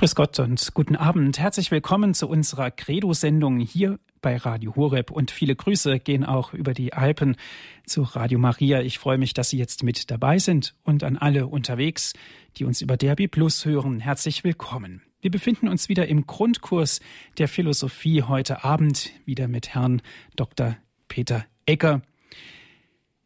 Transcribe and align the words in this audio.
Grüß 0.00 0.14
Gott 0.14 0.38
und 0.38 0.72
guten 0.72 0.96
Abend. 0.96 1.38
Herzlich 1.38 1.70
willkommen 1.70 2.14
zu 2.14 2.26
unserer 2.26 2.70
Credo-Sendung 2.70 3.58
hier 3.58 3.98
bei 4.22 4.38
Radio 4.38 4.74
Horeb 4.74 5.10
und 5.10 5.30
viele 5.30 5.54
Grüße 5.54 5.98
gehen 5.98 6.24
auch 6.24 6.54
über 6.54 6.72
die 6.72 6.94
Alpen 6.94 7.36
zu 7.84 8.00
Radio 8.00 8.38
Maria. 8.38 8.80
Ich 8.80 8.98
freue 8.98 9.18
mich, 9.18 9.34
dass 9.34 9.50
Sie 9.50 9.58
jetzt 9.58 9.82
mit 9.82 10.10
dabei 10.10 10.38
sind 10.38 10.74
und 10.84 11.04
an 11.04 11.18
alle 11.18 11.48
unterwegs, 11.48 12.14
die 12.56 12.64
uns 12.64 12.80
über 12.80 12.96
DRB 12.96 13.30
Plus 13.30 13.66
hören. 13.66 14.00
Herzlich 14.00 14.42
willkommen. 14.42 15.02
Wir 15.20 15.30
befinden 15.30 15.68
uns 15.68 15.90
wieder 15.90 16.08
im 16.08 16.26
Grundkurs 16.26 17.00
der 17.36 17.48
Philosophie 17.48 18.22
heute 18.22 18.64
Abend 18.64 19.10
wieder 19.26 19.48
mit 19.48 19.74
Herrn 19.74 20.00
Dr. 20.34 20.78
Peter 21.08 21.44
Egger. 21.66 22.00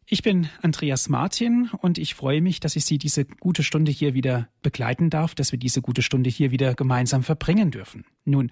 Ich 0.07 0.21
bin 0.21 0.49
Andreas 0.61 1.09
Martin 1.09 1.71
und 1.81 1.97
ich 1.97 2.13
freue 2.13 2.39
mich, 2.39 2.59
dass 2.59 2.75
ich 2.75 2.85
Sie 2.85 2.99
diese 2.99 3.25
gute 3.25 3.63
Stunde 3.63 3.91
hier 3.91 4.13
wieder 4.13 4.47
begleiten 4.61 5.09
darf, 5.09 5.33
dass 5.33 5.51
wir 5.51 5.57
diese 5.57 5.81
gute 5.81 6.03
Stunde 6.03 6.29
hier 6.29 6.51
wieder 6.51 6.75
gemeinsam 6.75 7.23
verbringen 7.23 7.71
dürfen. 7.71 8.05
Nun, 8.23 8.51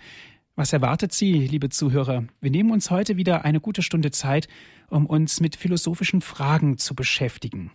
was 0.55 0.73
erwartet 0.73 1.13
Sie, 1.13 1.45
liebe 1.45 1.69
Zuhörer? 1.69 2.25
Wir 2.41 2.49
nehmen 2.49 2.71
uns 2.71 2.89
heute 2.89 3.17
wieder 3.17 3.45
eine 3.45 3.59
gute 3.59 3.83
Stunde 3.83 4.09
Zeit, 4.09 4.47
um 4.89 5.05
uns 5.05 5.41
mit 5.41 5.55
philosophischen 5.55 6.21
Fragen 6.21 6.79
zu 6.79 6.95
beschäftigen. 6.95 7.71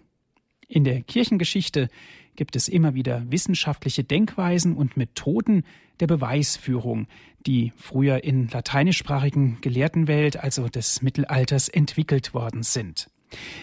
In 0.66 0.82
der 0.82 1.02
Kirchengeschichte 1.02 1.88
gibt 2.34 2.56
es 2.56 2.66
immer 2.66 2.94
wieder 2.94 3.30
wissenschaftliche 3.30 4.02
Denkweisen 4.02 4.76
und 4.76 4.96
Methoden 4.96 5.62
der 6.00 6.08
Beweisführung, 6.08 7.06
die 7.46 7.72
früher 7.76 8.24
in 8.24 8.48
lateinischsprachigen 8.48 9.60
Gelehrtenwelt, 9.60 10.36
also 10.36 10.68
des 10.68 11.00
Mittelalters, 11.00 11.68
entwickelt 11.68 12.34
worden 12.34 12.64
sind. 12.64 13.08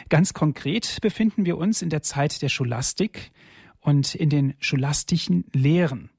Ganz 0.10 0.34
konkret 0.34 1.00
befinden 1.02 1.46
wir 1.46 1.58
uns 1.58 1.82
in 1.82 1.90
der 1.90 2.02
Zeit 2.02 2.42
der 2.42 2.50
Scholastik 2.50 3.32
und 3.80 4.16
in 4.16 4.30
den 4.30 4.56
scholastischen 4.60 5.46
Lehren. 5.54 6.10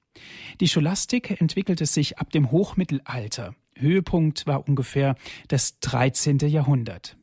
Die 0.60 0.69
Scholastik 0.69 1.41
entwickelte 1.41 1.86
sich 1.86 2.19
ab 2.19 2.30
dem 2.30 2.50
Hochmittelalter. 2.50 3.55
Höhepunkt 3.74 4.47
war 4.47 4.67
ungefähr 4.67 5.17
das 5.48 5.78
13. 5.80 6.39
Jahrhundert. 6.39 7.17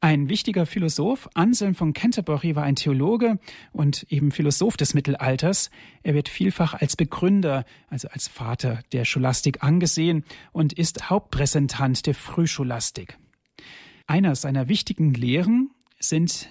Ein 0.00 0.28
wichtiger 0.28 0.66
Philosoph, 0.66 1.28
Anselm 1.34 1.74
von 1.74 1.94
Canterbury, 1.94 2.54
war 2.54 2.64
ein 2.64 2.76
Theologe 2.76 3.38
und 3.72 4.06
eben 4.10 4.30
Philosoph 4.30 4.76
des 4.76 4.92
Mittelalters. 4.92 5.70
Er 6.02 6.14
wird 6.14 6.28
vielfach 6.28 6.74
als 6.74 6.96
Begründer, 6.96 7.64
also 7.88 8.08
als 8.08 8.28
Vater 8.28 8.82
der 8.92 9.06
Scholastik 9.06 9.64
angesehen 9.64 10.24
und 10.52 10.74
ist 10.74 11.08
Hauptpräsentant 11.08 12.06
der 12.06 12.14
Frühscholastik. 12.14 13.18
Einer 14.06 14.36
seiner 14.36 14.68
wichtigen 14.68 15.14
Lehren 15.14 15.70
sind 15.98 16.48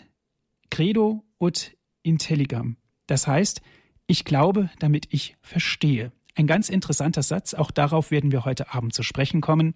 Credo 0.69 1.23
ut 1.39 1.71
intelligam. 2.03 2.77
Das 3.07 3.27
heißt, 3.27 3.61
ich 4.07 4.25
glaube, 4.25 4.69
damit 4.79 5.07
ich 5.11 5.37
verstehe. 5.41 6.11
Ein 6.35 6.47
ganz 6.47 6.67
interessanter 6.67 7.23
Satz, 7.23 7.53
auch 7.53 7.71
darauf 7.71 8.11
werden 8.11 8.31
wir 8.31 8.43
heute 8.43 8.73
Abend 8.73 8.93
zu 8.93 9.03
sprechen 9.03 9.39
kommen. 9.39 9.73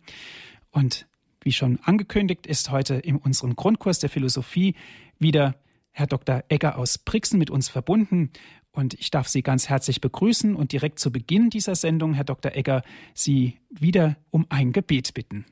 Und 0.72 1.08
wie 1.42 1.54
schon 1.54 1.80
angekündigt, 1.84 2.46
ist 2.48 2.70
heute 2.70 2.96
in 2.96 3.16
unserem 3.16 3.56
Grundkurs 3.56 4.00
der 4.00 4.10
Philosophie 4.10 4.76
wieder 5.18 5.56
Herr 5.92 6.08
Dr. 6.08 6.44
Egger 6.50 6.78
aus 6.78 6.98
Brixen 6.98 7.40
mit 7.40 7.50
uns 7.50 7.70
verbunden. 7.70 8.32
Und 8.72 8.94
ich 8.96 9.10
darf 9.10 9.30
Sie 9.30 9.42
ganz 9.42 9.70
herzlich 9.70 10.02
begrüßen 10.02 10.56
und 10.56 10.74
direkt 10.74 11.00
zu 11.00 11.12
Beginn 11.12 11.50
dieser 11.50 11.76
Sendung, 11.76 12.14
Herr 12.14 12.26
Dr. 12.26 12.56
Egger, 12.56 12.84
Sie 13.14 13.58
wieder 13.70 14.18
um 14.30 14.46
ein 14.50 14.74
Gebet 14.74 15.14
bitten. 15.14 15.46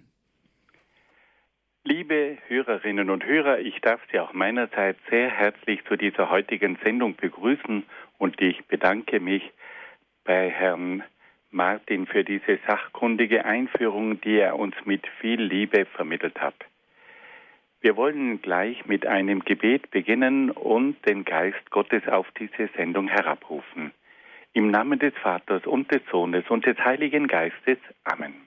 Liebe 1.89 2.37
Hörerinnen 2.49 3.09
und 3.09 3.25
Hörer, 3.25 3.59
ich 3.59 3.79
darf 3.79 4.01
Sie 4.11 4.19
auch 4.19 4.33
meinerseits 4.33 4.99
sehr 5.09 5.29
herzlich 5.29 5.85
zu 5.85 5.95
dieser 5.95 6.29
heutigen 6.29 6.77
Sendung 6.83 7.15
begrüßen 7.15 7.83
und 8.17 8.41
ich 8.41 8.65
bedanke 8.65 9.21
mich 9.21 9.53
bei 10.25 10.49
Herrn 10.49 11.01
Martin 11.49 12.05
für 12.05 12.25
diese 12.25 12.59
sachkundige 12.67 13.45
Einführung, 13.45 14.19
die 14.19 14.37
er 14.37 14.59
uns 14.59 14.75
mit 14.83 15.07
viel 15.21 15.41
Liebe 15.41 15.85
vermittelt 15.85 16.41
hat. 16.41 16.57
Wir 17.79 17.95
wollen 17.95 18.41
gleich 18.41 18.85
mit 18.85 19.05
einem 19.05 19.45
Gebet 19.45 19.89
beginnen 19.89 20.51
und 20.51 20.97
den 21.07 21.23
Geist 21.23 21.71
Gottes 21.71 22.05
auf 22.09 22.27
diese 22.37 22.67
Sendung 22.75 23.07
herabrufen. 23.07 23.93
Im 24.51 24.71
Namen 24.71 24.99
des 24.99 25.13
Vaters 25.23 25.65
und 25.65 25.89
des 25.89 26.01
Sohnes 26.11 26.43
und 26.49 26.65
des 26.65 26.77
Heiligen 26.79 27.27
Geistes. 27.27 27.77
Amen. 28.03 28.46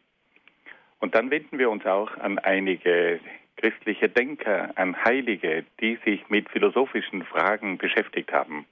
Und 1.01 1.15
dann 1.15 1.31
wenden 1.31 1.57
wir 1.57 1.69
uns 1.69 1.85
auch 1.85 2.15
an 2.19 2.37
einige 2.39 3.19
christliche 3.57 4.07
Denker, 4.07 4.71
an 4.75 4.95
Heilige, 5.03 5.65
die 5.81 5.97
sich 6.05 6.29
mit 6.29 6.47
philosophischen 6.49 7.23
Fragen 7.25 7.77
beschäftigt 7.77 8.31
haben. 8.31 8.65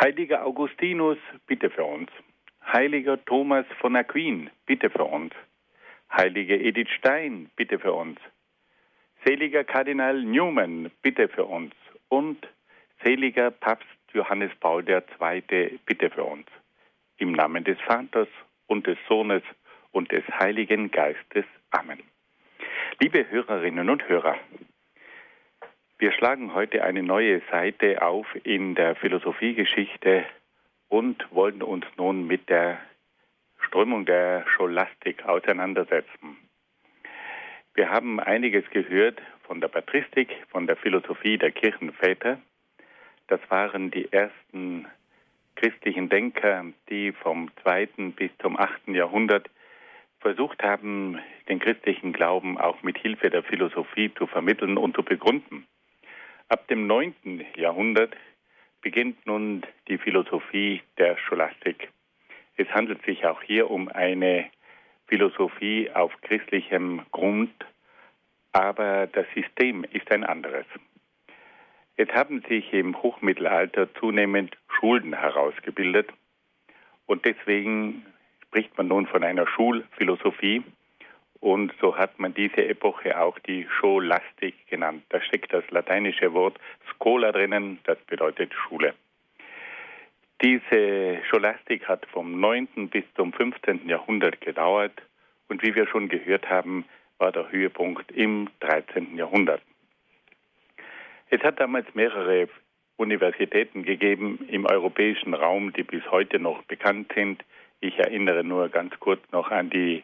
Heiliger 0.00 0.44
Augustinus, 0.44 1.18
bitte 1.46 1.70
für 1.70 1.84
uns. 1.84 2.10
Heiliger 2.66 3.24
Thomas 3.24 3.64
von 3.78 3.94
Aquin, 3.94 4.50
bitte 4.66 4.90
für 4.90 5.04
uns. 5.04 5.32
Heilige 6.12 6.58
Edith 6.58 6.90
Stein, 6.98 7.50
bitte 7.54 7.78
für 7.78 7.92
uns. 7.92 8.18
Seliger 9.24 9.62
Kardinal 9.62 10.22
Newman, 10.22 10.90
bitte 11.02 11.28
für 11.28 11.44
uns. 11.44 11.72
Und 12.08 12.46
seliger 13.04 13.52
Papst 13.52 13.86
Johannes 14.12 14.50
Paul 14.58 14.84
II, 14.88 15.78
bitte 15.86 16.10
für 16.10 16.24
uns. 16.24 16.46
Im 17.18 17.32
Namen 17.32 17.62
des 17.62 17.80
Vaters 17.80 18.28
und 18.66 18.86
des 18.88 18.98
Sohnes 19.08 19.42
und 19.94 20.10
des 20.10 20.24
Heiligen 20.38 20.90
Geistes. 20.90 21.44
Amen. 21.70 22.02
Liebe 23.00 23.30
Hörerinnen 23.30 23.88
und 23.88 24.08
Hörer, 24.08 24.36
wir 25.98 26.12
schlagen 26.12 26.52
heute 26.52 26.82
eine 26.82 27.02
neue 27.02 27.40
Seite 27.50 28.02
auf 28.02 28.26
in 28.42 28.74
der 28.74 28.96
Philosophiegeschichte 28.96 30.24
und 30.88 31.24
wollen 31.30 31.62
uns 31.62 31.86
nun 31.96 32.26
mit 32.26 32.48
der 32.48 32.78
Strömung 33.60 34.04
der 34.04 34.44
Scholastik 34.48 35.24
auseinandersetzen. 35.24 36.36
Wir 37.74 37.88
haben 37.90 38.20
einiges 38.20 38.68
gehört 38.70 39.22
von 39.46 39.60
der 39.60 39.68
Patristik, 39.68 40.28
von 40.50 40.66
der 40.66 40.76
Philosophie 40.76 41.38
der 41.38 41.52
Kirchenväter. 41.52 42.38
Das 43.28 43.40
waren 43.48 43.90
die 43.90 44.12
ersten 44.12 44.86
christlichen 45.54 46.08
Denker, 46.08 46.64
die 46.90 47.12
vom 47.12 47.50
zweiten 47.62 48.12
bis 48.12 48.30
zum 48.38 48.58
achten 48.58 48.94
Jahrhundert 48.94 49.48
versucht 50.24 50.62
haben, 50.62 51.18
den 51.50 51.58
christlichen 51.58 52.14
Glauben 52.14 52.56
auch 52.56 52.82
mit 52.82 52.96
Hilfe 52.96 53.28
der 53.28 53.42
Philosophie 53.42 54.10
zu 54.14 54.26
vermitteln 54.26 54.78
und 54.78 54.96
zu 54.96 55.02
begründen. 55.02 55.66
Ab 56.48 56.66
dem 56.68 56.86
9. 56.86 57.44
Jahrhundert 57.56 58.16
beginnt 58.80 59.26
nun 59.26 59.64
die 59.86 59.98
Philosophie 59.98 60.80
der 60.96 61.18
Scholastik. 61.18 61.90
Es 62.56 62.66
handelt 62.70 63.04
sich 63.04 63.26
auch 63.26 63.42
hier 63.42 63.70
um 63.70 63.88
eine 63.88 64.46
Philosophie 65.08 65.90
auf 65.92 66.10
christlichem 66.22 67.02
Grund, 67.12 67.52
aber 68.52 69.06
das 69.06 69.26
System 69.34 69.84
ist 69.92 70.10
ein 70.10 70.24
anderes. 70.24 70.64
Es 71.98 72.08
haben 72.14 72.40
sich 72.48 72.72
im 72.72 73.02
Hochmittelalter 73.02 73.92
zunehmend 73.96 74.56
Schulen 74.68 75.12
herausgebildet 75.12 76.08
und 77.04 77.26
deswegen 77.26 78.06
spricht 78.54 78.78
man 78.78 78.86
nun 78.86 79.08
von 79.08 79.24
einer 79.24 79.48
Schulphilosophie 79.48 80.62
und 81.40 81.74
so 81.80 81.96
hat 81.96 82.20
man 82.20 82.34
diese 82.34 82.64
Epoche 82.68 83.20
auch 83.20 83.36
die 83.40 83.66
Scholastik 83.68 84.54
genannt. 84.68 85.02
Da 85.08 85.20
steckt 85.20 85.52
das 85.52 85.68
lateinische 85.72 86.32
Wort 86.32 86.56
Schola 86.86 87.32
drinnen, 87.32 87.80
das 87.82 87.98
bedeutet 88.06 88.54
Schule. 88.54 88.94
Diese 90.40 91.18
Scholastik 91.28 91.88
hat 91.88 92.06
vom 92.12 92.38
9. 92.38 92.90
bis 92.90 93.02
zum 93.16 93.32
15. 93.32 93.88
Jahrhundert 93.88 94.40
gedauert 94.40 95.02
und 95.48 95.64
wie 95.64 95.74
wir 95.74 95.88
schon 95.88 96.08
gehört 96.08 96.48
haben, 96.48 96.84
war 97.18 97.32
der 97.32 97.50
Höhepunkt 97.50 98.12
im 98.12 98.48
13. 98.60 99.16
Jahrhundert. 99.16 99.62
Es 101.28 101.42
hat 101.42 101.58
damals 101.58 101.92
mehrere 101.96 102.48
Universitäten 102.98 103.82
gegeben 103.82 104.46
im 104.48 104.64
europäischen 104.64 105.34
Raum, 105.34 105.72
die 105.72 105.82
bis 105.82 106.08
heute 106.12 106.38
noch 106.38 106.62
bekannt 106.66 107.10
sind. 107.16 107.42
Ich 107.84 107.98
erinnere 107.98 108.42
nur 108.42 108.70
ganz 108.70 108.98
kurz 108.98 109.20
noch 109.30 109.50
an 109.50 109.68
die 109.68 110.02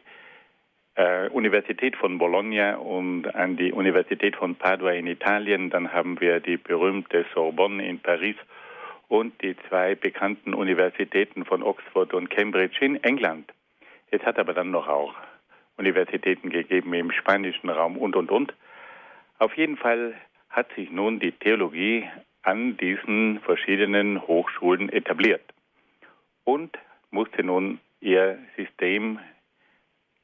äh, 0.93 1.29
Universität 1.29 1.95
von 1.95 2.19
Bologna 2.19 2.75
und 2.75 3.33
an 3.33 3.57
die 3.57 3.71
Universität 3.71 4.35
von 4.35 4.53
Padua 4.53 4.91
in 4.91 5.07
Italien. 5.07 5.71
Dann 5.71 5.91
haben 5.91 6.21
wir 6.21 6.41
die 6.41 6.57
berühmte 6.57 7.25
Sorbonne 7.33 7.83
in 7.83 7.99
Paris 7.99 8.35
und 9.07 9.33
die 9.41 9.55
zwei 9.67 9.95
bekannten 9.95 10.53
Universitäten 10.53 11.43
von 11.43 11.63
Oxford 11.63 12.13
und 12.13 12.29
Cambridge 12.29 12.77
in 12.85 13.03
England. 13.03 13.51
Es 14.11 14.21
hat 14.21 14.37
aber 14.37 14.53
dann 14.53 14.69
noch 14.69 14.87
auch 14.87 15.15
Universitäten 15.77 16.51
gegeben 16.51 16.93
im 16.93 17.11
spanischen 17.11 17.71
Raum 17.71 17.97
und, 17.97 18.15
und, 18.15 18.29
und. 18.29 18.53
Auf 19.39 19.57
jeden 19.57 19.77
Fall 19.77 20.13
hat 20.51 20.71
sich 20.75 20.91
nun 20.91 21.19
die 21.19 21.31
Theologie 21.31 22.07
an 22.43 22.77
diesen 22.77 23.39
verschiedenen 23.39 24.21
Hochschulen 24.27 24.89
etabliert 24.89 25.41
und 26.43 26.77
musste 27.11 27.43
nun 27.43 27.79
ihr 27.99 28.39
System 28.55 29.19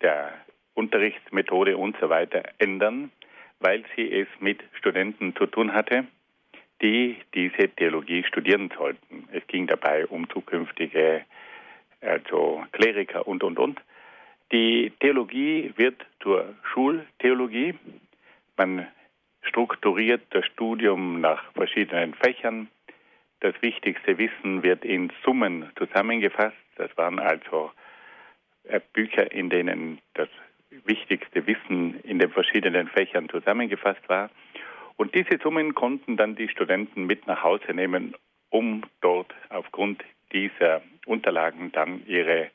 der 0.01 0.33
Unterrichtsmethode 0.73 1.77
und 1.77 1.97
so 1.99 2.09
weiter 2.09 2.43
ändern, 2.57 3.11
weil 3.59 3.83
sie 3.95 4.11
es 4.11 4.27
mit 4.39 4.59
Studenten 4.73 5.35
zu 5.35 5.45
tun 5.45 5.73
hatte, 5.73 6.05
die 6.81 7.17
diese 7.33 7.69
Theologie 7.69 8.23
studieren 8.23 8.71
sollten. 8.77 9.27
Es 9.31 9.45
ging 9.47 9.67
dabei 9.67 10.05
um 10.05 10.29
zukünftige 10.29 11.25
also 12.01 12.63
Kleriker 12.71 13.27
und, 13.27 13.43
und, 13.43 13.59
und. 13.59 13.81
Die 14.51 14.91
Theologie 14.99 15.73
wird 15.75 16.05
zur 16.21 16.55
Schultheologie. 16.71 17.73
Man 18.55 18.87
strukturiert 19.41 20.21
das 20.29 20.45
Studium 20.45 21.21
nach 21.21 21.43
verschiedenen 21.53 22.13
Fächern. 22.13 22.69
Das 23.39 23.53
wichtigste 23.61 24.17
Wissen 24.17 24.63
wird 24.63 24.85
in 24.85 25.11
Summen 25.23 25.69
zusammengefasst. 25.77 26.55
Das 26.77 26.95
waren 26.97 27.19
also 27.19 27.71
äh, 28.63 28.79
Bücher, 28.93 29.31
in 29.31 29.49
denen 29.49 29.99
das 30.13 30.29
wichtigste 30.85 31.45
Wissen 31.47 31.99
in 32.01 32.19
den 32.19 32.29
verschiedenen 32.29 32.87
Fächern 32.87 33.29
zusammengefasst 33.29 34.07
war. 34.07 34.29
Und 34.95 35.13
diese 35.15 35.37
Summen 35.41 35.75
konnten 35.75 36.17
dann 36.17 36.35
die 36.35 36.49
Studenten 36.49 37.05
mit 37.05 37.27
nach 37.27 37.43
Hause 37.43 37.73
nehmen, 37.73 38.15
um 38.49 38.83
dort 39.01 39.33
aufgrund 39.49 40.03
dieser 40.33 40.81
Unterlagen 41.05 41.71
dann 41.71 42.05
ihre 42.05 42.49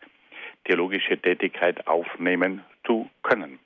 theologische 0.64 1.18
Tätigkeit 1.18 1.86
aufnehmen 1.86 2.64
zu 2.84 3.08
können. 3.22 3.58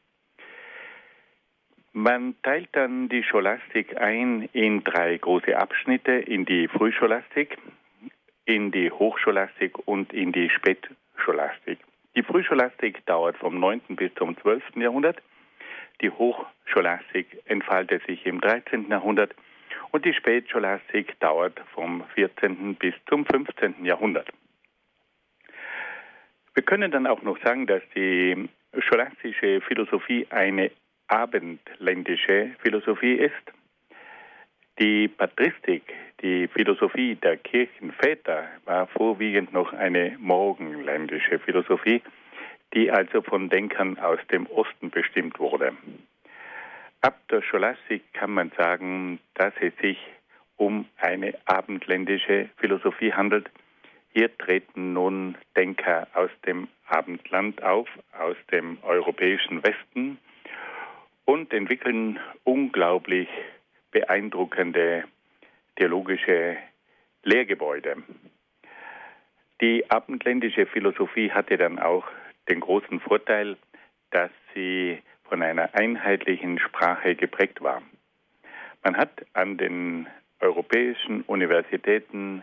Man 1.92 2.34
teilt 2.42 2.68
dann 2.72 3.08
die 3.08 3.22
Scholastik 3.22 3.96
ein 3.98 4.48
in 4.52 4.84
drei 4.84 5.16
große 5.16 5.56
Abschnitte, 5.56 6.12
in 6.12 6.44
die 6.44 6.68
Frühscholastik, 6.68 7.56
in 8.46 8.70
die 8.70 8.90
Hochscholastik 8.90 9.86
und 9.86 10.12
in 10.12 10.32
die 10.32 10.48
Spätscholastik. 10.48 11.78
Die 12.14 12.22
Frühscholastik 12.22 13.04
dauert 13.04 13.36
vom 13.36 13.60
9. 13.60 13.82
bis 13.90 14.14
zum 14.14 14.36
12. 14.38 14.76
Jahrhundert. 14.76 15.18
Die 16.00 16.10
Hochscholastik 16.10 17.26
entfaltet 17.44 18.06
sich 18.06 18.24
im 18.24 18.40
13. 18.40 18.88
Jahrhundert 18.88 19.34
und 19.90 20.04
die 20.04 20.14
Spätscholastik 20.14 21.18
dauert 21.20 21.60
vom 21.74 22.04
14. 22.14 22.76
bis 22.76 22.94
zum 23.08 23.26
15. 23.26 23.84
Jahrhundert. 23.84 24.28
Wir 26.54 26.62
können 26.62 26.90
dann 26.90 27.06
auch 27.06 27.22
noch 27.22 27.38
sagen, 27.42 27.66
dass 27.66 27.82
die 27.94 28.48
scholastische 28.78 29.60
Philosophie 29.60 30.26
eine 30.30 30.70
abendländische 31.08 32.52
Philosophie 32.62 33.14
ist. 33.14 33.34
Die 34.78 35.08
Patristik, 35.08 35.84
die 36.20 36.48
Philosophie 36.48 37.14
der 37.14 37.38
Kirchenväter, 37.38 38.46
war 38.66 38.86
vorwiegend 38.88 39.50
noch 39.54 39.72
eine 39.72 40.16
morgenländische 40.18 41.38
Philosophie, 41.38 42.02
die 42.74 42.90
also 42.90 43.22
von 43.22 43.48
Denkern 43.48 43.98
aus 43.98 44.18
dem 44.30 44.46
Osten 44.48 44.90
bestimmt 44.90 45.38
wurde. 45.38 45.72
Ab 47.00 47.18
der 47.30 47.40
Scholastik 47.40 48.02
kann 48.12 48.32
man 48.32 48.52
sagen, 48.58 49.18
dass 49.32 49.54
es 49.60 49.72
sich 49.80 49.98
um 50.58 50.84
eine 50.98 51.32
abendländische 51.46 52.50
Philosophie 52.58 53.14
handelt. 53.14 53.48
Hier 54.12 54.36
treten 54.36 54.92
nun 54.92 55.36
Denker 55.56 56.06
aus 56.12 56.30
dem 56.44 56.68
Abendland 56.86 57.62
auf, 57.62 57.88
aus 58.12 58.36
dem 58.52 58.76
europäischen 58.82 59.62
Westen 59.62 60.18
und 61.24 61.52
entwickeln 61.54 62.18
unglaublich 62.44 63.28
beeindruckende 63.96 65.04
theologische 65.76 66.58
Lehrgebäude. 67.22 67.96
Die 69.62 69.90
abendländische 69.90 70.66
Philosophie 70.66 71.30
hatte 71.30 71.56
dann 71.56 71.78
auch 71.78 72.04
den 72.50 72.60
großen 72.60 73.00
Vorteil, 73.00 73.56
dass 74.10 74.30
sie 74.54 75.00
von 75.30 75.40
einer 75.40 75.74
einheitlichen 75.74 76.58
Sprache 76.58 77.14
geprägt 77.14 77.62
war. 77.62 77.80
Man 78.84 78.98
hat 78.98 79.24
an 79.32 79.56
den 79.56 80.06
europäischen 80.40 81.22
Universitäten 81.22 82.42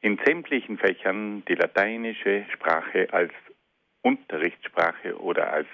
in 0.00 0.20
sämtlichen 0.24 0.78
Fächern 0.78 1.42
die 1.48 1.56
lateinische 1.56 2.46
Sprache 2.52 3.08
als 3.10 3.32
Unterrichtssprache 4.02 5.20
oder 5.20 5.52
als 5.52 5.66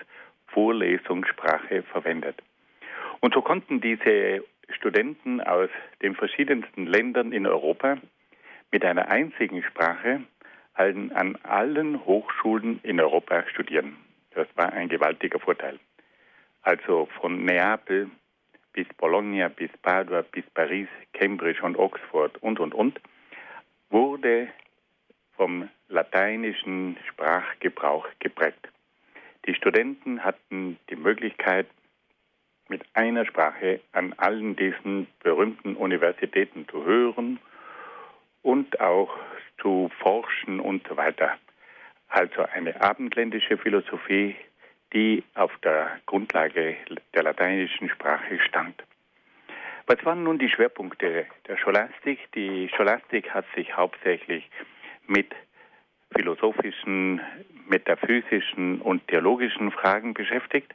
Vorlesungssprache 0.46 1.82
verwendet. 1.82 2.42
Und 3.20 3.34
so 3.34 3.42
konnten 3.42 3.82
diese 3.82 4.42
Studenten 4.70 5.40
aus 5.40 5.70
den 6.02 6.14
verschiedensten 6.14 6.86
Ländern 6.86 7.32
in 7.32 7.46
Europa 7.46 7.98
mit 8.70 8.84
einer 8.84 9.08
einzigen 9.08 9.62
Sprache 9.62 10.22
an 10.74 11.38
allen 11.42 12.04
Hochschulen 12.04 12.80
in 12.82 13.00
Europa 13.00 13.44
studieren. 13.48 13.96
Das 14.32 14.48
war 14.56 14.72
ein 14.72 14.88
gewaltiger 14.88 15.38
Vorteil. 15.38 15.78
Also 16.62 17.08
von 17.20 17.44
Neapel 17.44 18.10
bis 18.72 18.88
Bologna, 18.96 19.48
bis 19.48 19.70
Padua, 19.82 20.22
bis 20.22 20.44
Paris, 20.52 20.88
Cambridge 21.12 21.62
und 21.62 21.78
Oxford 21.78 22.36
und, 22.42 22.58
und, 22.58 22.74
und, 22.74 23.00
wurde 23.90 24.48
vom 25.36 25.68
lateinischen 25.88 26.96
Sprachgebrauch 27.08 28.06
geprägt. 28.18 28.68
Die 29.46 29.54
Studenten 29.54 30.24
hatten 30.24 30.78
die 30.90 30.96
Möglichkeit, 30.96 31.66
mit 32.68 32.82
einer 32.94 33.26
Sprache 33.26 33.80
an 33.92 34.14
allen 34.16 34.56
diesen 34.56 35.06
berühmten 35.22 35.76
Universitäten 35.76 36.66
zu 36.68 36.84
hören 36.84 37.38
und 38.42 38.80
auch 38.80 39.16
zu 39.60 39.90
forschen 40.00 40.60
und 40.60 40.86
so 40.88 40.96
weiter. 40.96 41.36
Also 42.08 42.42
eine 42.42 42.80
abendländische 42.80 43.58
Philosophie, 43.58 44.36
die 44.92 45.24
auf 45.34 45.50
der 45.62 45.98
Grundlage 46.06 46.76
der 47.14 47.22
lateinischen 47.22 47.88
Sprache 47.88 48.38
stand. 48.40 48.82
Was 49.86 50.02
waren 50.04 50.22
nun 50.22 50.38
die 50.38 50.48
Schwerpunkte 50.48 51.26
der 51.46 51.56
Scholastik? 51.58 52.18
Die 52.34 52.70
Scholastik 52.74 53.30
hat 53.34 53.44
sich 53.54 53.76
hauptsächlich 53.76 54.48
mit 55.06 55.34
philosophischen, 56.14 57.20
metaphysischen 57.68 58.80
und 58.80 59.06
theologischen 59.08 59.70
Fragen 59.72 60.14
beschäftigt. 60.14 60.74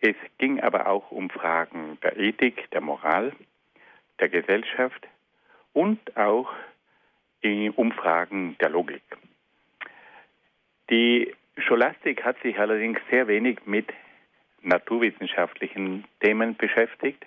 Es 0.00 0.16
ging 0.38 0.60
aber 0.60 0.86
auch 0.86 1.10
um 1.10 1.28
Fragen 1.28 1.98
der 2.02 2.16
Ethik, 2.16 2.70
der 2.70 2.80
Moral, 2.80 3.32
der 4.20 4.28
Gesellschaft 4.28 5.06
und 5.72 6.16
auch 6.16 6.52
um 7.76 7.92
Fragen 7.92 8.56
der 8.60 8.68
Logik. 8.68 9.02
Die 10.90 11.34
Scholastik 11.56 12.24
hat 12.24 12.40
sich 12.42 12.58
allerdings 12.58 12.98
sehr 13.10 13.28
wenig 13.28 13.60
mit 13.66 13.86
naturwissenschaftlichen 14.62 16.04
Themen 16.20 16.56
beschäftigt. 16.56 17.24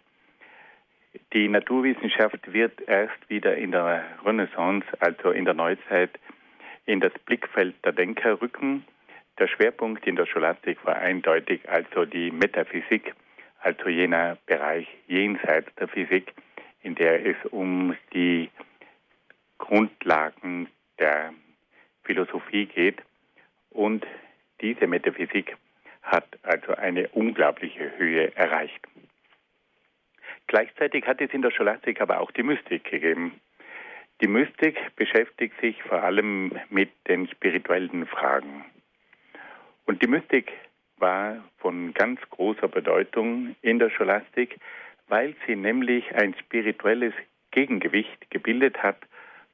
Die 1.33 1.47
Naturwissenschaft 1.47 2.51
wird 2.51 2.81
erst 2.87 3.29
wieder 3.29 3.55
in 3.55 3.71
der 3.71 4.03
Renaissance, 4.25 4.85
also 4.99 5.31
in 5.31 5.45
der 5.45 5.53
Neuzeit, 5.53 6.11
in 6.85 6.99
das 6.99 7.13
Blickfeld 7.25 7.75
der 7.85 7.93
Denker 7.93 8.41
rücken. 8.41 8.85
Der 9.39 9.47
Schwerpunkt 9.47 10.05
in 10.05 10.15
der 10.15 10.25
Scholastik 10.25 10.85
war 10.85 10.95
eindeutig 10.95 11.67
also 11.69 12.05
die 12.05 12.31
Metaphysik, 12.31 13.13
also 13.59 13.89
jener 13.89 14.37
Bereich 14.45 14.87
jenseits 15.07 15.73
der 15.75 15.87
Physik, 15.87 16.33
in 16.83 16.95
der 16.95 17.25
es 17.25 17.37
um 17.51 17.95
die 18.13 18.49
Grundlagen 19.57 20.67
der 20.99 21.33
Philosophie 22.03 22.65
geht. 22.65 23.01
Und 23.69 24.05
diese 24.59 24.87
Metaphysik 24.87 25.55
hat 26.01 26.25
also 26.43 26.73
eine 26.75 27.07
unglaubliche 27.09 27.97
Höhe 27.97 28.35
erreicht. 28.35 28.87
Gleichzeitig 30.47 31.05
hat 31.07 31.21
es 31.21 31.31
in 31.31 31.41
der 31.41 31.51
Scholastik 31.51 32.01
aber 32.01 32.19
auch 32.19 32.31
die 32.31 32.43
Mystik 32.43 32.83
gegeben. 32.83 33.39
Die 34.21 34.27
Mystik 34.27 34.77
beschäftigt 34.95 35.59
sich 35.61 35.81
vor 35.83 36.03
allem 36.03 36.51
mit 36.69 36.91
den 37.07 37.27
spirituellen 37.27 38.05
Fragen. 38.05 38.65
Und 39.85 40.01
die 40.01 40.07
Mystik 40.07 40.51
war 40.97 41.43
von 41.57 41.93
ganz 41.93 42.19
großer 42.29 42.67
Bedeutung 42.67 43.55
in 43.61 43.79
der 43.79 43.89
Scholastik, 43.89 44.57
weil 45.07 45.35
sie 45.45 45.55
nämlich 45.55 46.15
ein 46.15 46.35
spirituelles 46.39 47.13
Gegengewicht 47.51 48.29
gebildet 48.29 48.81
hat 48.81 48.97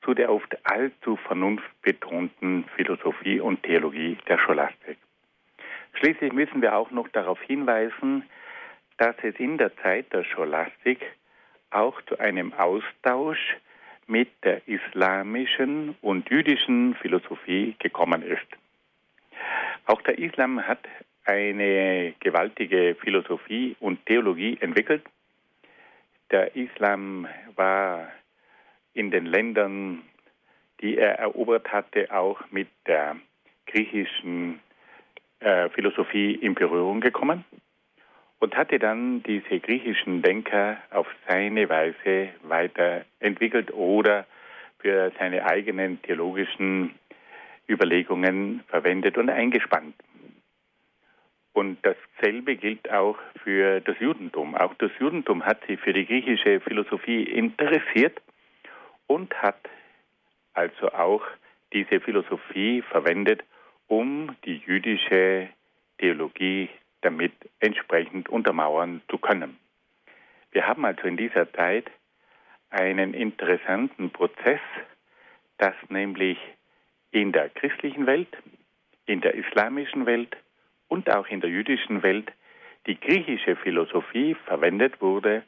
zu 0.03 0.13
der 0.13 0.31
oft 0.31 0.55
allzu 0.63 1.15
vernunftbetonten 1.15 2.65
Philosophie 2.75 3.39
und 3.39 3.63
Theologie 3.63 4.17
der 4.27 4.37
Scholastik. 4.37 4.97
Schließlich 5.93 6.31
müssen 6.31 6.61
wir 6.61 6.75
auch 6.75 6.91
noch 6.91 7.07
darauf 7.07 7.41
hinweisen, 7.41 8.23
dass 8.97 9.15
es 9.23 9.35
in 9.39 9.57
der 9.57 9.75
Zeit 9.77 10.13
der 10.13 10.23
Scholastik 10.23 10.99
auch 11.71 12.01
zu 12.03 12.19
einem 12.19 12.53
Austausch 12.53 13.57
mit 14.05 14.29
der 14.43 14.67
islamischen 14.67 15.95
und 16.01 16.29
jüdischen 16.29 16.95
Philosophie 16.95 17.75
gekommen 17.79 18.21
ist. 18.21 18.47
Auch 19.87 20.01
der 20.01 20.19
Islam 20.19 20.67
hat 20.67 20.79
eine 21.23 22.13
gewaltige 22.19 22.95
Philosophie 22.99 23.77
und 23.79 24.05
Theologie 24.05 24.57
entwickelt. 24.59 25.01
Der 26.29 26.55
Islam 26.57 27.25
war 27.55 28.09
in 28.93 29.11
den 29.11 29.25
Ländern, 29.25 30.03
die 30.81 30.97
er 30.97 31.19
erobert 31.19 31.71
hatte, 31.71 32.11
auch 32.11 32.41
mit 32.51 32.67
der 32.85 33.15
griechischen 33.65 34.59
äh, 35.39 35.69
Philosophie 35.69 36.33
in 36.33 36.53
Berührung 36.53 36.99
gekommen 36.99 37.45
und 38.39 38.57
hatte 38.57 38.79
dann 38.79 39.23
diese 39.23 39.61
griechischen 39.61 40.21
Denker 40.21 40.77
auf 40.91 41.07
seine 41.29 41.69
Weise 41.69 42.29
weiterentwickelt 42.43 43.73
oder 43.73 44.25
für 44.79 45.13
seine 45.17 45.45
eigenen 45.45 46.01
theologischen 46.01 46.93
Überlegungen 47.69 48.63
verwendet 48.67 49.17
und 49.17 49.29
eingespannt. 49.29 49.95
Und 51.53 51.79
dasselbe 51.81 52.55
gilt 52.55 52.89
auch 52.91 53.17
für 53.43 53.81
das 53.81 53.99
Judentum. 53.99 54.53
Auch 54.55 54.75
das 54.75 54.91
Judentum 54.99 55.43
hat 55.43 55.65
sich 55.65 55.79
für 55.79 55.91
die 55.91 56.05
griechische 56.05 56.59
Philosophie 56.59 57.23
interessiert 57.23 58.21
und 59.07 59.33
hat 59.41 59.57
also 60.53 60.91
auch 60.91 61.23
diese 61.73 61.99
Philosophie 61.99 62.83
verwendet, 62.83 63.43
um 63.87 64.35
die 64.45 64.57
jüdische 64.57 65.49
Theologie 65.97 66.69
damit 67.01 67.33
entsprechend 67.59 68.29
untermauern 68.29 69.01
zu 69.09 69.17
können. 69.17 69.57
Wir 70.51 70.67
haben 70.67 70.85
also 70.85 71.07
in 71.07 71.17
dieser 71.17 71.51
Zeit 71.53 71.89
einen 72.69 73.13
interessanten 73.13 74.11
Prozess, 74.11 74.61
dass 75.57 75.75
nämlich 75.89 76.37
in 77.11 77.31
der 77.31 77.49
christlichen 77.49 78.05
Welt, 78.05 78.29
in 79.05 79.21
der 79.21 79.35
islamischen 79.35 80.05
Welt 80.05 80.35
und 80.87 81.09
auch 81.09 81.27
in 81.27 81.41
der 81.41 81.49
jüdischen 81.49 82.03
Welt 82.03 82.31
die 82.85 82.99
griechische 82.99 83.55
Philosophie 83.55 84.35
verwendet 84.45 85.01
wurde, 85.01 85.43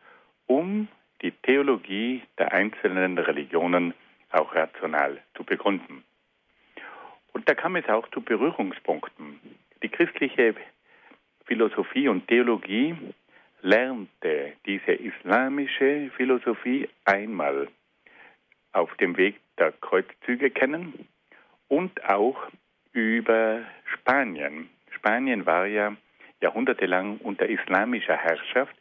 um 0.47 0.87
die 1.21 1.31
Theologie 1.31 2.21
der 2.37 2.53
einzelnen 2.53 3.17
Religionen 3.17 3.93
auch 4.31 4.53
rational 4.53 5.21
zu 5.35 5.43
begründen. 5.43 6.03
Und 7.33 7.47
da 7.47 7.55
kam 7.55 7.75
es 7.75 7.87
auch 7.87 8.07
zu 8.09 8.21
Berührungspunkten. 8.21 9.39
Die 9.81 9.89
christliche 9.89 10.55
Philosophie 11.45 12.07
und 12.07 12.27
Theologie 12.27 12.95
lernte 13.61 14.53
diese 14.65 14.93
islamische 14.93 16.11
Philosophie 16.15 16.87
einmal 17.05 17.67
auf 18.71 18.93
dem 18.97 19.17
Weg 19.17 19.39
der 19.57 19.71
Kreuzzüge 19.73 20.51
kennen 20.51 21.07
und 21.69 22.03
auch 22.05 22.37
über 22.91 23.61
Spanien. 23.93 24.69
Spanien 24.91 25.45
war 25.45 25.65
ja 25.65 25.95
jahrhundertelang 26.41 27.17
unter 27.19 27.47
islamischer 27.47 28.17
Herrschaft 28.17 28.75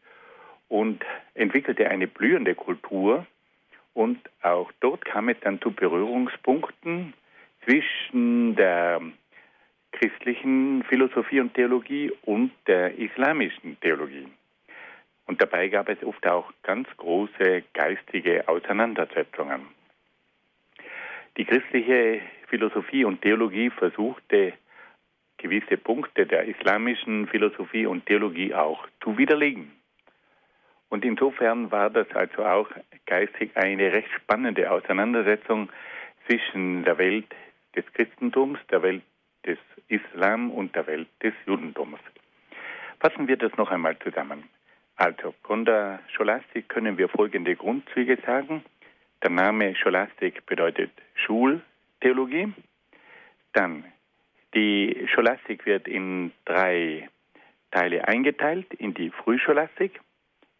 und 0.68 1.04
entwickelte 1.35 1.88
eine 1.88 2.07
blühende 2.07 2.54
Kultur. 2.54 3.26
Und 3.95 4.18
auch 4.42 4.71
dort 4.80 5.04
kam 5.04 5.28
es 5.28 5.37
dann 5.40 5.61
zu 5.61 5.71
Berührungspunkten 5.71 7.14
zwischen 7.64 8.57
der 8.57 9.00
christlichen 9.92 10.85
Philosophie 10.85 11.40
und 11.40 11.54
Theologie 11.54 12.12
und 12.23 12.52
der 12.66 12.97
islamischen 12.99 13.78
Theologie. 13.80 14.28
Und 15.26 15.42
dabei 15.42 15.68
gab 15.68 15.88
es 15.88 16.02
oft 16.04 16.26
auch 16.26 16.50
ganz 16.62 16.88
große 16.97 17.64
geistige 17.75 18.49
Auseinandersetzungen. 18.49 19.66
Die 21.38 21.45
christliche 21.45 22.21
Philosophie 22.49 23.04
und 23.04 23.23
Theologie 23.23 23.71
versuchte 23.71 24.54
gewisse 25.37 25.76
Punkte 25.76 26.26
der 26.26 26.45
islamischen 26.49 27.28
Philosophie 27.28 27.87
und 27.87 28.07
Theologie 28.07 28.52
auch 28.54 28.88
zu 29.00 29.16
widerlegen. 29.16 29.71
Und 30.88 31.04
insofern 31.04 31.71
war 31.71 31.90
das 31.90 32.11
also 32.12 32.45
auch 32.45 32.68
geistig 33.07 33.52
eine 33.54 33.92
recht 33.92 34.11
spannende 34.16 34.68
Auseinandersetzung 34.68 35.71
zwischen 36.26 36.83
der 36.83 36.99
Welt 36.99 37.33
des 37.76 37.85
Christentums, 37.92 38.59
der 38.73 38.83
Welt 38.83 39.04
des 39.47 39.59
Islam 39.87 40.50
und 40.50 40.75
der 40.75 40.88
Welt 40.88 41.09
des 41.23 41.35
Judentums. 41.47 42.00
Fassen 42.99 43.28
wir 43.28 43.37
das 43.37 43.57
noch 43.57 43.71
einmal 43.71 43.97
zusammen. 44.00 44.42
Also, 44.97 45.33
von 45.45 45.64
der 45.64 46.00
Scholastik 46.09 46.68
können 46.68 46.99
wir 46.99 47.09
folgende 47.09 47.54
Grundzüge 47.54 48.18
sagen. 48.26 48.64
Der 49.23 49.30
Name 49.30 49.76
Scholastik 49.76 50.45
bedeutet 50.47 50.90
Schultheologie. 51.18 52.52
Dann, 53.52 53.84
die 54.54 55.06
Scholastik 55.12 55.66
wird 55.66 55.88
in 55.88 56.32
drei 56.44 57.08
Teile 57.70 58.06
eingeteilt, 58.06 58.72
in 58.75 58.94
die 58.94 59.10
Frühscholastik, 59.10 60.00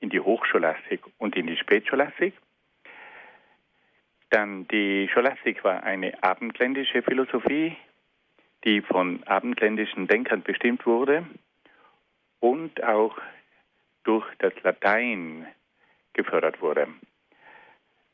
in 0.01 0.11
die 0.11 0.21
Hochscholastik 0.21 1.01
und 1.19 1.37
in 1.37 1.47
die 1.47 1.57
Spätscholastik. 1.57 2.35
Dann 4.31 4.69
die 4.69 5.09
Scholastik 5.13 5.65
war 5.65 5.83
eine 5.83 6.23
abendländische 6.23 7.03
Philosophie, 7.03 7.77
die 8.65 8.83
von 8.83 9.23
abendländischen 9.25 10.07
Denkern 10.07 10.43
bestimmt 10.43 10.85
wurde 10.85 11.27
und 12.41 12.83
auch 12.83 13.17
durch 14.05 14.27
das 14.39 14.53
Latein 14.63 15.47
gefördert 16.13 16.61
wurde. 16.61 16.89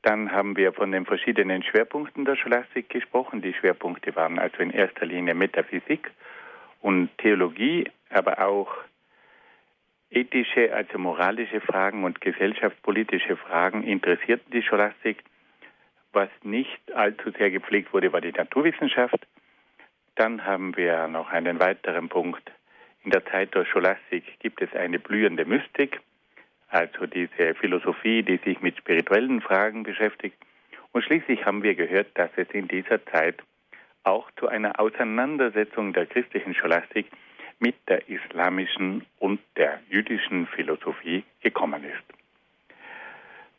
Dann 0.04 0.32
haben 0.32 0.54
wir 0.58 0.75
von 0.75 0.92
den 0.92 1.06
verschiedenen 1.06 1.62
Schwerpunkten 1.62 2.26
der 2.26 2.37
Scholastik 2.37 2.90
gesprochen. 2.90 3.40
Die 3.40 3.54
Schwerpunkte 3.54 4.14
waren 4.14 4.38
also 4.38 4.58
in 4.58 4.70
erster 4.70 5.06
Linie 5.06 5.32
Metaphysik 5.34 6.11
und 6.82 7.08
Theologie, 7.16 7.90
aber 8.11 8.46
auch 8.46 8.70
ethische, 10.11 10.75
also 10.75 10.99
moralische 10.99 11.62
Fragen 11.62 12.04
und 12.04 12.20
gesellschaftspolitische 12.20 13.38
Fragen 13.38 13.82
interessierten 13.82 14.52
die 14.52 14.62
Scholastik. 14.62 15.25
Was 16.12 16.28
nicht 16.42 16.92
allzu 16.92 17.30
sehr 17.30 17.50
gepflegt 17.50 17.94
wurde, 17.94 18.12
war 18.12 18.20
die 18.20 18.32
Naturwissenschaft. 18.32 19.26
Dann 20.16 20.44
haben 20.44 20.76
wir 20.76 21.08
noch 21.08 21.30
einen 21.30 21.61
weiteren 21.61 22.11
Punkt. 22.11 22.52
In 23.04 23.11
der 23.11 23.25
Zeit 23.25 23.54
der 23.54 23.64
Scholastik 23.64 24.38
gibt 24.40 24.61
es 24.61 24.70
eine 24.75 24.99
blühende 24.99 25.46
Mystik, 25.46 26.02
also 26.74 27.06
diese 27.06 27.54
Philosophie, 27.54 28.22
die 28.22 28.38
sich 28.38 28.60
mit 28.60 28.76
spirituellen 28.76 29.40
Fragen 29.40 29.84
beschäftigt. 29.84 30.36
Und 30.92 31.02
schließlich 31.04 31.44
haben 31.46 31.62
wir 31.62 31.74
gehört, 31.74 32.08
dass 32.14 32.30
es 32.36 32.48
in 32.50 32.68
dieser 32.68 33.04
Zeit 33.06 33.42
auch 34.02 34.30
zu 34.32 34.48
einer 34.48 34.78
Auseinandersetzung 34.80 35.92
der 35.92 36.06
christlichen 36.06 36.54
Scholastik 36.54 37.06
mit 37.58 37.76
der 37.88 38.08
islamischen 38.08 39.06
und 39.18 39.40
der 39.56 39.80
jüdischen 39.88 40.46
Philosophie 40.48 41.24
gekommen 41.40 41.84
ist. 41.84 42.04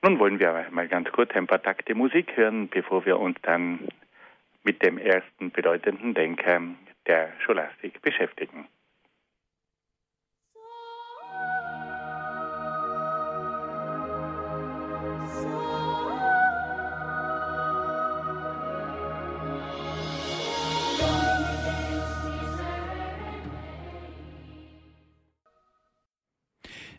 Nun 0.01 0.19
wollen 0.19 0.39
wir 0.39 0.67
mal 0.71 0.87
ganz 0.87 1.11
kurz 1.11 1.31
ein 1.35 1.47
paar 1.47 1.63
Takte 1.63 1.95
Musik 1.95 2.35
hören, 2.35 2.67
bevor 2.67 3.05
wir 3.05 3.17
uns 3.17 3.37
dann 3.41 3.79
mit 4.63 4.83
dem 4.83 4.97
ersten 4.97 5.51
bedeutenden 5.51 6.13
Denker 6.13 6.61
der 7.07 7.31
Scholastik 7.39 8.01
beschäftigen. 8.01 8.67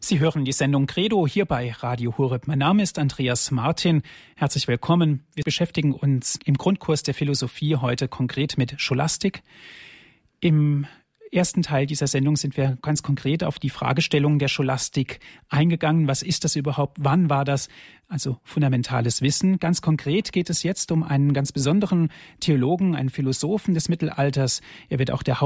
Sie 0.07 0.21
hören 0.21 0.45
die 0.45 0.53
Sendung 0.53 0.87
Credo 0.87 1.27
hier 1.27 1.47
bei 1.47 1.73
Radio 1.73 2.17
Horeb. 2.17 2.47
Mein 2.47 2.61
Name 2.61 2.81
ist 2.85 2.97
Andreas 2.97 3.51
Martin. 3.51 4.05
Herzlich 4.37 4.69
willkommen. 4.69 5.27
Wir 5.35 5.43
beschäftigen 5.43 5.93
uns 5.93 6.39
im 6.45 6.57
Grundkurs 6.57 7.03
der 7.03 7.13
Philosophie 7.13 7.75
heute 7.75 8.07
konkret 8.07 8.57
mit 8.57 8.81
Scholastik. 8.81 9.43
Im 10.39 10.87
ersten 11.33 11.63
Teil 11.63 11.87
dieser 11.87 12.07
Sendung 12.07 12.37
sind 12.37 12.57
wir 12.57 12.79
ganz 12.83 13.03
konkret 13.03 13.43
auf 13.43 13.59
die 13.59 13.69
Fragestellung 13.69 14.39
der 14.39 14.47
Scholastik 14.47 15.19
eingegangen. 15.49 16.07
Was 16.07 16.23
ist 16.23 16.45
das 16.45 16.55
überhaupt? 16.55 16.99
Wann 17.01 17.29
war 17.29 17.45
das? 17.45 17.69
Also 18.07 18.39
fundamentales 18.45 19.23
Wissen. 19.23 19.59
Ganz 19.59 19.83
konkret 19.83 20.33
geht 20.33 20.51
es 20.51 20.63
jetzt 20.63 20.93
um 20.93 21.03
einen 21.03 21.33
ganz 21.33 21.51
besonderen 21.51 22.13
Theologen, 22.39 22.95
einen 22.95 23.11
Philosophen 23.11 23.75
des 23.75 23.89
Mittelalters. 23.89 24.61
Er 24.89 25.01
wird 25.01 25.11
auch 25.11 25.25
der 25.25 25.41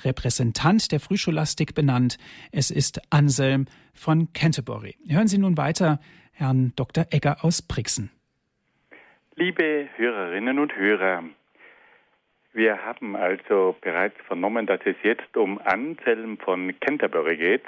Hauptrepräsentant 0.00 0.92
der 0.92 1.00
Frühscholastik 1.00 1.74
benannt. 1.74 2.16
Es 2.52 2.70
ist 2.70 3.02
Anselm 3.10 3.66
von 3.92 4.32
Canterbury. 4.32 4.96
Hören 5.08 5.28
Sie 5.28 5.36
nun 5.36 5.58
weiter 5.58 6.00
Herrn 6.32 6.72
Dr. 6.74 7.04
Egger 7.10 7.44
aus 7.44 7.60
Brixen. 7.60 8.10
Liebe 9.34 9.90
Hörerinnen 9.96 10.58
und 10.58 10.74
Hörer, 10.74 11.24
wir 12.54 12.82
haben 12.82 13.14
also 13.14 13.76
bereits 13.82 14.16
vernommen, 14.26 14.66
dass 14.66 14.80
es 14.86 14.96
jetzt 15.02 15.36
um 15.36 15.58
Anselm 15.58 16.38
von 16.38 16.74
Canterbury 16.80 17.36
geht. 17.36 17.64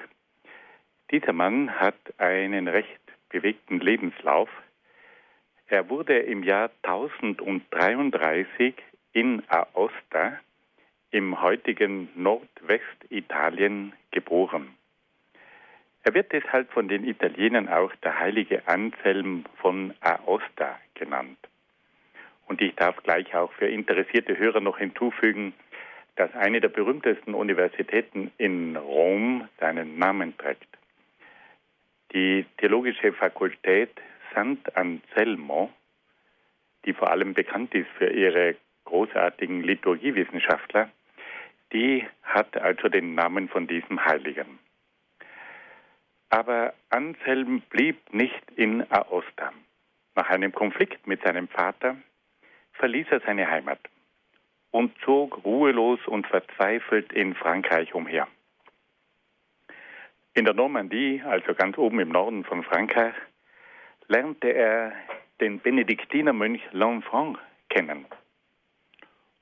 Dieser 1.11 1.35
Mann 1.35 1.71
hat 1.71 1.99
einen 2.17 2.67
recht 2.67 2.89
bewegten 3.29 3.79
Lebenslauf. 3.79 4.49
Er 5.67 5.91
wurde 5.91 6.19
im 6.19 6.43
Jahr 6.43 6.71
1033 6.83 8.75
in 9.12 9.43
Aosta 9.49 10.41
im 11.12 11.40
heutigen 11.40 12.09
Nordwestitalien 12.16 13.92
geboren. 14.11 14.75
Er 16.04 16.14
wird 16.14 16.33
deshalb 16.33 16.73
von 16.73 16.88
den 16.88 17.04
Italienern 17.07 17.69
auch 17.69 17.95
der 17.97 18.19
heilige 18.19 18.66
Anselm 18.66 19.45
von 19.61 19.95
Aosta 20.00 20.81
genannt. 20.95 21.38
Und 22.47 22.61
ich 22.61 22.75
darf 22.75 22.97
gleich 23.04 23.35
auch 23.35 23.52
für 23.52 23.69
interessierte 23.69 24.37
Hörer 24.37 24.61
noch 24.61 24.78
hinzufügen, 24.78 25.54
dass 26.16 26.35
eine 26.35 26.61
der 26.61 26.69
berühmtesten 26.69 27.35
Universitäten 27.35 28.33
in 28.37 28.76
Rom 28.76 29.49
seinen 29.61 29.99
Namen 29.99 30.37
trägt. 30.37 30.66
Die 32.12 32.45
Theologische 32.59 33.12
Fakultät 33.12 33.90
Sant'Anselmo, 34.35 35.71
die 36.85 36.92
vor 36.95 37.11
allem 37.11 37.35
bekannt 37.35 37.75
ist 37.75 37.88
für 37.97 38.11
ihre 38.11 38.57
großartigen 38.85 39.62
Liturgiewissenschaftler, 39.62 40.90
die 41.73 42.07
hat 42.23 42.57
also 42.57 42.88
den 42.88 43.14
Namen 43.14 43.49
von 43.49 43.67
diesem 43.67 44.05
Heiligen. 44.05 44.59
Aber 46.31 46.73
Anselm 46.91 47.61
blieb 47.69 47.99
nicht 48.12 48.50
in 48.57 48.91
Aosta. 48.91 49.52
Nach 50.14 50.29
einem 50.31 50.52
Konflikt 50.52 51.07
mit 51.07 51.23
seinem 51.23 51.49
Vater 51.49 51.97
verließ 52.75 53.07
er 53.11 53.21
seine 53.21 53.50
Heimat 53.50 53.81
und 54.71 54.97
zog 55.05 55.45
ruhelos 55.45 56.00
und 56.07 56.26
verzweifelt 56.26 57.12
in 57.12 57.35
Frankreich 57.35 57.95
umher. 57.95 58.26
In 60.35 60.47
der 60.47 60.55
Normandie, 60.55 61.23
also 61.25 61.55
ganz 61.55 61.76
oben 61.76 62.00
im 62.00 62.09
Norden 62.09 62.45
von 62.45 62.62
Frankreich, 62.62 63.14
lernte 64.09 64.49
er 64.49 64.93
den 65.41 65.61
Benediktinermönch 65.61 66.62
L'Enfant 66.73 67.37
kennen 67.69 68.07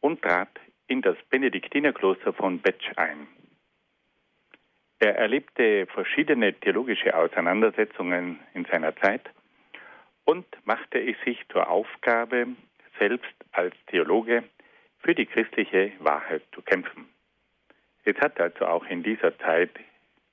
und 0.00 0.22
trat 0.22 0.48
in 0.90 1.02
das 1.02 1.16
Benediktinerkloster 1.30 2.32
von 2.32 2.58
Betsch 2.58 2.90
ein. 2.96 3.28
Er 4.98 5.16
erlebte 5.16 5.86
verschiedene 5.86 6.52
theologische 6.52 7.16
Auseinandersetzungen 7.16 8.40
in 8.54 8.64
seiner 8.64 8.94
Zeit 8.96 9.22
und 10.24 10.44
machte 10.64 10.98
es 10.98 11.16
sich 11.24 11.38
zur 11.52 11.70
Aufgabe, 11.70 12.48
selbst 12.98 13.32
als 13.52 13.74
Theologe 13.86 14.42
für 14.98 15.14
die 15.14 15.26
christliche 15.26 15.92
Wahrheit 16.00 16.42
zu 16.52 16.60
kämpfen. 16.60 17.08
Es 18.04 18.16
hat 18.16 18.40
also 18.40 18.66
auch 18.66 18.84
in 18.86 19.04
dieser 19.04 19.38
Zeit 19.38 19.70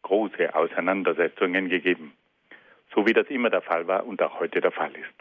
große 0.01 0.55
Auseinandersetzungen 0.55 1.69
gegeben, 1.69 2.13
so 2.95 3.05
wie 3.05 3.13
das 3.13 3.27
immer 3.27 3.51
der 3.51 3.61
Fall 3.61 3.85
war 3.87 4.07
und 4.07 4.21
auch 4.23 4.39
heute 4.39 4.59
der 4.59 4.71
Fall 4.71 4.93
ist. 4.95 5.13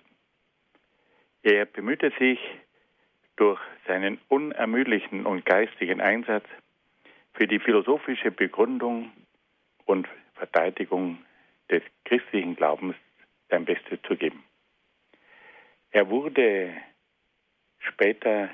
Er 1.43 1.67
bemühte 1.67 2.11
sich 2.19 2.41
durch 3.37 3.61
seinen 3.87 4.19
unermüdlichen 4.29 5.27
und 5.27 5.45
geistigen 5.45 6.01
Einsatz 6.01 6.47
für 7.35 7.47
die 7.47 7.59
philosophische 7.59 8.31
Begründung 8.31 9.13
und 9.85 10.09
Verteidigung 10.35 11.19
des 11.71 11.83
christlichen 12.05 12.57
Glaubens 12.57 12.97
sein 13.51 13.65
Bestes 13.65 14.01
zu 14.03 14.17
geben. 14.17 14.43
Er 15.91 16.09
wurde 16.09 16.75
später 17.79 18.51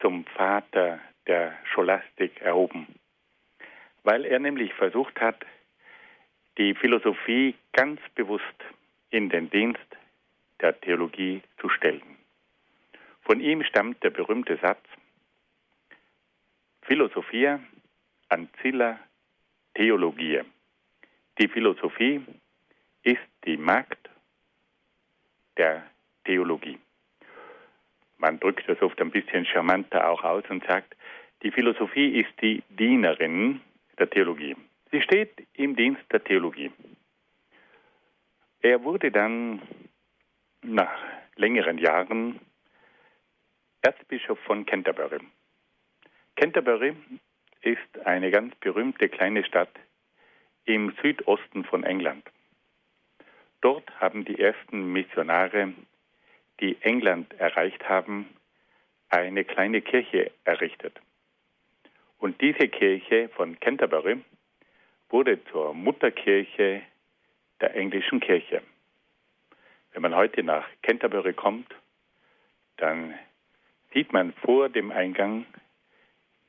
zum 0.00 0.24
Vater 0.26 1.00
der 1.26 1.54
Scholastik 1.72 2.40
erhoben, 2.40 2.86
weil 4.02 4.24
er 4.24 4.38
nämlich 4.38 4.72
versucht 4.74 5.20
hat, 5.20 5.44
die 6.58 6.74
Philosophie 6.74 7.54
ganz 7.72 8.00
bewusst 8.14 8.44
in 9.10 9.28
den 9.28 9.50
Dienst 9.50 9.86
der 10.60 10.78
Theologie 10.80 11.42
zu 11.60 11.68
stellen. 11.68 12.15
Von 13.26 13.40
ihm 13.40 13.64
stammt 13.64 14.04
der 14.04 14.10
berühmte 14.10 14.56
Satz 14.62 14.84
Philosophia 16.82 17.58
ancilla 18.28 19.00
Theologie. 19.74 20.42
Die 21.38 21.48
Philosophie 21.48 22.24
ist 23.02 23.28
die 23.44 23.56
Magd 23.56 23.98
der 25.56 25.82
Theologie. 26.24 26.78
Man 28.18 28.38
drückt 28.38 28.68
das 28.68 28.80
oft 28.80 29.00
ein 29.00 29.10
bisschen 29.10 29.44
charmanter 29.44 30.08
auch 30.08 30.22
aus 30.22 30.44
und 30.48 30.64
sagt, 30.64 30.96
die 31.42 31.50
Philosophie 31.50 32.20
ist 32.20 32.40
die 32.40 32.62
Dienerin 32.68 33.60
der 33.98 34.08
Theologie. 34.08 34.54
Sie 34.92 35.02
steht 35.02 35.48
im 35.54 35.74
Dienst 35.74 36.04
der 36.12 36.22
Theologie. 36.22 36.70
Er 38.60 38.84
wurde 38.84 39.10
dann 39.10 39.60
nach 40.62 40.96
längeren 41.34 41.78
Jahren 41.78 42.38
Erzbischof 43.86 44.40
von 44.40 44.66
Canterbury. 44.66 45.20
Canterbury 46.34 46.96
ist 47.62 48.04
eine 48.04 48.32
ganz 48.32 48.52
berühmte 48.56 49.08
kleine 49.08 49.44
Stadt 49.44 49.70
im 50.64 50.92
Südosten 51.00 51.62
von 51.62 51.84
England. 51.84 52.26
Dort 53.60 53.88
haben 54.00 54.24
die 54.24 54.40
ersten 54.40 54.92
Missionare 54.92 55.72
die 56.58 56.76
England 56.82 57.32
erreicht 57.34 57.88
haben, 57.88 58.28
eine 59.08 59.44
kleine 59.44 59.80
Kirche 59.82 60.32
errichtet. 60.42 61.00
Und 62.18 62.40
diese 62.40 62.66
Kirche 62.66 63.28
von 63.36 63.60
Canterbury 63.60 64.20
wurde 65.10 65.44
zur 65.52 65.74
Mutterkirche 65.74 66.82
der 67.60 67.76
englischen 67.76 68.18
Kirche. 68.18 68.62
Wenn 69.92 70.02
man 70.02 70.16
heute 70.16 70.42
nach 70.42 70.66
Canterbury 70.82 71.34
kommt, 71.34 71.72
dann 72.78 73.14
sieht 73.96 74.12
man 74.12 74.34
vor 74.34 74.68
dem 74.68 74.90
Eingang 74.92 75.46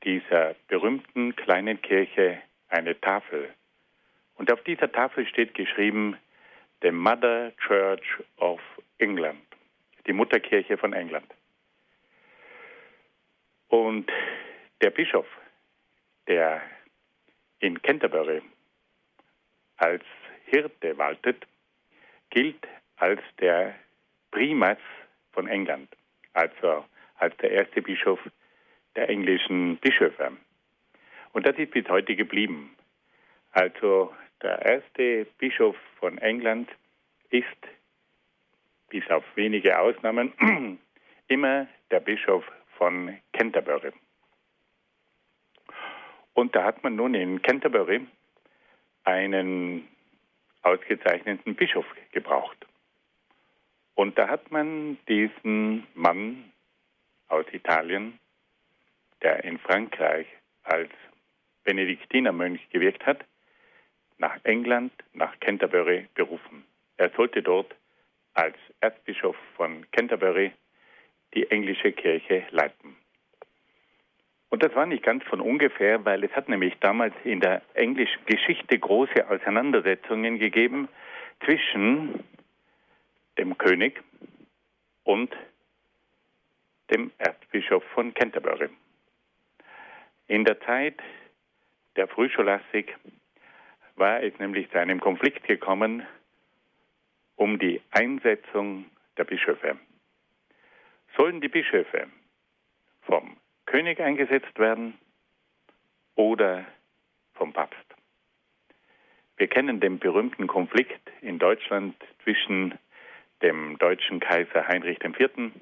dieser 0.04 0.54
berühmten 0.68 1.34
kleinen 1.34 1.80
Kirche 1.80 2.42
eine 2.68 3.00
Tafel. 3.00 3.48
Und 4.34 4.52
auf 4.52 4.62
dieser 4.64 4.92
Tafel 4.92 5.26
steht 5.26 5.54
geschrieben, 5.54 6.18
The 6.82 6.90
Mother 6.90 7.54
Church 7.66 8.22
of 8.36 8.60
England 8.98 9.40
die 10.06 10.12
Mutterkirche 10.12 10.76
von 10.76 10.92
England. 10.92 11.32
Und 13.68 14.10
der 14.82 14.90
Bischof, 14.90 15.26
der 16.26 16.60
in 17.60 17.80
Canterbury 17.80 18.42
als 19.78 20.04
Hirte 20.46 20.98
waltet, 20.98 21.46
gilt 22.28 22.66
als 22.96 23.22
der 23.40 23.74
Primas 24.30 24.78
von 25.32 25.48
England, 25.48 25.88
also 26.34 26.84
als 27.18 27.36
der 27.38 27.50
erste 27.50 27.82
Bischof 27.82 28.20
der 28.96 29.08
englischen 29.08 29.76
Bischöfe. 29.76 30.32
Und 31.32 31.46
das 31.46 31.56
ist 31.56 31.70
bis 31.70 31.88
heute 31.88 32.16
geblieben. 32.16 32.74
Also 33.52 34.14
der 34.42 34.60
erste 34.62 35.26
Bischof 35.38 35.76
von 35.98 36.18
England 36.18 36.68
ist 37.30 37.46
bis 38.88 39.08
auf 39.10 39.24
wenige 39.34 39.78
Ausnahmen, 39.78 40.32
immer 41.28 41.66
der 41.90 42.00
Bischof 42.00 42.44
von 42.76 43.18
Canterbury. 43.32 43.92
Und 46.34 46.54
da 46.54 46.64
hat 46.64 46.82
man 46.84 46.96
nun 46.96 47.14
in 47.14 47.42
Canterbury 47.42 48.06
einen 49.04 49.88
ausgezeichneten 50.62 51.54
Bischof 51.54 51.86
gebraucht. 52.12 52.66
Und 53.94 54.16
da 54.16 54.28
hat 54.28 54.50
man 54.50 54.98
diesen 55.08 55.86
Mann 55.94 56.52
aus 57.28 57.46
Italien, 57.52 58.18
der 59.22 59.44
in 59.44 59.58
Frankreich 59.58 60.26
als 60.62 60.90
Benediktinermönch 61.64 62.68
gewirkt 62.70 63.04
hat, 63.06 63.24
nach 64.18 64.36
England, 64.44 64.92
nach 65.12 65.38
Canterbury 65.40 66.08
berufen. 66.14 66.64
Er 66.96 67.10
sollte 67.10 67.42
dort 67.42 67.74
als 68.34 68.56
Erzbischof 68.80 69.36
von 69.56 69.86
Canterbury 69.92 70.52
die 71.34 71.50
englische 71.50 71.92
Kirche 71.92 72.44
leiten. 72.50 72.96
Und 74.50 74.62
das 74.62 74.74
war 74.74 74.86
nicht 74.86 75.02
ganz 75.02 75.22
von 75.24 75.40
ungefähr, 75.40 76.04
weil 76.04 76.24
es 76.24 76.32
hat 76.32 76.48
nämlich 76.48 76.74
damals 76.80 77.14
in 77.24 77.40
der 77.40 77.62
englischen 77.74 78.24
Geschichte 78.24 78.78
große 78.78 79.28
Auseinandersetzungen 79.28 80.38
gegeben 80.38 80.88
zwischen 81.44 82.24
dem 83.36 83.58
König 83.58 84.02
und 85.04 85.34
dem 86.90 87.10
Erzbischof 87.18 87.84
von 87.94 88.14
Canterbury. 88.14 88.68
In 90.26 90.44
der 90.44 90.60
Zeit 90.60 91.00
der 91.96 92.08
Frühscholastik 92.08 92.96
war 93.96 94.22
es 94.22 94.38
nämlich 94.38 94.70
zu 94.70 94.78
einem 94.78 95.00
Konflikt 95.00 95.44
gekommen 95.44 96.06
um 97.36 97.58
die 97.58 97.80
Einsetzung 97.92 98.86
der 99.16 99.24
Bischöfe. 99.24 99.78
Sollen 101.16 101.40
die 101.40 101.48
Bischöfe 101.48 102.08
vom 103.02 103.36
König 103.66 104.00
eingesetzt 104.00 104.58
werden 104.58 104.98
oder 106.14 106.66
vom 107.34 107.52
Papst? 107.52 107.78
Wir 109.36 109.46
kennen 109.46 109.80
den 109.80 109.98
berühmten 110.00 110.48
Konflikt 110.48 111.10
in 111.22 111.38
Deutschland 111.38 111.94
zwischen 112.24 112.76
dem 113.40 113.78
deutschen 113.78 114.18
Kaiser 114.18 114.66
Heinrich 114.66 114.98
IV. 115.02 115.52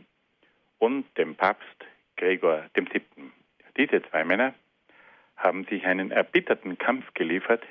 Und 0.78 1.04
dem 1.16 1.34
Papst 1.34 1.84
Gregor 2.16 2.66
VII. 2.74 3.02
Diese 3.76 4.02
zwei 4.02 4.24
Männer 4.24 4.54
haben 5.36 5.64
sich 5.64 5.84
einen 5.84 6.10
erbitterten 6.10 6.78
Kampf 6.78 7.12
geliefert 7.14 7.62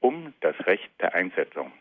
um 0.00 0.34
das 0.40 0.56
Recht 0.66 0.90
der 1.00 1.14
Einsetzung. 1.14 1.72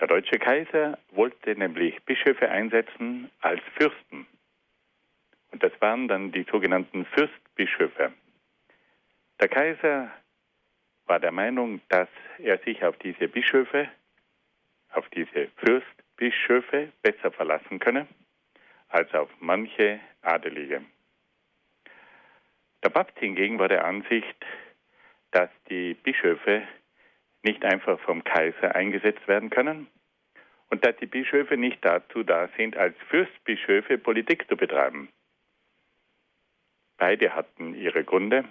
Der 0.00 0.08
deutsche 0.08 0.38
Kaiser 0.38 0.98
wollte 1.12 1.54
nämlich 1.54 2.02
Bischöfe 2.02 2.50
einsetzen 2.50 3.30
als 3.40 3.62
Fürsten. 3.76 4.26
Und 5.52 5.62
das 5.62 5.72
waren 5.80 6.08
dann 6.08 6.32
die 6.32 6.44
sogenannten 6.50 7.04
Fürstbischöfe. 7.04 8.12
Der 9.40 9.48
Kaiser 9.48 10.10
war 11.06 11.20
der 11.20 11.30
Meinung, 11.30 11.80
dass 11.88 12.08
er 12.38 12.58
sich 12.58 12.84
auf 12.84 12.96
diese 12.98 13.28
Bischöfe, 13.28 13.88
auf 14.92 15.08
diese 15.10 15.48
Fürstbischöfe 15.58 16.90
besser 17.02 17.30
verlassen 17.30 17.78
könne 17.78 18.08
als 18.92 19.12
auf 19.14 19.30
manche 19.40 20.00
Adelige. 20.22 20.82
Der 22.84 22.90
Papst 22.90 23.18
hingegen 23.18 23.58
war 23.58 23.68
der 23.68 23.84
Ansicht, 23.84 24.44
dass 25.30 25.50
die 25.68 25.94
Bischöfe 25.94 26.62
nicht 27.42 27.64
einfach 27.64 27.98
vom 28.00 28.22
Kaiser 28.22 28.74
eingesetzt 28.74 29.26
werden 29.26 29.50
können 29.50 29.88
und 30.70 30.84
dass 30.84 30.96
die 30.96 31.06
Bischöfe 31.06 31.56
nicht 31.56 31.84
dazu 31.84 32.22
da 32.22 32.48
sind, 32.56 32.76
als 32.76 32.96
Fürstbischöfe 33.08 33.98
Politik 33.98 34.48
zu 34.48 34.56
betreiben. 34.56 35.08
Beide 36.98 37.34
hatten 37.34 37.74
ihre 37.74 38.04
Gründe. 38.04 38.44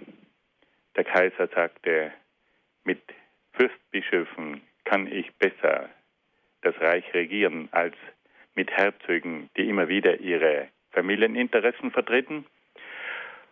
Der 0.96 1.04
Kaiser 1.04 1.48
sagte, 1.48 2.12
mit 2.84 3.00
Fürstbischöfen 3.54 4.60
kann 4.84 5.06
ich 5.06 5.32
besser 5.36 5.88
das 6.62 6.78
Reich 6.80 7.12
regieren 7.14 7.68
als 7.72 7.96
mit 8.54 8.70
Herzögen, 8.70 9.50
die 9.56 9.68
immer 9.68 9.88
wieder 9.88 10.20
ihre 10.20 10.68
Familieninteressen 10.90 11.90
vertreten. 11.90 12.46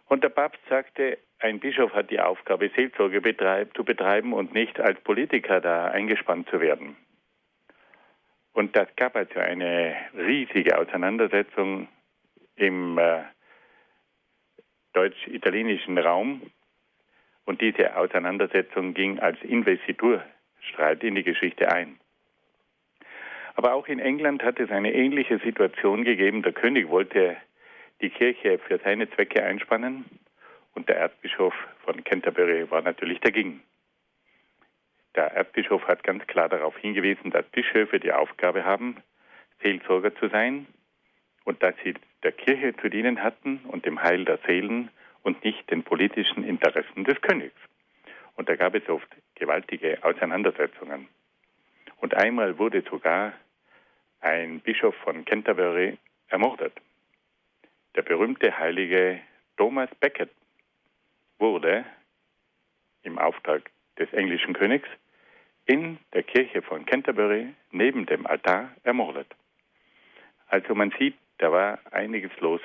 Und 0.06 0.24
der 0.24 0.28
Papst 0.30 0.60
sagte, 0.68 1.18
ein 1.38 1.60
Bischof 1.60 1.92
hat 1.94 2.10
die 2.10 2.20
Aufgabe, 2.20 2.70
Seelsorge 2.74 3.20
betreib, 3.20 3.74
zu 3.74 3.84
betreiben 3.84 4.32
und 4.32 4.52
nicht 4.52 4.78
als 4.80 5.00
Politiker 5.00 5.60
da 5.60 5.86
eingespannt 5.86 6.48
zu 6.50 6.60
werden. 6.60 6.96
Und 8.52 8.76
das 8.76 8.88
gab 8.96 9.16
also 9.16 9.38
eine 9.38 9.96
riesige 10.14 10.76
Auseinandersetzung 10.76 11.88
im 12.56 12.98
äh, 12.98 13.22
deutsch-italienischen 14.92 15.96
Raum. 15.96 16.50
Und 17.44 17.60
diese 17.60 17.96
Auseinandersetzung 17.96 18.94
ging 18.94 19.18
als 19.20 19.40
Investiturstreit 19.42 21.02
in 21.04 21.14
die 21.14 21.22
Geschichte 21.22 21.70
ein. 21.70 21.99
Aber 23.54 23.74
auch 23.74 23.88
in 23.88 23.98
England 23.98 24.42
hat 24.42 24.60
es 24.60 24.70
eine 24.70 24.92
ähnliche 24.92 25.38
Situation 25.38 26.04
gegeben. 26.04 26.42
Der 26.42 26.52
König 26.52 26.88
wollte 26.88 27.36
die 28.00 28.10
Kirche 28.10 28.58
für 28.58 28.78
seine 28.78 29.10
Zwecke 29.10 29.42
einspannen 29.44 30.04
und 30.74 30.88
der 30.88 30.96
Erzbischof 30.96 31.54
von 31.84 32.02
Canterbury 32.04 32.70
war 32.70 32.82
natürlich 32.82 33.20
dagegen. 33.20 33.62
Der 35.14 35.32
Erzbischof 35.32 35.86
hat 35.88 36.04
ganz 36.04 36.26
klar 36.26 36.48
darauf 36.48 36.76
hingewiesen, 36.78 37.30
dass 37.30 37.44
Bischöfe 37.46 37.98
die 37.98 38.12
Aufgabe 38.12 38.64
haben, 38.64 38.96
Seelsorger 39.62 40.14
zu 40.14 40.28
sein 40.28 40.66
und 41.44 41.62
dass 41.62 41.74
sie 41.82 41.94
der 42.22 42.32
Kirche 42.32 42.76
zu 42.76 42.88
dienen 42.88 43.22
hatten 43.22 43.60
und 43.66 43.84
dem 43.86 44.02
Heil 44.02 44.24
der 44.24 44.38
Seelen 44.46 44.90
und 45.22 45.44
nicht 45.44 45.70
den 45.70 45.82
politischen 45.82 46.44
Interessen 46.44 47.04
des 47.04 47.20
Königs. 47.20 47.60
Und 48.36 48.48
da 48.48 48.56
gab 48.56 48.74
es 48.74 48.88
oft 48.88 49.08
gewaltige 49.34 49.98
Auseinandersetzungen. 50.02 51.08
Und 52.00 52.14
einmal 52.14 52.58
wurde 52.58 52.82
sogar 52.90 53.34
ein 54.20 54.60
Bischof 54.60 54.94
von 55.04 55.24
Canterbury 55.24 55.98
ermordet. 56.28 56.72
Der 57.94 58.02
berühmte 58.02 58.56
heilige 58.56 59.20
Thomas 59.56 59.90
Becket 60.00 60.30
wurde 61.38 61.84
im 63.02 63.18
Auftrag 63.18 63.70
des 63.98 64.12
englischen 64.12 64.54
Königs 64.54 64.88
in 65.66 65.98
der 66.14 66.22
Kirche 66.22 66.62
von 66.62 66.86
Canterbury 66.86 67.54
neben 67.70 68.06
dem 68.06 68.26
Altar 68.26 68.70
ermordet. 68.82 69.28
Also 70.48 70.74
man 70.74 70.92
sieht, 70.98 71.16
da 71.38 71.52
war 71.52 71.78
einiges 71.90 72.32
los. 72.40 72.60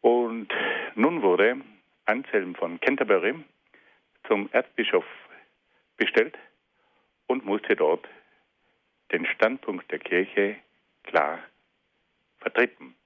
Und 0.00 0.52
nun 0.94 1.22
wurde 1.22 1.60
Anselm 2.06 2.54
von 2.54 2.80
Canterbury 2.80 3.34
zum 4.26 4.48
Erzbischof 4.52 5.04
bestellt 5.96 6.36
und 7.30 7.44
musste 7.44 7.76
dort 7.76 8.08
den 9.12 9.24
Standpunkt 9.24 9.88
der 9.92 10.00
Kirche 10.00 10.56
klar 11.04 11.38
vertreten. 12.38 12.96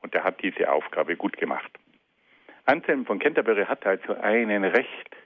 Und 0.00 0.12
er 0.16 0.24
hat 0.24 0.42
diese 0.42 0.68
Aufgabe 0.68 1.14
gut 1.14 1.36
gemacht. 1.36 1.70
Anselm 2.64 3.06
von 3.06 3.20
Canterbury 3.20 3.64
hat 3.64 3.86
also 3.86 4.14
einen 4.16 4.64
recht, 4.64 5.16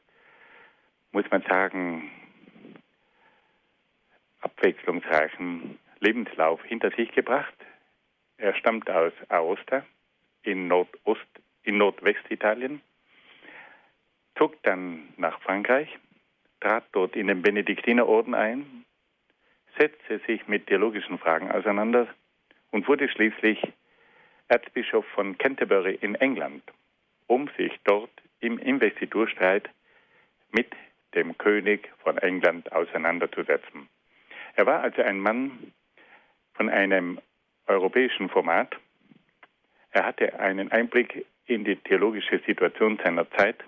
muss 1.13 1.25
man 1.31 1.41
sagen, 1.49 2.11
abwechslungsreichen 4.43 5.79
Lebenslauf 6.01 6.63
hinter 6.63 6.91
sich 6.91 7.11
gebracht. 7.13 7.57
Er 8.37 8.55
stammt 8.55 8.91
aus 8.91 9.15
Aosta 9.31 9.83
in 10.43 10.69
Nordost, 10.69 11.27
in 11.63 11.79
Nordwestitalien, 11.79 12.83
zog 14.37 14.63
dann 14.63 15.09
nach 15.17 15.41
Frankreich, 15.41 15.89
trat 16.67 16.85
dort 16.91 17.15
in 17.15 17.29
den 17.29 17.43
Benediktinerorden 17.43 18.35
ein, 18.35 18.85
setzte 19.79 20.19
sich 20.27 20.49
mit 20.49 20.67
theologischen 20.67 21.17
Fragen 21.17 21.53
auseinander 21.53 22.09
und 22.73 22.89
wurde 22.89 23.09
schließlich 23.09 23.63
Erzbischof 24.49 25.07
von 25.15 25.39
Canterbury 25.39 25.97
in 26.01 26.17
England 26.17 26.63
um 27.29 27.49
sich 27.57 27.73
dort 27.85 28.11
im 28.41 28.59
Investiturstreit 28.59 29.69
mit 30.51 30.73
dem 31.15 31.37
König 31.39 31.89
von 31.99 32.19
England 32.19 32.71
auseinanderzusetzen. 32.73 33.89
Er 34.55 34.67
war 34.67 34.81
also 34.81 35.03
ein 35.03 35.21
Mann 35.21 35.73
von 36.55 36.69
einem 36.69 37.21
europäischen 37.67 38.29
Format. 38.29 38.77
Er 39.91 40.05
hatte 40.05 40.39
einen 40.39 40.71
Einblick 40.71 41.27
in 41.47 41.65
die 41.65 41.77
theologische 41.77 42.41
Situation 42.47 42.99
seiner 43.03 43.29
Zeit. 43.33 43.63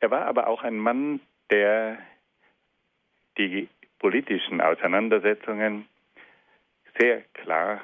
Er 0.00 0.10
war 0.10 0.26
aber 0.26 0.46
auch 0.46 0.62
ein 0.62 0.78
Mann, 0.78 1.20
der 1.52 1.98
die 3.36 3.68
politischen 3.98 4.62
Auseinandersetzungen 4.62 5.86
sehr 6.98 7.20
klar 7.34 7.82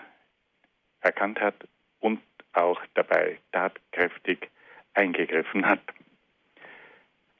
erkannt 1.01 1.39
hat 1.41 1.55
und 2.01 2.21
auch 2.55 2.81
dabei 2.95 3.39
tatkräftig 3.53 4.49
eingegriffen 4.95 5.67
hat. 5.67 5.83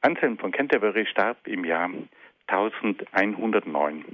Anselm 0.01 0.37
von 0.37 0.51
Canterbury 0.51 1.07
starb 1.07 1.47
im 1.47 1.65
Jahr 1.65 1.89
1109. 2.45 4.05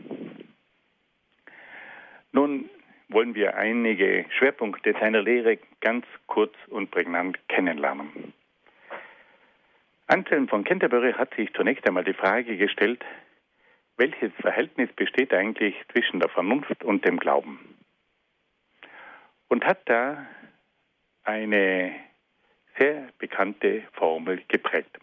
Nun 2.32 2.70
wollen 3.10 3.36
wir 3.36 3.58
einige 3.58 4.26
Schwerpunkte 4.38 4.94
seiner 5.00 5.22
Lehre 5.22 5.60
ganz 5.82 6.06
kurz 6.28 6.54
und 6.70 6.92
prägnant 6.92 7.38
kennenlernen. 7.50 8.34
Anselm 10.08 10.48
von 10.48 10.64
Canterbury 10.64 11.14
hat 11.14 11.34
sich 11.34 11.52
zunächst 11.54 11.88
einmal 11.88 12.04
die 12.04 12.14
Frage 12.14 12.58
gestellt, 12.58 13.04
welches 13.98 14.32
Verhältnis 14.40 14.92
besteht 14.94 15.34
eigentlich 15.34 15.76
zwischen 15.92 16.20
der 16.20 16.30
Vernunft 16.30 16.84
und 16.84 17.06
dem 17.06 17.18
Glauben? 17.18 17.60
Und 19.48 19.66
hat 19.66 19.80
da 19.86 20.28
eine 21.24 21.96
sehr 22.78 23.10
bekannte 23.18 23.84
Formel 23.94 24.44
geprägt. 24.48 25.00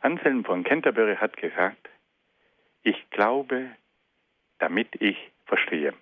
Anselm 0.00 0.44
von 0.44 0.64
Canterbury 0.64 1.16
hat 1.16 1.36
gesagt, 1.36 1.90
ich 2.82 3.10
glaube, 3.10 3.70
damit 4.58 4.88
ich 5.00 5.16
verstehe. 5.44 5.92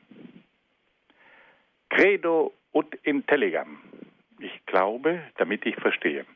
Credo 1.88 2.52
ut 2.72 2.94
intelligam. 3.02 3.80
Ich 4.38 4.66
glaube, 4.66 5.20
damit 5.36 5.66
ich 5.66 5.74
verstehe. 5.76 6.26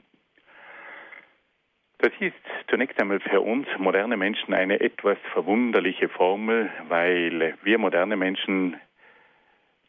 Das 2.03 2.11
ist 2.19 2.35
zunächst 2.67 3.01
einmal 3.01 3.21
für 3.21 3.41
uns 3.41 3.69
moderne 3.79 4.17
Menschen 4.17 4.55
eine 4.55 4.81
etwas 4.81 5.19
verwunderliche 5.33 6.09
Formel, 6.09 6.69
weil 6.88 7.57
wir 7.62 7.79
moderne 7.79 8.17
Menschen 8.17 8.77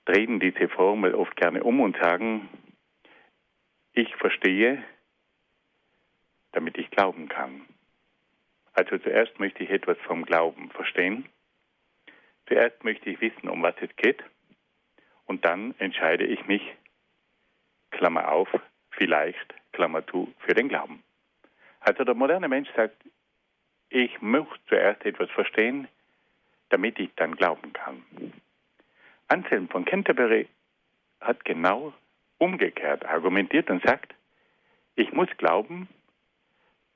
drehen 0.06 0.39
diese 0.39 0.69
Formel 0.69 1.15
oft 1.15 1.36
gerne 1.36 1.63
um 1.63 1.80
und 1.80 1.97
sagen, 1.97 2.47
ich 3.93 4.15
verstehe, 4.17 4.84
damit 6.52 6.78
ich 6.78 6.91
glauben 6.91 7.30
kann. 7.30 7.65
Also 8.73 8.99
zuerst 8.99 9.39
möchte 9.39 9.63
ich 9.63 9.71
etwas 9.71 9.97
vom 10.06 10.23
Glauben 10.23 10.69
verstehen. 10.69 11.26
Zuerst 12.45 12.84
möchte 12.84 13.10
ich 13.10 13.21
wissen, 13.21 13.49
um 13.49 13.63
was 13.63 13.76
es 13.82 13.89
geht. 13.95 14.23
Und 15.26 15.45
dann 15.45 15.73
entscheide 15.80 16.26
ich 16.26 16.45
mich, 16.45 16.62
Klammer 17.89 18.32
auf, 18.32 18.49
vielleicht, 18.91 19.56
Klammer 19.71 20.06
zu, 20.06 20.32
für 20.45 20.54
den 20.54 20.69
Glauben. 20.69 21.04
Also 21.84 22.04
der 22.06 22.15
moderne 22.15 22.48
Mensch 22.48 22.69
sagt, 22.76 22.96
ich 23.89 24.22
muss 24.22 24.48
zuerst 24.67 25.06
etwas 25.06 25.30
verstehen, 25.32 25.88
damit 26.69 26.98
ich 26.98 27.12
dann 27.15 27.36
glauben 27.36 27.74
kann. 27.74 28.04
Anselm 29.28 29.67
von 29.67 29.86
Canterbury 29.86 30.48
hat 31.22 31.43
genau 31.46 31.93
umgekehrt 32.38 33.06
argumentiert 33.06 33.69
und 33.69 33.84
sagt, 33.84 34.13
ich 34.96 35.12
muss 35.12 35.30
glauben, 35.38 35.88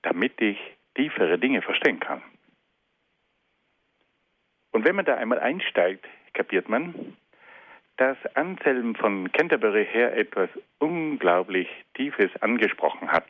damit 0.02 0.40
ich 0.42 0.58
tiefere 0.96 1.38
Dinge 1.38 1.62
verstehen 1.62 2.00
kann. 2.00 2.22
Und 4.72 4.86
wenn 4.86 4.96
man 4.96 5.06
da 5.06 5.16
einmal 5.16 5.40
einsteigt, 5.40 6.06
kapiert 6.34 6.70
man, 6.70 7.18
dass 7.98 8.18
Anselm 8.36 8.96
von 8.96 9.32
Canterbury 9.32 9.86
her 9.86 10.16
etwas 10.16 10.50
unglaublich 10.80 11.68
Tiefes 11.96 12.30
angesprochen 12.42 13.12
hat. 13.12 13.26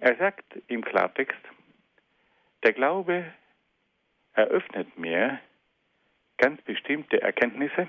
Er 0.00 0.16
sagt 0.16 0.58
im 0.68 0.82
Klartext, 0.82 1.38
der 2.62 2.72
Glaube 2.72 3.34
eröffnet 4.32 4.98
mir 4.98 5.38
ganz 6.38 6.60
bestimmte 6.62 7.20
Erkenntnisse 7.20 7.86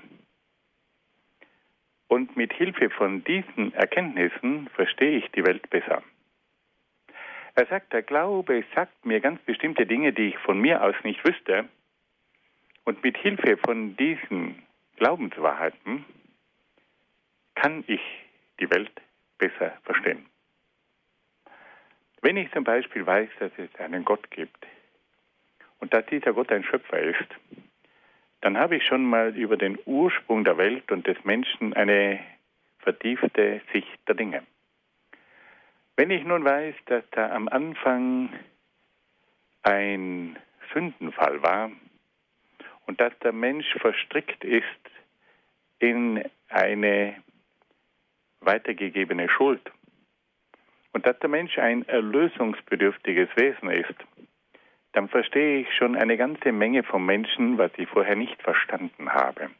und 2.08 2.36
mit 2.36 2.52
Hilfe 2.52 2.90
von 2.90 3.24
diesen 3.24 3.72
Erkenntnissen 3.72 4.68
verstehe 4.74 5.16
ich 5.16 5.30
die 5.30 5.42
Welt 5.46 5.70
besser. 5.70 6.02
Er 7.54 7.66
sagt, 7.66 7.94
der 7.94 8.02
Glaube 8.02 8.62
sagt 8.74 9.06
mir 9.06 9.20
ganz 9.20 9.40
bestimmte 9.42 9.86
Dinge, 9.86 10.12
die 10.12 10.28
ich 10.28 10.38
von 10.38 10.60
mir 10.60 10.82
aus 10.82 10.94
nicht 11.04 11.26
wüsste. 11.26 11.66
Und 12.84 13.02
mit 13.02 13.16
Hilfe 13.16 13.56
von 13.56 13.96
diesen 13.96 14.62
Glaubenswahrheiten 14.96 16.04
kann 17.54 17.84
ich 17.86 18.02
die 18.60 18.70
Welt 18.70 18.92
besser 19.38 19.78
verstehen. 19.84 20.26
Wenn 22.22 22.36
ich 22.36 22.50
zum 22.52 22.62
Beispiel 22.62 23.04
weiß, 23.04 23.28
dass 23.40 23.50
es 23.58 23.74
einen 23.80 24.04
Gott 24.04 24.30
gibt 24.30 24.64
und 25.80 25.92
dass 25.92 26.06
dieser 26.06 26.32
Gott 26.32 26.52
ein 26.52 26.62
Schöpfer 26.62 27.00
ist, 27.00 27.28
dann 28.40 28.56
habe 28.56 28.76
ich 28.76 28.86
schon 28.86 29.04
mal 29.04 29.36
über 29.36 29.56
den 29.56 29.76
Ursprung 29.86 30.44
der 30.44 30.56
Welt 30.56 30.90
und 30.92 31.06
des 31.06 31.22
Menschen 31.24 31.74
eine 31.74 32.20
vertiefte 32.78 33.60
Sicht 33.72 33.98
der 34.06 34.14
Dinge. 34.14 34.44
Wenn 35.96 36.10
ich 36.10 36.24
nun 36.24 36.44
weiß, 36.44 36.74
dass 36.86 37.04
da 37.10 37.30
am 37.32 37.48
Anfang 37.48 38.32
ein 39.64 40.38
Sündenfall 40.72 41.42
war 41.42 41.72
und 42.86 43.00
dass 43.00 43.16
der 43.18 43.32
Mensch 43.32 43.66
verstrickt 43.78 44.44
ist 44.44 44.64
in 45.80 46.22
eine 46.48 47.16
weitergegebene 48.40 49.28
Schuld, 49.28 49.60
und 50.92 51.06
dass 51.06 51.18
der 51.20 51.28
Mensch 51.28 51.58
ein 51.58 51.86
erlösungsbedürftiges 51.88 53.28
Wesen 53.36 53.70
ist, 53.70 53.94
dann 54.92 55.08
verstehe 55.08 55.60
ich 55.60 55.74
schon 55.74 55.96
eine 55.96 56.16
ganze 56.16 56.52
Menge 56.52 56.82
vom 56.82 57.06
Menschen, 57.06 57.56
was 57.58 57.70
ich 57.76 57.88
vorher 57.88 58.16
nicht 58.16 58.40
verstanden 58.42 59.10
habe. 59.10 59.50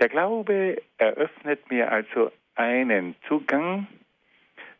Der 0.00 0.08
Glaube 0.08 0.80
eröffnet 0.96 1.70
mir 1.70 1.92
also 1.92 2.32
einen 2.54 3.14
Zugang 3.28 3.86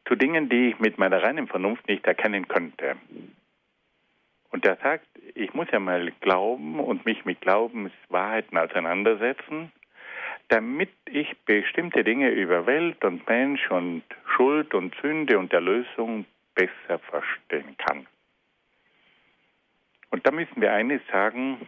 zu 0.06 0.16
Dingen, 0.16 0.48
die 0.48 0.70
ich 0.70 0.78
mit 0.78 0.98
meiner 0.98 1.22
reinen 1.22 1.46
Vernunft 1.46 1.86
nicht 1.86 2.06
erkennen 2.06 2.48
könnte. 2.48 2.96
Und 4.50 4.66
er 4.66 4.76
sagt, 4.76 5.06
ich 5.34 5.54
muss 5.54 5.68
ja 5.70 5.80
mal 5.80 6.12
glauben 6.20 6.80
und 6.80 7.06
mich 7.06 7.24
mit 7.24 7.40
Glaubenswahrheiten 7.40 8.58
auseinandersetzen 8.58 9.70
damit 10.48 10.90
ich 11.06 11.36
bestimmte 11.44 12.04
Dinge 12.04 12.30
über 12.30 12.66
Welt 12.66 13.04
und 13.04 13.26
Mensch 13.28 13.70
und 13.70 14.02
Schuld 14.36 14.74
und 14.74 14.94
Sünde 15.00 15.38
und 15.38 15.52
Erlösung 15.52 16.26
besser 16.54 16.98
verstehen 16.98 17.76
kann. 17.78 18.06
Und 20.10 20.26
da 20.26 20.30
müssen 20.30 20.60
wir 20.60 20.72
eines 20.72 21.00
sagen, 21.10 21.58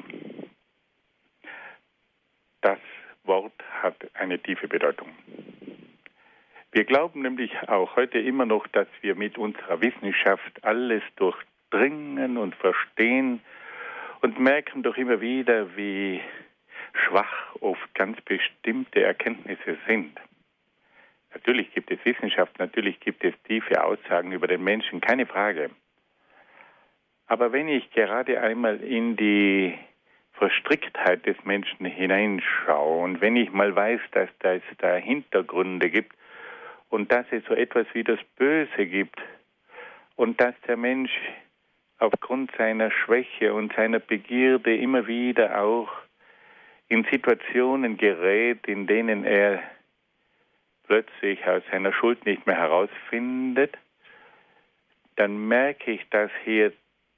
das 2.61 2.79
Wort 3.25 3.55
hat 3.83 3.97
eine 4.15 4.39
tiefe 4.39 4.69
Bedeutung. 4.69 5.09
Wir 6.73 6.85
glauben 6.85 7.23
nämlich 7.23 7.53
auch 7.69 7.97
heute 7.97 8.19
immer 8.19 8.47
noch, 8.47 8.67
dass 8.67 8.89
wir 9.01 9.15
mit 9.15 9.39
unserer 9.39 9.81
Wissenschaft 9.81 10.63
alles 10.63 11.03
durchdringen 11.17 12.37
und 12.37 12.55
verstehen 12.57 13.41
und 14.23 14.41
merken 14.41 14.83
doch 14.83 14.97
immer 14.97 15.21
wieder, 15.21 15.77
wie 15.77 16.21
schwach 16.95 17.55
oft 17.61 17.95
ganz 17.95 18.21
bestimmte 18.23 19.03
Erkenntnisse 19.03 19.77
sind. 19.87 20.19
Natürlich 21.35 21.73
gibt 21.75 21.91
es 21.91 22.05
Wissenschaft, 22.05 22.59
natürlich 22.59 23.01
gibt 23.01 23.25
es 23.25 23.35
tiefe 23.43 23.83
Aussagen 23.83 24.33
über 24.33 24.47
den 24.47 24.63
Menschen, 24.63 25.01
keine 25.01 25.27
Frage. 25.27 25.71
Aber 27.27 27.53
wenn 27.53 27.69
ich 27.69 27.91
gerade 27.91 28.41
einmal 28.41 28.81
in 28.81 29.17
die 29.17 29.77
Verstricktheit 30.35 31.27
des 31.27 31.37
Menschen 31.45 31.87
hineinschaue 31.87 33.03
und 33.03 33.21
wenn 33.21 33.37
ich 33.37 33.53
mal 33.53 33.75
weiß, 33.75 34.01
dass 34.13 34.29
es 34.41 34.63
da 34.79 34.97
Hintergründe 34.97 35.91
gibt 35.91 36.15
und 36.91 37.11
dass 37.11 37.27
es 37.31 37.45
so 37.47 37.55
etwas 37.55 37.87
wie 37.95 38.05
das 38.05 38.19
Böse 38.37 38.87
gibt 38.87 39.21
und 40.17 40.41
dass 40.41 40.55
der 40.67 40.77
Mensch 40.77 41.13
aufgrund 41.99 42.51
seiner 42.57 42.91
Schwäche 42.91 43.55
und 43.55 43.73
seiner 43.75 44.01
Begierde 44.01 44.77
immer 44.77 45.07
wieder 45.07 45.61
auch 45.61 45.91
in 46.89 47.05
Situationen 47.11 47.97
gerät, 47.97 48.67
in 48.67 48.87
denen 48.87 49.25
er 49.25 49.63
plötzlich 50.87 51.47
aus 51.47 51.63
seiner 51.71 51.93
Schuld 51.93 52.25
nicht 52.27 52.47
mehr 52.47 52.57
herausfindet, 52.57 53.77
dann 55.17 55.49
merke 55.49 55.93
ich, 55.93 56.09
dass 56.11 56.31
hier 56.45 56.73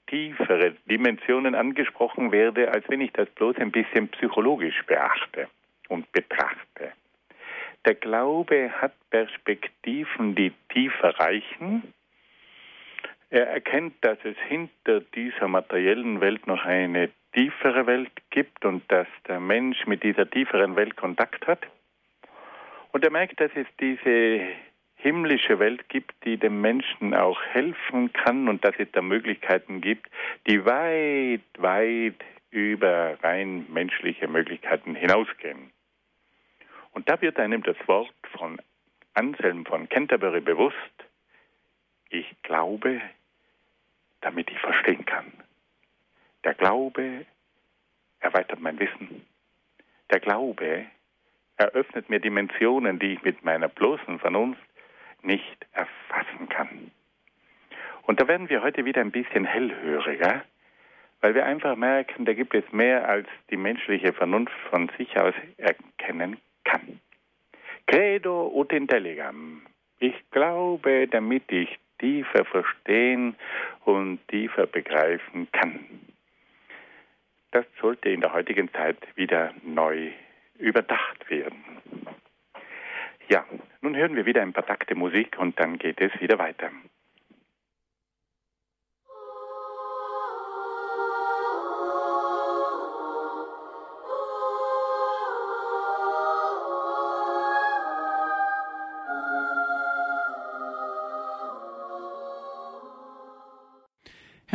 tiefere 0.06 0.76
Dimensionen 0.84 1.54
angesprochen 1.54 2.30
werde, 2.30 2.72
als 2.72 2.88
wenn 2.88 3.00
ich 3.00 3.12
das 3.12 3.28
bloß 3.30 3.56
ein 3.56 3.72
bisschen 3.72 4.08
psychologisch 4.08 4.82
beachte 4.86 5.48
und 5.88 6.10
betrachte. 6.12 6.92
Der 7.84 7.94
Glaube 7.94 8.70
hat 8.80 8.92
Perspektiven, 9.10 10.34
die 10.34 10.52
tiefer 10.68 11.18
reichen. 11.18 11.92
Er 13.30 13.48
erkennt, 13.48 13.94
dass 14.02 14.18
es 14.24 14.36
hinter 14.48 15.00
dieser 15.00 15.48
materiellen 15.48 16.20
Welt 16.20 16.46
noch 16.46 16.64
eine 16.64 17.10
tiefere 17.32 17.86
Welt 17.86 18.12
gibt 18.30 18.64
und 18.64 18.90
dass 18.90 19.08
der 19.26 19.40
Mensch 19.40 19.86
mit 19.86 20.02
dieser 20.02 20.30
tieferen 20.30 20.76
Welt 20.76 20.96
Kontakt 20.96 21.46
hat. 21.46 21.66
Und 22.92 23.04
er 23.04 23.10
merkt, 23.10 23.40
dass 23.40 23.50
es 23.54 23.66
diese 23.80 24.46
himmlische 24.94 25.58
Welt 25.58 25.88
gibt, 25.88 26.14
die 26.24 26.36
dem 26.36 26.60
Menschen 26.60 27.14
auch 27.14 27.40
helfen 27.42 28.12
kann 28.12 28.48
und 28.48 28.64
dass 28.64 28.74
es 28.78 28.90
da 28.92 29.02
Möglichkeiten 29.02 29.80
gibt, 29.80 30.08
die 30.48 30.64
weit, 30.64 31.42
weit 31.58 32.24
über 32.50 33.18
rein 33.22 33.66
menschliche 33.68 34.28
Möglichkeiten 34.28 34.94
hinausgehen. 34.94 35.70
Und 36.92 37.08
da 37.08 37.20
wird 37.20 37.38
einem 37.38 37.62
das 37.62 37.76
Wort 37.86 38.14
von 38.38 38.58
Anselm 39.12 39.66
von 39.66 39.88
Canterbury 39.88 40.40
bewusst, 40.40 41.05
ich 42.10 42.26
glaube, 42.42 43.00
damit 44.20 44.50
ich 44.50 44.58
verstehen 44.58 45.04
kann. 45.04 45.32
Der 46.44 46.54
Glaube 46.54 47.26
erweitert 48.20 48.60
mein 48.60 48.78
Wissen. 48.78 49.26
Der 50.10 50.20
Glaube 50.20 50.86
eröffnet 51.56 52.08
mir 52.08 52.20
Dimensionen, 52.20 52.98
die 52.98 53.14
ich 53.14 53.22
mit 53.22 53.44
meiner 53.44 53.68
bloßen 53.68 54.18
Vernunft 54.18 54.60
nicht 55.22 55.66
erfassen 55.72 56.48
kann. 56.48 56.90
Und 58.02 58.20
da 58.20 58.28
werden 58.28 58.48
wir 58.48 58.62
heute 58.62 58.84
wieder 58.84 59.00
ein 59.00 59.10
bisschen 59.10 59.44
hellhöriger, 59.44 60.44
weil 61.20 61.34
wir 61.34 61.44
einfach 61.44 61.76
merken, 61.76 62.24
da 62.24 62.34
gibt 62.34 62.54
es 62.54 62.70
mehr, 62.72 63.08
als 63.08 63.26
die 63.50 63.56
menschliche 63.56 64.12
Vernunft 64.12 64.54
von 64.70 64.90
sich 64.96 65.18
aus 65.18 65.34
erkennen 65.56 66.36
kann. 66.64 67.00
Credo 67.86 68.52
ut 68.54 68.72
intelligam. 68.72 69.62
Ich 69.98 70.14
glaube, 70.30 71.08
damit 71.08 71.50
ich 71.50 71.78
tiefer 71.98 72.44
verstehen 72.44 73.36
und 73.84 74.20
tiefer 74.28 74.66
begreifen 74.66 75.48
kann 75.52 75.80
das 77.56 77.64
sollte 77.80 78.10
in 78.10 78.20
der 78.20 78.34
heutigen 78.34 78.70
Zeit 78.70 78.98
wieder 79.14 79.54
neu 79.62 80.10
überdacht 80.58 81.30
werden. 81.30 81.64
Ja, 83.28 83.46
nun 83.80 83.96
hören 83.96 84.14
wir 84.14 84.26
wieder 84.26 84.42
ein 84.42 84.52
paar 84.52 84.66
Takte 84.66 84.94
Musik 84.94 85.38
und 85.38 85.58
dann 85.58 85.78
geht 85.78 85.98
es 86.00 86.12
wieder 86.20 86.38
weiter. 86.38 86.70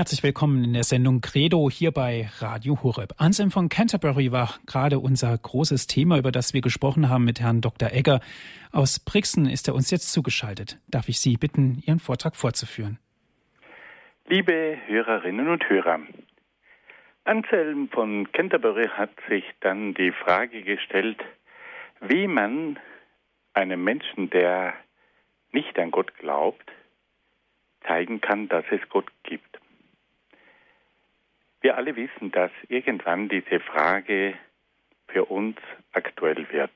Herzlich 0.01 0.23
willkommen 0.23 0.63
in 0.63 0.73
der 0.73 0.83
Sendung 0.83 1.21
Credo 1.21 1.69
hier 1.69 1.91
bei 1.91 2.27
Radio 2.39 2.81
Horeb. 2.81 3.13
Anselm 3.19 3.51
von 3.51 3.69
Canterbury 3.69 4.31
war 4.31 4.55
gerade 4.65 4.97
unser 4.97 5.37
großes 5.37 5.85
Thema, 5.85 6.17
über 6.17 6.31
das 6.31 6.55
wir 6.55 6.61
gesprochen 6.61 7.07
haben 7.07 7.23
mit 7.23 7.39
Herrn 7.39 7.61
Dr. 7.61 7.91
Egger. 7.91 8.19
Aus 8.71 8.99
Brixen 8.99 9.45
ist 9.45 9.67
er 9.67 9.75
uns 9.75 9.91
jetzt 9.91 10.11
zugeschaltet. 10.11 10.79
Darf 10.89 11.07
ich 11.07 11.19
Sie 11.19 11.37
bitten, 11.37 11.83
Ihren 11.85 11.99
Vortrag 11.99 12.35
fortzuführen? 12.35 12.97
Liebe 14.25 14.75
Hörerinnen 14.87 15.47
und 15.47 15.69
Hörer, 15.69 15.99
Anselm 17.25 17.87
von 17.89 18.31
Canterbury 18.31 18.87
hat 18.87 19.11
sich 19.29 19.43
dann 19.59 19.93
die 19.93 20.13
Frage 20.13 20.63
gestellt, 20.63 21.19
wie 21.99 22.25
man 22.25 22.79
einem 23.53 23.83
Menschen, 23.83 24.31
der 24.31 24.73
nicht 25.51 25.77
an 25.77 25.91
Gott 25.91 26.17
glaubt, 26.17 26.71
zeigen 27.85 28.19
kann, 28.19 28.49
dass 28.49 28.65
es 28.71 28.81
Gott 28.89 29.11
gibt. 29.21 29.50
Wir 31.61 31.77
alle 31.77 31.95
wissen, 31.95 32.31
dass 32.31 32.51
irgendwann 32.69 33.29
diese 33.29 33.59
Frage 33.59 34.33
für 35.07 35.25
uns 35.25 35.57
aktuell 35.93 36.51
wird. 36.51 36.71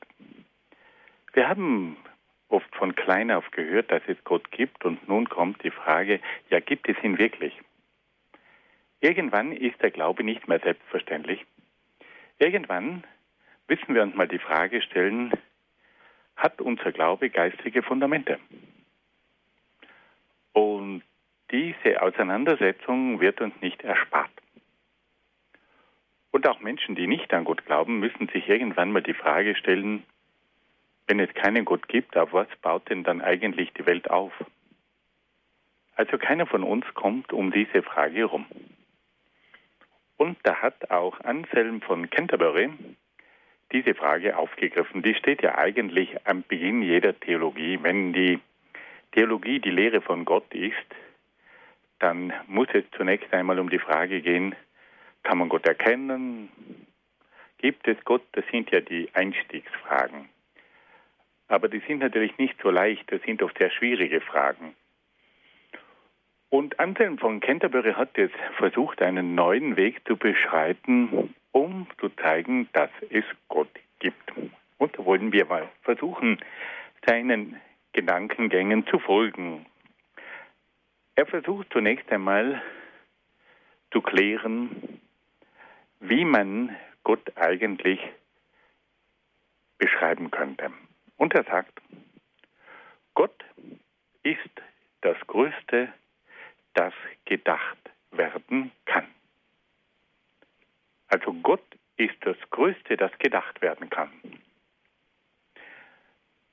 Wir 1.33 1.49
haben 1.49 1.97
oft 2.49 2.73
von 2.75 2.95
klein 2.95 3.31
auf 3.31 3.49
gehört, 3.51 3.91
dass 3.91 4.03
es 4.07 4.23
Gott 4.23 4.51
gibt 4.51 4.85
und 4.85 5.07
nun 5.07 5.27
kommt 5.27 5.63
die 5.63 5.71
Frage, 5.71 6.19
ja, 6.49 6.59
gibt 6.59 6.87
es 6.87 6.95
ihn 7.03 7.17
wirklich? 7.17 7.59
Irgendwann 8.99 9.51
ist 9.51 9.81
der 9.81 9.91
Glaube 9.91 10.23
nicht 10.23 10.47
mehr 10.47 10.59
selbstverständlich. 10.59 11.45
Irgendwann 12.37 13.03
müssen 13.67 13.95
wir 13.95 14.03
uns 14.03 14.15
mal 14.15 14.27
die 14.27 14.39
Frage 14.39 14.81
stellen, 14.81 15.31
hat 16.35 16.61
unser 16.61 16.91
Glaube 16.91 17.29
geistige 17.29 17.81
Fundamente? 17.81 18.39
Und 20.53 21.01
diese 21.51 22.01
Auseinandersetzung 22.01 23.19
wird 23.19 23.41
uns 23.41 23.53
nicht 23.61 23.83
erspart. 23.83 24.31
Und 26.35 26.49
auch 26.49 26.59
Menschen, 26.59 26.95
die 26.95 27.07
nicht 27.07 27.33
an 27.33 27.45
Gott 27.45 27.65
glauben, 27.65 28.01
müssen 28.01 28.27
sich 28.27 28.49
irgendwann 28.49 28.91
mal 28.91 29.01
die 29.01 29.13
Frage 29.13 29.55
stellen, 29.55 30.03
wenn 31.07 31.21
es 31.21 31.33
keinen 31.33 31.63
Gott 31.63 31.87
gibt, 31.87 32.17
auf 32.17 32.33
was 32.33 32.49
baut 32.61 32.89
denn 32.89 33.05
dann 33.05 33.21
eigentlich 33.21 33.71
die 33.71 33.85
Welt 33.85 34.11
auf? 34.11 34.33
Also 35.95 36.17
keiner 36.17 36.45
von 36.45 36.63
uns 36.63 36.85
kommt 36.93 37.31
um 37.31 37.53
diese 37.53 37.81
Frage 37.83 38.17
herum. 38.17 38.45
Und 40.17 40.37
da 40.43 40.55
hat 40.55 40.91
auch 40.91 41.21
Anselm 41.21 41.79
von 41.79 42.09
Canterbury 42.09 42.69
diese 43.71 43.95
Frage 43.95 44.35
aufgegriffen. 44.37 45.03
Die 45.03 45.15
steht 45.15 45.41
ja 45.41 45.57
eigentlich 45.57 46.17
am 46.27 46.43
Beginn 46.43 46.81
jeder 46.81 47.17
Theologie. 47.17 47.79
Wenn 47.81 48.11
die 48.11 48.41
Theologie 49.13 49.61
die 49.61 49.71
Lehre 49.71 50.01
von 50.01 50.25
Gott 50.25 50.53
ist, 50.53 50.75
dann 51.99 52.33
muss 52.47 52.67
es 52.73 52.83
zunächst 52.97 53.33
einmal 53.33 53.57
um 53.57 53.69
die 53.69 53.79
Frage 53.79 54.19
gehen, 54.19 54.53
kann 55.25 55.39
man 55.39 55.49
Gott 55.49 55.65
erkennen? 55.65 56.49
Gibt 57.57 57.87
es 57.87 57.97
Gott? 58.05 58.23
Das 58.33 58.45
sind 58.51 58.71
ja 58.71 58.79
die 58.79 59.09
Einstiegsfragen. 59.13 60.29
Aber 61.47 61.67
die 61.67 61.79
sind 61.79 61.99
natürlich 61.99 62.37
nicht 62.37 62.55
so 62.61 62.69
leicht, 62.69 63.11
das 63.11 63.21
sind 63.23 63.41
oft 63.43 63.57
sehr 63.57 63.71
schwierige 63.71 64.21
Fragen. 64.21 64.75
Und 66.49 66.79
Anselm 66.79 67.17
von 67.17 67.39
Canterbury 67.39 67.93
hat 67.93 68.17
jetzt 68.17 68.37
versucht, 68.57 69.01
einen 69.01 69.35
neuen 69.35 69.75
Weg 69.75 70.07
zu 70.07 70.15
beschreiten, 70.15 71.33
um 71.51 71.87
zu 71.99 72.09
zeigen, 72.09 72.69
dass 72.73 72.91
es 73.09 73.25
Gott 73.47 73.69
gibt. 73.99 74.31
Und 74.77 74.97
da 74.97 75.05
wollen 75.05 75.31
wir 75.31 75.45
mal 75.45 75.67
versuchen, 75.81 76.39
seinen 77.05 77.59
Gedankengängen 77.93 78.85
zu 78.87 78.99
folgen. 78.99 79.65
Er 81.15 81.25
versucht 81.25 81.67
zunächst 81.73 82.11
einmal 82.11 82.61
zu 83.91 84.01
klären, 84.01 85.01
wie 86.09 86.25
man 86.25 86.75
Gott 87.03 87.35
eigentlich 87.35 87.99
beschreiben 89.77 90.31
könnte. 90.31 90.71
Und 91.17 91.33
er 91.33 91.43
sagt, 91.43 91.81
Gott 93.13 93.43
ist 94.23 94.39
das 95.01 95.17
Größte, 95.27 95.91
das 96.73 96.93
gedacht 97.25 97.77
werden 98.11 98.71
kann. 98.85 99.07
Also 101.07 101.33
Gott 101.33 101.63
ist 101.97 102.15
das 102.21 102.37
Größte, 102.49 102.97
das 102.97 103.11
gedacht 103.19 103.61
werden 103.61 103.89
kann. 103.89 104.11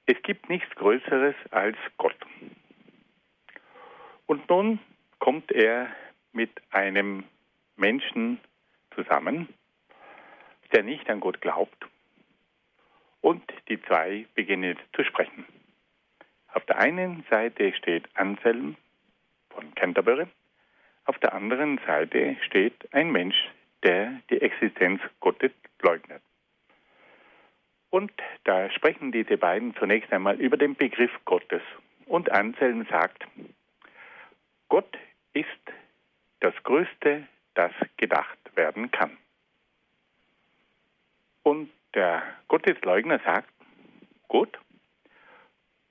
Es 0.06 0.20
gibt 0.22 0.48
nichts 0.48 0.70
Größeres 0.76 1.34
als 1.50 1.76
Gott. 1.96 2.16
Und 4.26 4.48
nun 4.48 4.78
kommt 5.18 5.50
er 5.52 5.88
mit 6.32 6.50
einem 6.70 7.24
Menschen 7.76 8.40
zusammen, 8.94 9.48
der 10.72 10.82
nicht 10.82 11.08
an 11.08 11.20
Gott 11.20 11.40
glaubt. 11.40 11.86
Und 13.20 13.42
die 13.68 13.80
zwei 13.82 14.26
beginnen 14.34 14.78
zu 14.94 15.04
sprechen. 15.04 15.46
Auf 16.52 16.64
der 16.66 16.78
einen 16.78 17.24
Seite 17.30 17.72
steht 17.74 18.08
Anselm 18.14 18.76
von 19.50 19.74
Canterbury, 19.74 20.26
auf 21.04 21.18
der 21.18 21.34
anderen 21.34 21.80
Seite 21.86 22.36
steht 22.42 22.92
ein 22.92 23.10
Mensch, 23.10 23.36
der 23.82 24.20
die 24.30 24.40
Existenz 24.40 25.00
Gottes 25.20 25.52
leugnet. 25.80 26.22
Und 27.90 28.12
da 28.44 28.70
sprechen 28.70 29.12
diese 29.12 29.36
beiden 29.36 29.74
zunächst 29.76 30.12
einmal 30.12 30.40
über 30.40 30.56
den 30.56 30.76
Begriff 30.76 31.10
Gottes. 31.24 31.62
Und 32.06 32.30
Anselm 32.30 32.86
sagt, 32.88 33.26
Gott 34.68 34.96
ist 35.34 35.48
das 36.40 36.54
Größte, 36.62 37.26
das 37.54 37.72
gedacht 37.96 38.38
werden 38.54 38.90
kann. 38.90 39.16
Und 41.42 41.70
der 41.94 42.22
Gottesleugner 42.48 43.18
sagt, 43.20 43.52
gut, 44.28 44.58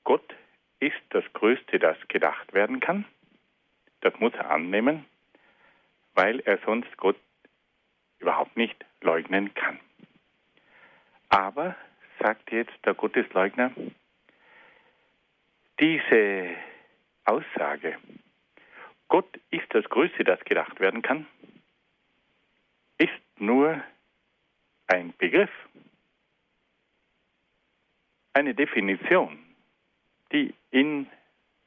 Gott 0.03 0.33
ist 0.79 1.01
das 1.09 1.23
Größte, 1.33 1.79
das 1.79 1.97
gedacht 2.07 2.53
werden 2.53 2.79
kann. 2.79 3.05
Das 4.01 4.17
muss 4.19 4.33
er 4.33 4.49
annehmen, 4.49 5.05
weil 6.15 6.39
er 6.39 6.57
sonst 6.65 6.95
Gott 6.97 7.17
überhaupt 8.19 8.57
nicht 8.57 8.83
leugnen 9.01 9.53
kann. 9.53 9.79
Aber, 11.29 11.75
sagt 12.19 12.51
jetzt 12.51 12.73
der 12.85 12.93
Gottesleugner, 12.93 13.71
diese 15.79 16.55
Aussage, 17.25 17.97
Gott 19.07 19.39
ist 19.49 19.67
das 19.69 19.85
Größte, 19.85 20.23
das 20.23 20.39
gedacht 20.41 20.79
werden 20.79 21.01
kann, 21.01 21.27
ist 23.01 23.39
nur 23.39 23.83
ein 24.85 25.11
Begriff, 25.17 25.49
eine 28.33 28.53
Definition, 28.53 29.39
die 30.31 30.53
in 30.69 31.07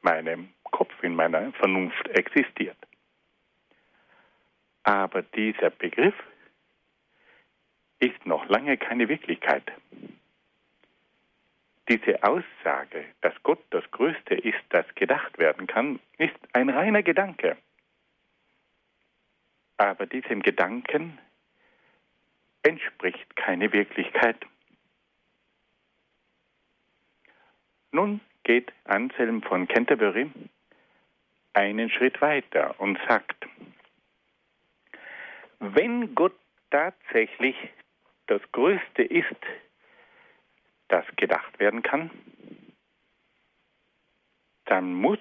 meinem 0.03 0.51
Kopf, 0.63 0.93
in 1.03 1.17
meiner 1.17 1.53
Vernunft 1.55 2.09
existiert. 2.11 2.77
Aber 4.85 5.23
dieser 5.23 5.71
Begriff 5.71 6.15
ist 7.99 8.25
noch 8.27 8.47
lange 8.49 8.77
keine 8.77 9.09
Wirklichkeit. 9.09 9.65
Diese 11.89 12.23
Aussage, 12.23 13.05
dass 13.23 13.35
Gott 13.43 13.63
das 13.71 13.91
Größte 13.91 14.35
ist, 14.35 14.63
das 14.69 14.87
gedacht 14.95 15.37
werden 15.39 15.67
kann, 15.67 15.99
ist 16.17 16.37
ein 16.53 16.71
reiner 16.71 17.03
Gedanke. 17.03 17.57
Aber 19.77 20.07
diesem 20.07 20.41
Gedanken 20.41 21.19
entspricht 22.65 23.37
keine 23.37 23.73
Wirklichkeit. 23.73 24.37
Nun 27.93 28.21
geht 28.43 28.73
Anselm 28.85 29.43
von 29.43 29.69
Canterbury 29.69 30.31
einen 31.53 31.89
Schritt 31.91 32.21
weiter 32.21 32.75
und 32.81 32.99
sagt, 33.09 33.47
wenn 35.61 36.15
Gott 36.15 36.35
tatsächlich 36.71 37.57
das 38.27 38.41
Größte 38.53 39.03
ist, 39.03 39.37
das 40.89 41.05
gedacht 41.17 41.59
werden 41.61 41.83
kann, 41.83 42.11
dann 44.65 44.95
muss 44.95 45.21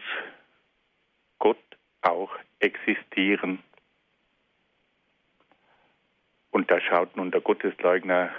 Gott 1.37 1.57
auch 2.01 2.31
existieren. 2.59 3.59
Und 6.53 6.69
da 6.69 6.79
schaut 6.79 7.17
nun 7.17 7.31
der 7.31 7.41
Gottesleugner 7.41 8.31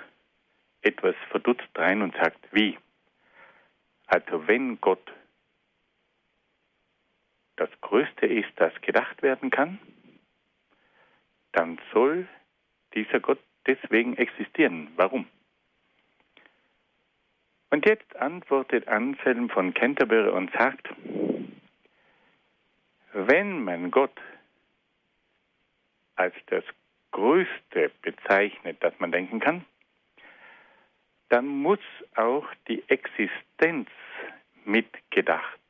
etwas 0.83 1.17
verdutzt 1.31 1.69
rein 1.75 2.01
und 2.01 2.15
sagt, 2.15 2.39
wie? 2.53 2.79
Also 4.07 4.47
wenn 4.47 4.81
Gott 4.81 5.13
das 7.57 7.69
Größte 7.81 8.27
ist, 8.27 8.53
das 8.55 8.73
gedacht 8.83 9.21
werden 9.23 9.51
kann, 9.51 9.81
dann 11.51 11.81
soll 11.93 12.29
dieser 12.95 13.19
Gott 13.19 13.41
deswegen 13.67 14.17
existieren. 14.17 14.93
Warum? 14.95 15.27
Und 17.71 17.85
jetzt 17.85 18.15
antwortet 18.15 18.87
Anselm 18.87 19.51
von 19.51 19.75
Canterbury 19.75 20.29
und 20.29 20.53
sagt, 20.53 20.89
wenn 23.13 23.65
man 23.65 23.91
Gott 23.91 24.17
als 26.15 26.37
das 26.47 26.63
Größte 27.15 27.93
bezeichnet, 28.03 28.79
das 28.81 28.93
man 28.99 29.13
denken 29.13 29.39
kann, 29.39 29.65
dann 31.29 31.47
muss 31.47 31.79
auch 32.17 32.45
die 32.67 32.83
Existenz 32.89 33.89
mitgedacht 34.65 35.61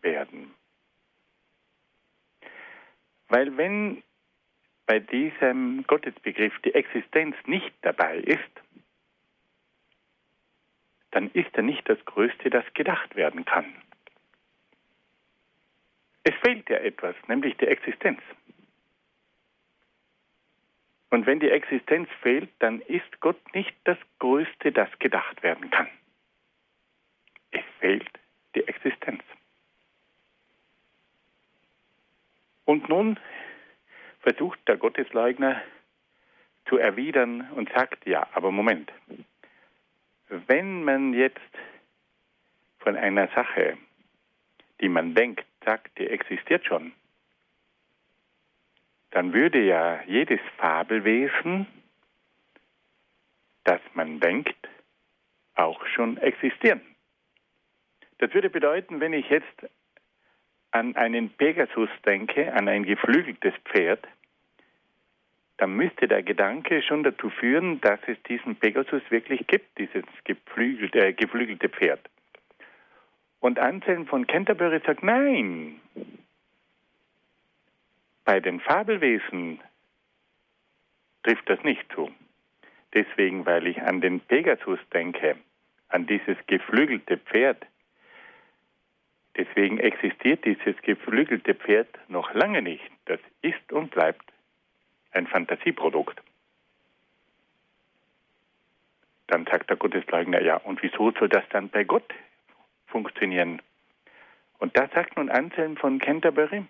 werden. 0.00 0.54
Weil 3.28 3.56
wenn 3.56 4.04
bei 4.86 5.00
diesem 5.00 5.84
Gottesbegriff 5.88 6.56
die 6.60 6.72
Existenz 6.72 7.34
nicht 7.46 7.74
dabei 7.82 8.18
ist, 8.18 8.62
dann 11.10 11.32
ist 11.32 11.50
er 11.54 11.64
nicht 11.64 11.88
das 11.88 11.98
Größte, 12.04 12.48
das 12.48 12.64
gedacht 12.74 13.16
werden 13.16 13.44
kann. 13.44 13.74
Es 16.22 16.34
fehlt 16.44 16.70
ja 16.70 16.76
etwas, 16.76 17.16
nämlich 17.26 17.56
die 17.56 17.66
Existenz. 17.66 18.20
Und 21.12 21.26
wenn 21.26 21.40
die 21.40 21.50
Existenz 21.50 22.08
fehlt, 22.22 22.48
dann 22.60 22.80
ist 22.80 23.20
Gott 23.20 23.36
nicht 23.54 23.76
das 23.84 23.98
Größte, 24.18 24.72
das 24.72 24.88
gedacht 24.98 25.42
werden 25.42 25.70
kann. 25.70 25.88
Es 27.50 27.60
fehlt 27.80 28.08
die 28.54 28.66
Existenz. 28.66 29.22
Und 32.64 32.88
nun 32.88 33.20
versucht 34.20 34.58
der 34.66 34.78
Gottesleugner 34.78 35.60
zu 36.64 36.78
erwidern 36.78 37.46
und 37.56 37.70
sagt, 37.74 38.06
ja, 38.06 38.26
aber 38.32 38.50
Moment, 38.50 38.90
wenn 40.28 40.82
man 40.82 41.12
jetzt 41.12 41.38
von 42.78 42.96
einer 42.96 43.28
Sache, 43.34 43.76
die 44.80 44.88
man 44.88 45.14
denkt, 45.14 45.44
sagt, 45.62 45.98
die 45.98 46.06
existiert 46.06 46.64
schon, 46.64 46.94
dann 49.12 49.32
würde 49.32 49.62
ja 49.62 50.02
jedes 50.06 50.40
Fabelwesen, 50.56 51.66
das 53.64 53.80
man 53.94 54.18
denkt, 54.20 54.56
auch 55.54 55.86
schon 55.86 56.16
existieren. 56.16 56.80
Das 58.18 58.32
würde 58.34 58.50
bedeuten, 58.50 59.00
wenn 59.00 59.12
ich 59.12 59.28
jetzt 59.28 59.66
an 60.70 60.96
einen 60.96 61.30
Pegasus 61.30 61.90
denke, 62.06 62.52
an 62.54 62.68
ein 62.68 62.84
geflügeltes 62.84 63.54
Pferd, 63.66 64.06
dann 65.58 65.76
müsste 65.76 66.08
der 66.08 66.22
Gedanke 66.22 66.82
schon 66.82 67.04
dazu 67.04 67.28
führen, 67.28 67.80
dass 67.82 68.00
es 68.06 68.20
diesen 68.24 68.56
Pegasus 68.56 69.02
wirklich 69.10 69.46
gibt, 69.46 69.78
dieses 69.78 70.04
geflügelte, 70.24 71.06
äh, 71.06 71.12
geflügelte 71.12 71.68
Pferd. 71.68 72.00
Und 73.40 73.58
Anselm 73.58 74.06
von 74.06 74.26
Canterbury 74.26 74.80
sagt, 74.86 75.02
nein, 75.02 75.80
bei 78.24 78.40
den 78.40 78.60
Fabelwesen 78.60 79.60
trifft 81.22 81.48
das 81.48 81.62
nicht 81.62 81.84
zu. 81.92 82.10
Deswegen, 82.94 83.46
weil 83.46 83.66
ich 83.66 83.80
an 83.80 84.00
den 84.00 84.20
Pegasus 84.20 84.78
denke, 84.92 85.36
an 85.88 86.06
dieses 86.06 86.36
geflügelte 86.46 87.18
Pferd. 87.18 87.64
Deswegen 89.36 89.78
existiert 89.78 90.44
dieses 90.44 90.80
geflügelte 90.82 91.54
Pferd 91.54 91.88
noch 92.08 92.34
lange 92.34 92.60
nicht. 92.60 92.90
Das 93.06 93.20
ist 93.40 93.72
und 93.72 93.90
bleibt 93.90 94.24
ein 95.12 95.26
Fantasieprodukt. 95.26 96.20
Dann 99.28 99.46
sagt 99.46 99.70
der 99.70 99.76
Gottesleugner, 99.78 100.42
ja, 100.42 100.56
und 100.56 100.82
wieso 100.82 101.10
soll 101.12 101.28
das 101.30 101.44
dann 101.50 101.70
bei 101.70 101.84
Gott 101.84 102.12
funktionieren? 102.86 103.62
Und 104.58 104.76
da 104.76 104.88
sagt 104.88 105.16
nun 105.16 105.30
Anselm 105.30 105.76
von 105.76 105.98
Canterbury, 105.98 106.64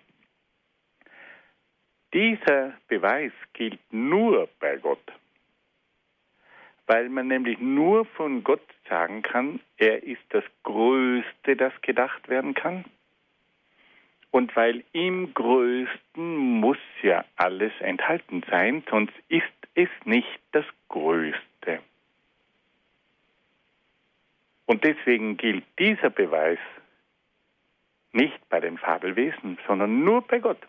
dieser 2.13 2.73
Beweis 2.87 3.31
gilt 3.53 3.79
nur 3.91 4.47
bei 4.59 4.77
Gott, 4.77 5.11
weil 6.85 7.09
man 7.09 7.27
nämlich 7.27 7.59
nur 7.59 8.05
von 8.05 8.43
Gott 8.43 8.61
sagen 8.87 9.21
kann, 9.21 9.59
er 9.77 10.03
ist 10.03 10.21
das 10.29 10.43
Größte, 10.63 11.55
das 11.55 11.73
gedacht 11.81 12.29
werden 12.29 12.53
kann. 12.53 12.85
Und 14.31 14.55
weil 14.55 14.83
im 14.93 15.33
Größten 15.33 16.37
muss 16.37 16.77
ja 17.01 17.23
alles 17.35 17.71
enthalten 17.79 18.43
sein, 18.49 18.83
sonst 18.89 19.13
ist 19.29 19.43
es 19.75 19.89
nicht 20.05 20.39
das 20.51 20.65
Größte. 20.89 21.79
Und 24.65 24.83
deswegen 24.83 25.37
gilt 25.37 25.63
dieser 25.77 26.09
Beweis 26.09 26.59
nicht 28.11 28.37
bei 28.49 28.59
den 28.59 28.77
Fabelwesen, 28.77 29.57
sondern 29.67 30.03
nur 30.03 30.21
bei 30.21 30.39
Gott. 30.39 30.59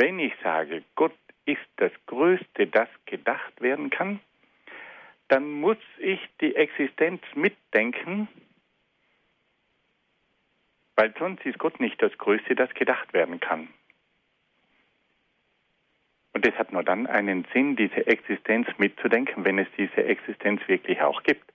Wenn 0.00 0.18
ich 0.18 0.32
sage, 0.42 0.82
Gott 0.94 1.14
ist 1.44 1.60
das 1.76 1.92
Größte, 2.06 2.66
das 2.66 2.88
gedacht 3.04 3.60
werden 3.60 3.90
kann, 3.90 4.18
dann 5.28 5.50
muss 5.50 5.76
ich 5.98 6.18
die 6.40 6.56
Existenz 6.56 7.20
mitdenken, 7.34 8.26
weil 10.96 11.12
sonst 11.18 11.44
ist 11.44 11.58
Gott 11.58 11.80
nicht 11.80 12.00
das 12.00 12.16
Größte, 12.16 12.54
das 12.54 12.72
gedacht 12.72 13.12
werden 13.12 13.40
kann. 13.40 13.68
Und 16.32 16.46
es 16.46 16.54
hat 16.54 16.72
nur 16.72 16.82
dann 16.82 17.06
einen 17.06 17.46
Sinn, 17.52 17.76
diese 17.76 18.06
Existenz 18.06 18.68
mitzudenken, 18.78 19.44
wenn 19.44 19.58
es 19.58 19.68
diese 19.76 20.02
Existenz 20.02 20.66
wirklich 20.66 21.02
auch 21.02 21.22
gibt. 21.24 21.52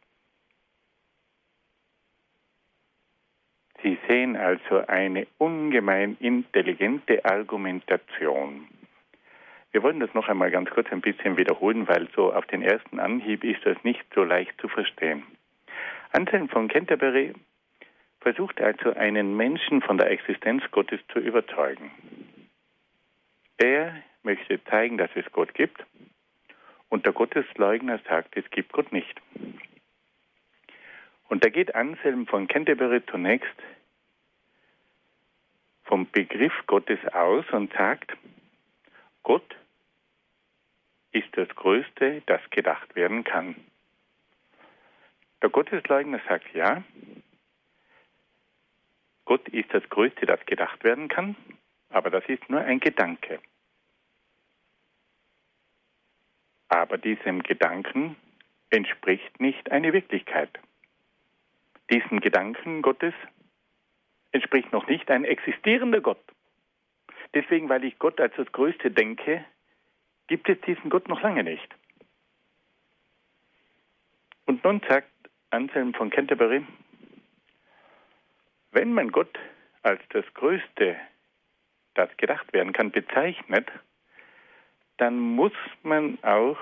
Sie 3.81 3.94
sehen 4.07 4.35
also 4.35 4.85
eine 4.87 5.27
ungemein 5.37 6.17
intelligente 6.19 7.23
Argumentation. 7.25 8.67
Wir 9.71 9.83
wollen 9.83 9.99
das 9.99 10.13
noch 10.13 10.29
einmal 10.29 10.51
ganz 10.51 10.69
kurz 10.69 10.89
ein 10.91 11.01
bisschen 11.01 11.37
wiederholen, 11.37 11.87
weil 11.87 12.07
so 12.15 12.33
auf 12.33 12.45
den 12.45 12.61
ersten 12.61 12.99
Anhieb 12.99 13.43
ist 13.43 13.65
das 13.65 13.77
nicht 13.83 14.05
so 14.13 14.23
leicht 14.23 14.59
zu 14.61 14.67
verstehen. 14.67 15.23
Anselm 16.11 16.47
von 16.47 16.69
Canterbury 16.69 17.33
versucht 18.21 18.61
also 18.61 18.93
einen 18.93 19.35
Menschen 19.35 19.81
von 19.81 19.97
der 19.97 20.09
Existenz 20.11 20.63
Gottes 20.71 21.01
zu 21.11 21.19
überzeugen. 21.19 21.91
Er 23.57 23.95
möchte 24.23 24.63
zeigen, 24.63 24.97
dass 24.97 25.09
es 25.15 25.29
Gott 25.31 25.53
gibt 25.53 25.85
und 26.89 27.05
der 27.05 27.13
Gottesleugner 27.13 27.99
sagt, 28.07 28.37
es 28.37 28.49
gibt 28.51 28.71
Gott 28.71 28.91
nicht. 28.91 29.21
Und 31.27 31.43
da 31.43 31.49
geht 31.49 31.75
Anselm 31.75 32.27
von 32.27 32.47
Canterbury 32.47 33.01
zunächst 33.05 33.55
vom 35.85 36.09
Begriff 36.11 36.53
Gottes 36.67 36.99
aus 37.13 37.45
und 37.51 37.71
sagt, 37.73 38.15
Gott 39.23 39.55
ist 41.11 41.29
das 41.33 41.47
Größte, 41.49 42.21
das 42.25 42.41
gedacht 42.49 42.95
werden 42.95 43.23
kann. 43.23 43.55
Der 45.41 45.49
Gottesleugner 45.49 46.19
sagt 46.27 46.53
ja, 46.53 46.83
Gott 49.25 49.47
ist 49.49 49.73
das 49.73 49.87
Größte, 49.89 50.25
das 50.25 50.45
gedacht 50.45 50.83
werden 50.83 51.07
kann, 51.07 51.35
aber 51.89 52.09
das 52.09 52.25
ist 52.27 52.47
nur 52.49 52.61
ein 52.61 52.79
Gedanke. 52.79 53.39
Aber 56.67 56.97
diesem 56.97 57.41
Gedanken 57.43 58.15
entspricht 58.69 59.39
nicht 59.39 59.71
eine 59.71 59.93
Wirklichkeit. 59.93 60.59
Diesem 61.91 62.19
Gedanken 62.19 62.81
Gottes 62.81 63.13
entspricht 64.35 64.73
noch 64.73 64.87
nicht 64.87 65.09
ein 65.09 65.23
existierender 65.23 66.01
Gott. 66.01 66.21
Deswegen, 67.33 67.69
weil 67.69 67.85
ich 67.85 67.97
Gott 67.99 68.19
als 68.19 68.35
das 68.35 68.51
Größte 68.51 68.91
denke, 68.91 69.45
gibt 70.27 70.49
es 70.49 70.59
diesen 70.61 70.89
Gott 70.89 71.07
noch 71.07 71.21
lange 71.21 71.43
nicht. 71.43 71.67
Und 74.45 74.63
nun 74.63 74.81
sagt 74.87 75.09
Anselm 75.51 75.93
von 75.93 76.09
Canterbury, 76.09 76.65
wenn 78.71 78.93
man 78.93 79.11
Gott 79.11 79.39
als 79.83 80.01
das 80.09 80.25
Größte, 80.33 80.97
das 81.93 82.09
gedacht 82.17 82.51
werden 82.51 82.73
kann, 82.73 82.91
bezeichnet, 82.91 83.71
dann 84.97 85.17
muss 85.17 85.53
man 85.83 86.21
auch 86.23 86.57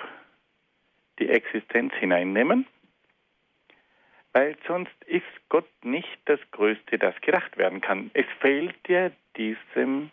die 1.18 1.30
Existenz 1.30 1.92
hineinnehmen, 1.96 2.68
weil 4.34 4.58
sonst 4.68 4.92
ist 5.06 5.24
Gott 5.50 5.70
nicht 5.84 6.20
das 6.26 6.40
Größte, 6.52 6.98
das 6.98 7.20
gedacht 7.22 7.56
werden 7.58 7.82
kann. 7.82 8.10
Es 8.14 8.26
fehlt 8.42 8.76
ja 8.88 9.12
diesem 9.38 10.12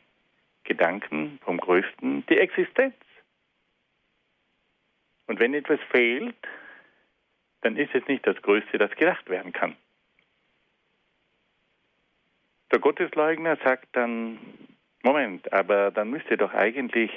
Gedanken 0.64 1.38
vom 1.42 1.58
Größten 1.58 2.24
die 2.26 2.38
Existenz. 2.38 2.94
Und 5.26 5.40
wenn 5.40 5.54
etwas 5.54 5.80
fehlt, 5.90 6.36
dann 7.62 7.76
ist 7.76 7.94
es 7.94 8.06
nicht 8.08 8.26
das 8.26 8.40
Größte, 8.42 8.78
das 8.78 8.90
gedacht 8.92 9.28
werden 9.28 9.52
kann. 9.52 9.76
Der 12.72 12.78
Gottesleugner 12.78 13.56
sagt 13.64 13.88
dann, 13.92 14.38
Moment, 15.02 15.52
aber 15.52 15.90
dann 15.90 16.10
müsste 16.10 16.36
doch 16.36 16.52
eigentlich 16.52 17.10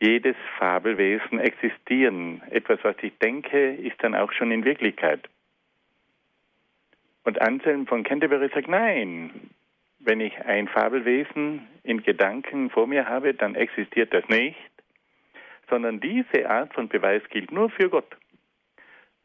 jedes 0.00 0.36
Fabelwesen 0.58 1.38
existieren. 1.38 2.40
Etwas, 2.50 2.78
was 2.82 2.96
ich 3.02 3.16
denke, 3.18 3.74
ist 3.74 4.02
dann 4.02 4.14
auch 4.14 4.32
schon 4.32 4.50
in 4.52 4.64
Wirklichkeit. 4.64 5.28
Und 7.24 7.40
Anselm 7.40 7.86
von 7.86 8.04
Canterbury 8.04 8.50
sagt, 8.54 8.68
nein, 8.68 9.50
wenn 9.98 10.20
ich 10.20 10.38
ein 10.44 10.68
Fabelwesen 10.68 11.66
in 11.82 12.02
Gedanken 12.02 12.70
vor 12.70 12.86
mir 12.86 13.08
habe, 13.08 13.34
dann 13.34 13.54
existiert 13.54 14.12
das 14.12 14.28
nicht, 14.28 14.56
sondern 15.70 16.00
diese 16.00 16.48
Art 16.48 16.74
von 16.74 16.88
Beweis 16.88 17.22
gilt 17.30 17.50
nur 17.50 17.70
für 17.70 17.88
Gott. 17.88 18.16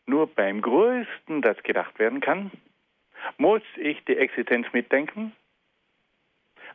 Nur 0.05 0.27
beim 0.27 0.61
Größten, 0.61 1.41
das 1.41 1.61
gedacht 1.63 1.99
werden 1.99 2.21
kann, 2.21 2.51
muss 3.37 3.61
ich 3.75 4.03
die 4.05 4.17
Existenz 4.17 4.65
mitdenken, 4.71 5.33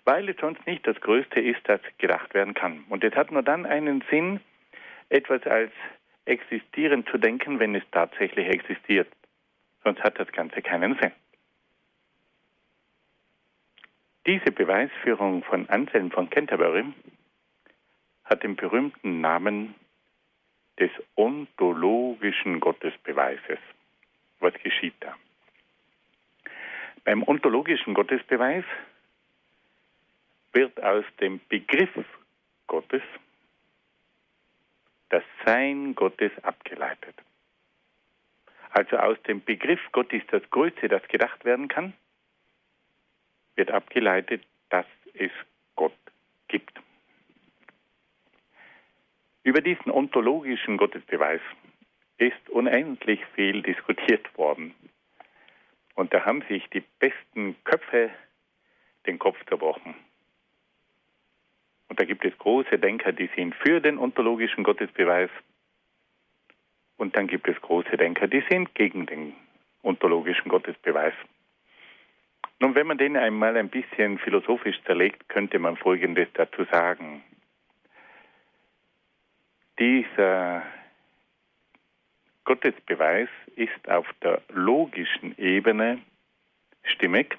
weil 0.05 0.29
es 0.29 0.37
sonst 0.37 0.66
nicht 0.66 0.87
das 0.87 1.01
Größte 1.01 1.41
ist, 1.41 1.61
das 1.64 1.81
gedacht 1.97 2.35
werden 2.35 2.53
kann. 2.53 2.85
Und 2.91 3.03
es 3.03 3.14
hat 3.14 3.33
nur 3.33 3.43
dann 3.43 3.64
einen 3.64 4.05
Sinn, 4.11 4.41
etwas 5.09 5.43
als 5.47 5.72
existieren 6.27 7.07
zu 7.07 7.16
denken, 7.16 7.59
wenn 7.59 7.75
es 7.75 7.83
tatsächlich 7.91 8.47
existiert. 8.49 9.09
Sonst 9.85 10.03
hat 10.03 10.18
das 10.18 10.32
Ganze 10.32 10.62
keinen 10.62 10.99
Sinn. 10.99 11.12
Diese 14.26 14.51
Beweisführung 14.51 15.45
von 15.45 15.68
Anselm 15.68 16.11
von 16.11 16.30
Canterbury 16.30 16.85
hat 18.24 18.43
den 18.43 18.57
berühmten 18.57 19.20
Namen 19.20 19.74
des 20.78 20.91
ontologischen 21.14 22.59
Gottesbeweises. 22.59 23.59
Was 24.41 24.55
geschieht 24.55 24.95
da? 25.01 25.14
Beim 27.05 27.22
ontologischen 27.22 27.93
Gottesbeweis 27.93 28.64
wird 30.53 30.82
aus 30.82 31.05
dem 31.20 31.41
Begriff 31.49 31.91
Gottes 32.66 33.03
das 35.11 35.22
Sein 35.45 35.95
Gottes 35.95 36.32
abgeleitet. 36.43 37.14
Also 38.75 38.97
aus 38.97 39.16
dem 39.22 39.43
Begriff 39.43 39.81
Gott 39.93 40.12
ist 40.12 40.27
das 40.33 40.43
Größte, 40.51 40.89
das 40.89 41.07
gedacht 41.07 41.45
werden 41.45 41.68
kann, 41.68 41.93
wird 43.55 43.70
abgeleitet, 43.70 44.43
dass 44.68 44.87
es 45.14 45.31
Gott 45.77 45.97
gibt. 46.49 46.81
Über 49.45 49.61
diesen 49.61 49.93
ontologischen 49.93 50.77
Gottesbeweis 50.77 51.41
ist 52.18 52.51
unendlich 52.51 53.25
viel 53.37 53.62
diskutiert 53.62 54.37
worden. 54.37 54.75
Und 55.95 56.12
da 56.12 56.25
haben 56.25 56.43
sich 56.49 56.68
die 56.70 56.83
besten 56.99 57.55
Köpfe 57.62 58.11
den 59.07 59.20
Kopf 59.20 59.39
zerbrochen. 59.47 59.95
Und 61.87 62.01
da 62.01 62.05
gibt 62.05 62.25
es 62.25 62.37
große 62.39 62.81
Denker, 62.81 63.12
die 63.12 63.31
sind 63.37 63.55
für 63.55 63.81
den 63.81 63.99
ontologischen 63.99 64.64
Gottesbeweis. 64.64 65.31
Und 66.97 67.16
dann 67.16 67.26
gibt 67.26 67.49
es 67.49 67.61
große 67.61 67.97
Denker, 67.97 68.28
die 68.28 68.45
sind 68.49 68.74
gegen 68.74 69.07
den 69.07 69.34
ontologischen 69.82 70.49
Gottesbeweis. 70.49 71.14
Nun, 72.61 72.74
wenn 72.74 72.86
man 72.86 72.99
den 72.99 73.16
einmal 73.16 73.57
ein 73.57 73.68
bisschen 73.68 74.18
philosophisch 74.18 74.80
zerlegt, 74.84 75.28
könnte 75.28 75.59
man 75.59 75.76
Folgendes 75.76 76.28
dazu 76.34 76.64
sagen. 76.64 77.22
Dieser 79.78 80.62
Gottesbeweis 82.45 83.28
ist 83.57 83.88
auf 83.88 84.07
der 84.22 84.40
logischen 84.49 85.36
Ebene 85.36 86.01
stimmig. 86.84 87.36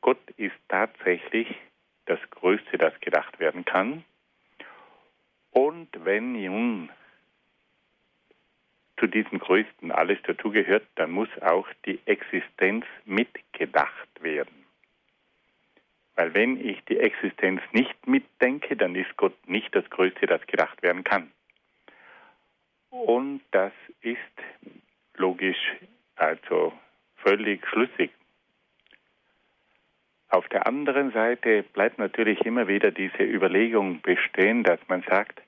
Gott 0.00 0.20
ist 0.36 0.54
tatsächlich 0.68 1.48
das 2.06 2.20
Größte, 2.30 2.78
das 2.78 2.98
gedacht 3.00 3.40
werden 3.40 3.64
kann. 3.64 4.04
Und 5.50 5.88
wenn 6.04 6.32
nun 6.32 6.90
zu 8.98 9.06
diesem 9.06 9.38
Größten 9.38 9.90
alles 9.92 10.18
dazugehört, 10.22 10.86
dann 10.96 11.10
muss 11.10 11.28
auch 11.40 11.68
die 11.86 12.00
Existenz 12.06 12.84
mitgedacht 13.04 14.08
werden. 14.20 14.66
Weil 16.14 16.34
wenn 16.34 16.58
ich 16.58 16.82
die 16.86 16.98
Existenz 16.98 17.60
nicht 17.72 18.06
mitdenke, 18.06 18.76
dann 18.76 18.94
ist 18.94 19.16
Gott 19.16 19.36
nicht 19.46 19.74
das 19.74 19.88
Größte, 19.90 20.26
das 20.26 20.44
gedacht 20.46 20.82
werden 20.82 21.04
kann. 21.04 21.30
Und 22.90 23.40
das 23.52 23.72
ist 24.00 24.18
logisch, 25.16 25.76
also 26.16 26.72
völlig 27.16 27.66
schlüssig. 27.68 28.10
Auf 30.30 30.48
der 30.48 30.66
anderen 30.66 31.12
Seite 31.12 31.62
bleibt 31.62 31.98
natürlich 31.98 32.40
immer 32.44 32.68
wieder 32.68 32.90
diese 32.90 33.22
Überlegung 33.22 34.00
bestehen, 34.02 34.62
dass 34.62 34.80
man 34.88 35.02
sagt, 35.02 35.40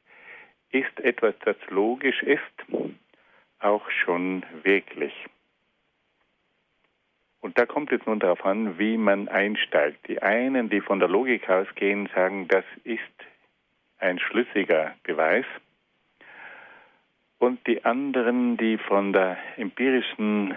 ist 0.70 1.00
etwas, 1.00 1.34
das 1.44 1.56
logisch 1.68 2.22
ist, 2.22 2.40
auch 3.60 3.88
schon 3.90 4.44
wirklich. 4.62 5.14
Und 7.40 7.58
da 7.58 7.64
kommt 7.64 7.90
es 7.92 8.04
nun 8.04 8.18
darauf 8.20 8.44
an, 8.44 8.78
wie 8.78 8.96
man 8.96 9.28
einsteigt. 9.28 10.08
Die 10.08 10.20
einen, 10.22 10.68
die 10.68 10.80
von 10.80 10.98
der 10.98 11.08
Logik 11.08 11.48
ausgehen, 11.48 12.08
sagen, 12.14 12.48
das 12.48 12.64
ist 12.84 13.00
ein 13.98 14.18
schlüssiger 14.18 14.94
Beweis. 15.04 15.46
Und 17.38 17.66
die 17.66 17.84
anderen, 17.84 18.58
die 18.58 18.76
von 18.76 19.14
der 19.14 19.38
empirischen 19.56 20.54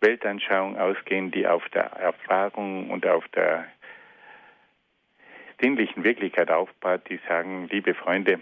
Weltanschauung 0.00 0.78
ausgehen, 0.78 1.30
die 1.30 1.46
auf 1.46 1.68
der 1.70 1.84
Erfahrung 1.84 2.88
und 2.90 3.06
auf 3.06 3.26
der 3.28 3.66
sinnlichen 5.60 6.04
Wirklichkeit 6.04 6.50
aufbaut, 6.50 7.02
die 7.08 7.20
sagen, 7.28 7.68
liebe 7.70 7.94
Freunde, 7.94 8.40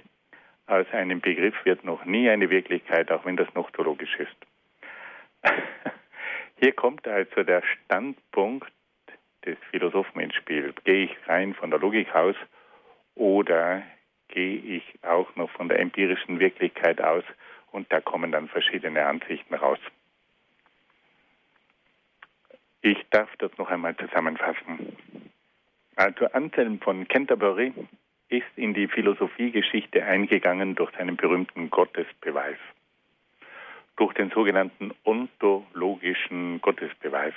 aus 0.66 0.86
einem 0.92 1.20
Begriff 1.20 1.54
wird 1.64 1.84
noch 1.84 2.04
nie 2.04 2.28
eine 2.28 2.50
Wirklichkeit, 2.50 3.10
auch 3.10 3.24
wenn 3.24 3.36
das 3.36 3.52
noch 3.54 3.70
so 3.76 3.82
logisch 3.82 4.16
ist. 4.16 4.36
Hier 6.60 6.72
kommt 6.72 7.06
also 7.06 7.42
der 7.42 7.62
Standpunkt 7.62 8.72
des 9.44 9.58
Philosophen 9.70 10.20
ins 10.20 10.34
Spiel. 10.34 10.72
Gehe 10.84 11.04
ich 11.04 11.28
rein 11.28 11.54
von 11.54 11.70
der 11.70 11.78
Logik 11.78 12.14
aus 12.14 12.36
oder 13.14 13.82
gehe 14.28 14.56
ich 14.56 14.82
auch 15.02 15.34
noch 15.36 15.50
von 15.50 15.68
der 15.68 15.80
empirischen 15.80 16.40
Wirklichkeit 16.40 17.00
aus 17.00 17.24
und 17.70 17.92
da 17.92 18.00
kommen 18.00 18.32
dann 18.32 18.48
verschiedene 18.48 19.04
Ansichten 19.04 19.54
raus. 19.54 19.78
Ich 22.80 22.98
darf 23.10 23.34
das 23.38 23.56
noch 23.58 23.70
einmal 23.70 23.96
zusammenfassen. 23.96 24.96
Also 25.96 26.26
Anselm 26.26 26.80
von 26.80 27.06
Canterbury 27.08 27.72
ist 28.28 28.46
in 28.56 28.74
die 28.74 28.88
Philosophiegeschichte 28.88 30.04
eingegangen 30.04 30.74
durch 30.74 30.90
seinen 30.92 31.16
berühmten 31.16 31.70
Gottesbeweis, 31.70 32.58
durch 33.96 34.14
den 34.14 34.30
sogenannten 34.30 34.92
ontologischen 35.04 36.60
Gottesbeweis. 36.60 37.34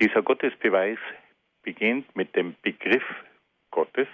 Dieser 0.00 0.22
Gottesbeweis 0.22 0.98
beginnt 1.62 2.14
mit 2.16 2.34
dem 2.36 2.54
Begriff 2.62 3.04
Gottes 3.70 4.08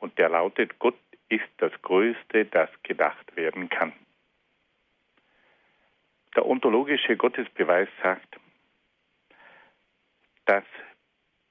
und 0.00 0.16
der 0.18 0.28
lautet, 0.28 0.78
Gott 0.78 0.98
ist 1.28 1.48
das 1.58 1.72
Größte, 1.82 2.44
das 2.46 2.68
gedacht 2.82 3.36
werden 3.36 3.68
kann. 3.68 3.92
Der 6.34 6.46
ontologische 6.46 7.16
Gottesbeweis 7.16 7.88
sagt, 8.02 8.36
dass 10.46 10.64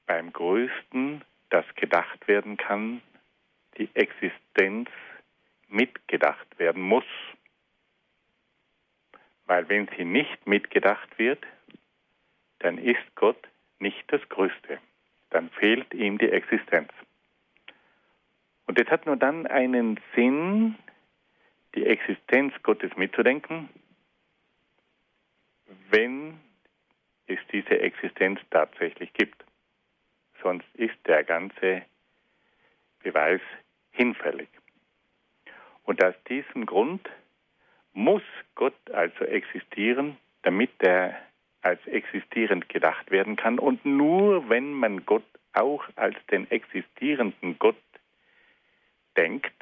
beim 0.06 0.34
Größten 0.34 1.24
das 1.52 1.66
gedacht 1.76 2.28
werden 2.28 2.58
kann, 2.58 3.02
die 3.78 3.90
Existenz 3.94 4.90
mitgedacht 5.68 6.48
werden 6.58 6.82
muss. 6.82 7.06
Weil 9.46 9.70
wenn 9.70 9.88
sie 9.98 10.06
nicht 10.06 10.48
mitgedacht 10.48 11.20
wird, 11.20 11.46
dann 12.60 12.78
ist 12.78 13.16
Gott 13.16 13.48
nicht 13.80 14.04
das 14.08 14.22
Größte. 14.30 14.80
Dann 15.30 15.50
fehlt 15.52 15.94
ihm 15.94 16.18
die 16.18 16.30
Existenz. 16.30 16.92
Und 18.66 18.80
es 18.80 18.88
hat 18.90 19.06
nur 19.06 19.18
dann 19.18 19.46
einen 19.48 20.00
Sinn, 20.16 20.76
die 21.76 21.86
Existenz 21.86 22.54
Gottes 22.64 22.96
mitzudenken, 22.96 23.70
wenn 25.90 26.40
es 27.28 27.40
diese 27.52 27.80
Existenz 27.80 28.40
tatsächlich 28.50 29.12
gibt 29.14 29.44
sonst 30.42 30.68
ist 30.76 30.96
der 31.06 31.24
ganze 31.24 31.84
Beweis 33.04 33.42
hinfällig. 33.92 34.50
Und 35.84 36.04
aus 36.04 36.16
diesem 36.30 36.66
Grund 36.66 37.10
muss 37.94 38.24
Gott 38.56 38.90
also 38.92 39.26
existieren, 39.26 40.18
damit 40.44 40.72
er 40.80 41.18
als 41.62 41.86
existierend 41.88 42.70
gedacht 42.70 43.12
werden 43.12 43.36
kann. 43.36 43.60
Und 43.60 43.86
nur 43.86 44.50
wenn 44.50 44.74
man 44.74 45.06
Gott 45.06 45.26
auch 45.54 45.84
als 45.96 46.16
den 46.32 46.50
existierenden 46.50 47.60
Gott 47.60 47.76
denkt, 49.18 49.54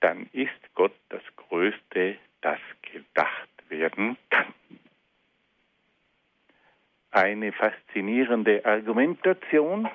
dann 0.00 0.28
ist 0.32 0.74
Gott 0.74 0.94
das 1.08 1.22
Größte, 1.36 2.16
das 2.42 2.58
gedacht 2.82 3.48
werden 3.68 4.16
kann. 4.30 4.52
eine 7.14 7.52
faszinierende 7.52 8.64
Argumentation, 8.64 9.88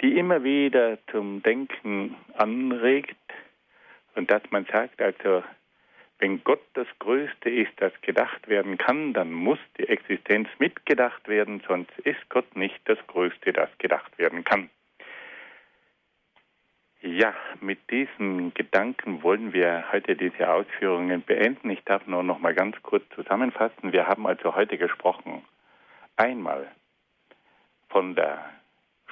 die 0.00 0.18
immer 0.18 0.44
wieder 0.44 0.98
zum 1.10 1.42
Denken 1.42 2.16
anregt 2.34 3.16
und 4.14 4.30
dass 4.30 4.42
man 4.50 4.64
sagt, 4.66 5.00
also 5.00 5.42
wenn 6.18 6.42
Gott 6.44 6.62
das 6.74 6.86
Größte 6.98 7.50
ist, 7.50 7.72
das 7.76 7.92
gedacht 8.00 8.48
werden 8.48 8.78
kann, 8.78 9.12
dann 9.12 9.32
muss 9.32 9.58
die 9.78 9.88
Existenz 9.88 10.48
mitgedacht 10.58 11.28
werden, 11.28 11.62
sonst 11.66 11.92
ist 12.00 12.28
Gott 12.30 12.56
nicht 12.56 12.80
das 12.86 12.98
Größte, 13.06 13.52
das 13.52 13.68
gedacht 13.78 14.18
werden 14.18 14.44
kann. 14.44 14.70
Ja, 17.02 17.34
mit 17.60 17.90
diesen 17.90 18.54
Gedanken 18.54 19.22
wollen 19.22 19.52
wir 19.52 19.84
heute 19.92 20.16
diese 20.16 20.50
Ausführungen 20.50 21.22
beenden. 21.22 21.70
Ich 21.70 21.84
darf 21.84 22.06
nur 22.06 22.22
noch 22.22 22.38
mal 22.38 22.54
ganz 22.54 22.82
kurz 22.82 23.04
zusammenfassen. 23.14 23.92
Wir 23.92 24.06
haben 24.06 24.26
also 24.26 24.56
heute 24.56 24.78
gesprochen 24.78 25.44
einmal 26.16 26.66
von 27.90 28.14
der 28.14 28.50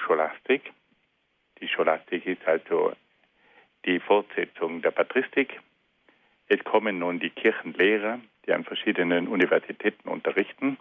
Scholastik. 0.04 0.72
Die 1.60 1.68
Scholastik 1.68 2.26
ist 2.26 2.46
also 2.46 2.92
die 3.86 4.00
Fortsetzung 4.00 4.82
der 4.82 4.90
Patristik. 4.90 5.60
Es 6.48 6.62
kommen 6.62 6.98
nun 6.98 7.20
die 7.20 7.30
Kirchenlehrer, 7.30 8.20
die 8.44 8.52
an 8.52 8.64
verschiedenen 8.64 9.28
Universitäten 9.28 10.08
unterrichten. 10.08 10.76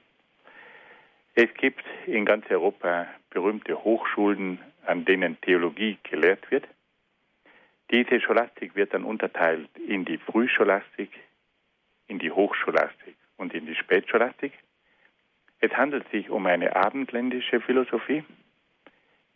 Es 1.35 1.53
gibt 1.53 1.85
in 2.05 2.25
ganz 2.25 2.49
Europa 2.49 3.07
berühmte 3.29 3.81
Hochschulen, 3.83 4.59
an 4.85 5.05
denen 5.05 5.39
Theologie 5.41 5.97
gelehrt 6.03 6.51
wird. 6.51 6.67
Diese 7.91 8.19
Scholastik 8.19 8.75
wird 8.75 8.93
dann 8.93 9.05
unterteilt 9.05 9.69
in 9.87 10.03
die 10.03 10.17
Frühscholastik, 10.17 11.11
in 12.07 12.19
die 12.19 12.31
Hochscholastik 12.31 13.15
und 13.37 13.53
in 13.53 13.65
die 13.65 13.75
Spätscholastik. 13.75 14.51
Es 15.59 15.71
handelt 15.71 16.09
sich 16.09 16.29
um 16.29 16.45
eine 16.45 16.75
abendländische 16.75 17.61
Philosophie, 17.61 18.23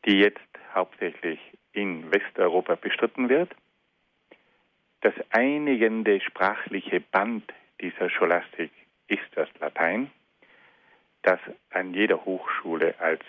die 0.08 0.20
jetzt 0.20 0.40
hauptsächlich 0.74 1.40
in 1.74 2.10
Westeuropa 2.12 2.76
bestritten 2.76 3.28
wird. 3.30 3.54
Das 5.02 5.14
einigende 5.30 6.22
sprachliche 6.22 7.02
Band 7.02 7.44
dieser 7.82 8.10
Scholastik 8.10 8.72
ist 9.10 9.28
das 9.36 9.50
Latein, 9.60 10.10
das 11.24 11.40
an 11.72 11.94
jeder 11.94 12.24
Hochschule 12.24 12.96
als 13.00 13.22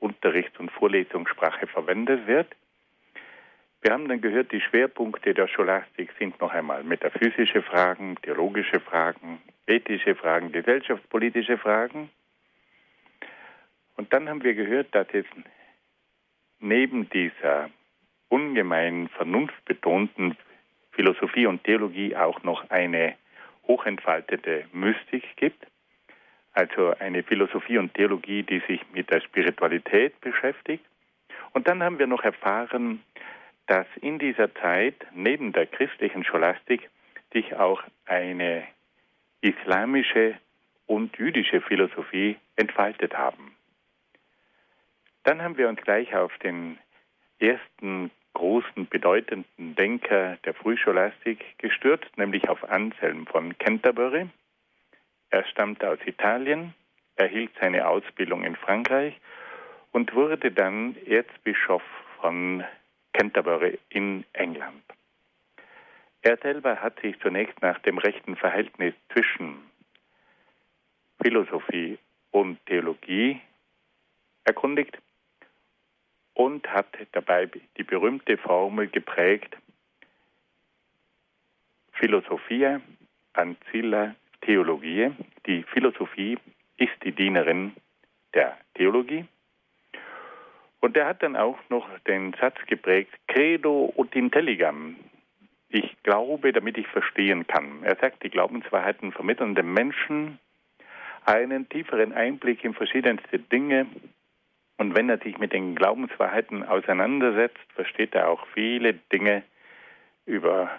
Unterrichts- 0.00 0.58
und 0.58 0.72
Vorlesungssprache 0.72 1.66
verwendet 1.66 2.26
wird. 2.26 2.48
Wir 3.82 3.92
haben 3.92 4.08
dann 4.08 4.20
gehört, 4.20 4.52
die 4.52 4.60
Schwerpunkte 4.60 5.34
der 5.34 5.48
Scholastik 5.48 6.12
sind 6.18 6.40
noch 6.40 6.52
einmal 6.52 6.82
metaphysische 6.82 7.62
Fragen, 7.62 8.16
theologische 8.22 8.80
Fragen, 8.80 9.40
ethische 9.66 10.14
Fragen, 10.14 10.50
gesellschaftspolitische 10.50 11.58
Fragen. 11.58 12.10
Und 13.96 14.12
dann 14.12 14.28
haben 14.28 14.42
wir 14.42 14.54
gehört, 14.54 14.94
dass 14.94 15.06
es 15.12 15.26
neben 16.62 17.10
dieser 17.10 17.70
ungemein 18.28 19.08
vernunftbetonten 19.08 20.36
Philosophie 20.92 21.46
und 21.46 21.64
Theologie 21.64 22.16
auch 22.16 22.42
noch 22.42 22.70
eine 22.70 23.14
hochentfaltete 23.66 24.64
Mystik 24.72 25.24
gibt, 25.36 25.66
also 26.52 26.94
eine 26.98 27.22
Philosophie 27.22 27.78
und 27.78 27.94
Theologie, 27.94 28.42
die 28.42 28.60
sich 28.68 28.80
mit 28.92 29.10
der 29.10 29.20
Spiritualität 29.20 30.20
beschäftigt. 30.20 30.84
Und 31.52 31.68
dann 31.68 31.82
haben 31.82 31.98
wir 31.98 32.06
noch 32.06 32.22
erfahren, 32.22 33.02
dass 33.66 33.86
in 34.00 34.18
dieser 34.18 34.54
Zeit 34.54 34.94
neben 35.14 35.52
der 35.52 35.66
christlichen 35.66 36.24
Scholastik 36.24 36.88
sich 37.32 37.54
auch 37.56 37.82
eine 38.06 38.64
islamische 39.40 40.38
und 40.86 41.16
jüdische 41.16 41.60
Philosophie 41.60 42.36
entfaltet 42.56 43.16
haben. 43.16 43.54
Dann 45.24 45.42
haben 45.42 45.56
wir 45.56 45.68
uns 45.68 45.80
gleich 45.80 46.14
auf 46.14 46.36
den 46.38 46.78
ersten 47.38 48.10
großen, 48.34 48.88
bedeutenden 48.88 49.76
Denker 49.76 50.36
der 50.44 50.54
Frühscholastik 50.54 51.58
gestürzt, 51.58 52.16
nämlich 52.16 52.48
auf 52.48 52.68
Anselm 52.68 53.26
von 53.26 53.56
Canterbury. 53.58 54.28
Er 55.30 55.44
stammte 55.46 55.88
aus 55.88 55.98
Italien, 56.06 56.74
erhielt 57.16 57.52
seine 57.60 57.86
Ausbildung 57.86 58.42
in 58.44 58.56
Frankreich 58.56 59.20
und 59.92 60.14
wurde 60.14 60.50
dann 60.50 60.96
Erzbischof 61.06 61.82
von 62.20 62.64
Canterbury 63.12 63.78
in 63.90 64.24
England. 64.32 64.82
Er 66.22 66.36
selber 66.38 66.80
hat 66.80 67.00
sich 67.00 67.18
zunächst 67.20 67.60
nach 67.62 67.78
dem 67.80 67.98
rechten 67.98 68.36
Verhältnis 68.36 68.94
zwischen 69.12 69.58
Philosophie 71.20 71.98
und 72.30 72.64
Theologie 72.66 73.40
erkundigt 74.44 74.98
und 76.34 76.66
hat 76.68 76.86
dabei 77.12 77.48
die 77.76 77.84
berühmte 77.84 78.36
Formel 78.38 78.88
geprägt, 78.88 79.56
Philosophia 81.92 82.80
ancilla 83.34 84.14
Theologie. 84.40 85.10
Die 85.46 85.62
Philosophie 85.62 86.38
ist 86.76 86.92
die 87.04 87.12
Dienerin 87.12 87.72
der 88.34 88.58
Theologie. 88.74 89.24
Und 90.80 90.96
er 90.96 91.06
hat 91.06 91.22
dann 91.22 91.36
auch 91.36 91.58
noch 91.68 91.86
den 92.08 92.34
Satz 92.40 92.56
geprägt, 92.66 93.12
Credo 93.28 93.92
ut 93.96 94.16
intelligam. 94.16 94.96
Ich 95.68 95.96
glaube, 96.02 96.52
damit 96.52 96.76
ich 96.76 96.88
verstehen 96.88 97.46
kann. 97.46 97.84
Er 97.84 97.96
sagt, 97.96 98.24
die 98.24 98.30
Glaubenswahrheiten 98.30 99.12
vermitteln 99.12 99.54
dem 99.54 99.72
Menschen 99.72 100.38
einen 101.24 101.68
tieferen 101.68 102.12
Einblick 102.12 102.64
in 102.64 102.74
verschiedenste 102.74 103.38
Dinge, 103.38 103.86
und 104.78 104.96
wenn 104.96 105.08
er 105.08 105.18
sich 105.18 105.38
mit 105.38 105.52
den 105.52 105.74
Glaubenswahrheiten 105.74 106.64
auseinandersetzt, 106.64 107.60
versteht 107.74 108.14
er 108.14 108.28
auch 108.28 108.46
viele 108.54 108.94
Dinge 109.12 109.42
über 110.26 110.70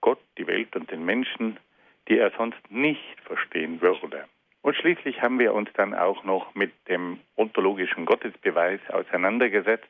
Gott, 0.00 0.20
die 0.38 0.46
Welt 0.46 0.76
und 0.76 0.90
den 0.90 1.04
Menschen, 1.04 1.58
die 2.08 2.18
er 2.18 2.30
sonst 2.36 2.70
nicht 2.70 3.20
verstehen 3.24 3.80
würde. 3.80 4.24
Und 4.62 4.76
schließlich 4.76 5.22
haben 5.22 5.38
wir 5.38 5.54
uns 5.54 5.70
dann 5.74 5.94
auch 5.94 6.24
noch 6.24 6.54
mit 6.54 6.72
dem 6.88 7.20
ontologischen 7.36 8.06
Gottesbeweis 8.06 8.80
auseinandergesetzt, 8.90 9.88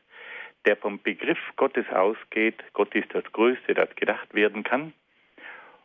der 0.67 0.77
vom 0.77 1.01
Begriff 1.01 1.39
Gottes 1.57 1.89
ausgeht, 1.91 2.63
Gott 2.73 2.95
ist 2.95 3.15
das 3.15 3.25
Größte, 3.33 3.75
das 3.75 3.95
gedacht 3.97 4.33
werden 4.35 4.63
kann. 4.63 4.93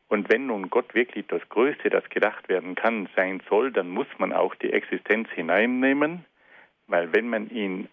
Und 0.08 0.32
wenn 0.32 0.48
nun 0.48 0.70
Gott 0.70 0.96
wirklich 0.96 1.28
das 1.28 1.48
Größte, 1.50 1.90
das 1.90 2.08
gedacht 2.10 2.50
werden 2.50 2.76
kann, 2.76 3.08
sein 3.16 3.42
soll, 3.48 3.72
dann 3.72 3.90
muss 3.90 4.08
man 4.18 4.34
auch 4.34 4.56
die 4.56 4.74
Existenz 4.74 5.30
hineinnehmen, 5.30 6.26
weil 6.90 7.14
wenn 7.14 7.30
man 7.30 7.50
ihn 7.50 7.88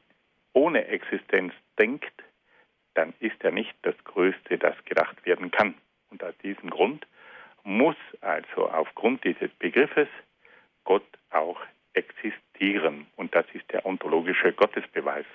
ohne 0.53 0.87
Existenz 0.87 1.53
denkt, 1.79 2.13
dann 2.95 3.13
ist 3.21 3.45
er 3.45 3.53
nicht 3.53 3.75
das 3.83 3.95
Größte, 4.05 4.59
das 4.59 4.75
gedacht 4.87 5.25
werden 5.27 5.51
kann. 5.51 5.75
Und 6.11 6.25
aus 6.25 6.37
diesem 6.43 6.71
Grund 6.71 7.07
muss 7.63 7.97
also 8.23 8.69
aufgrund 8.71 9.23
dieses 9.25 9.51
Begriffes 9.59 10.09
Gott 10.85 11.07
auch 11.31 11.61
existieren. 11.93 13.07
Und 13.17 13.35
das 13.35 13.45
ist 13.53 13.71
der 13.71 13.85
ontologische 13.85 14.53
Gottesbeweis. 14.53 15.27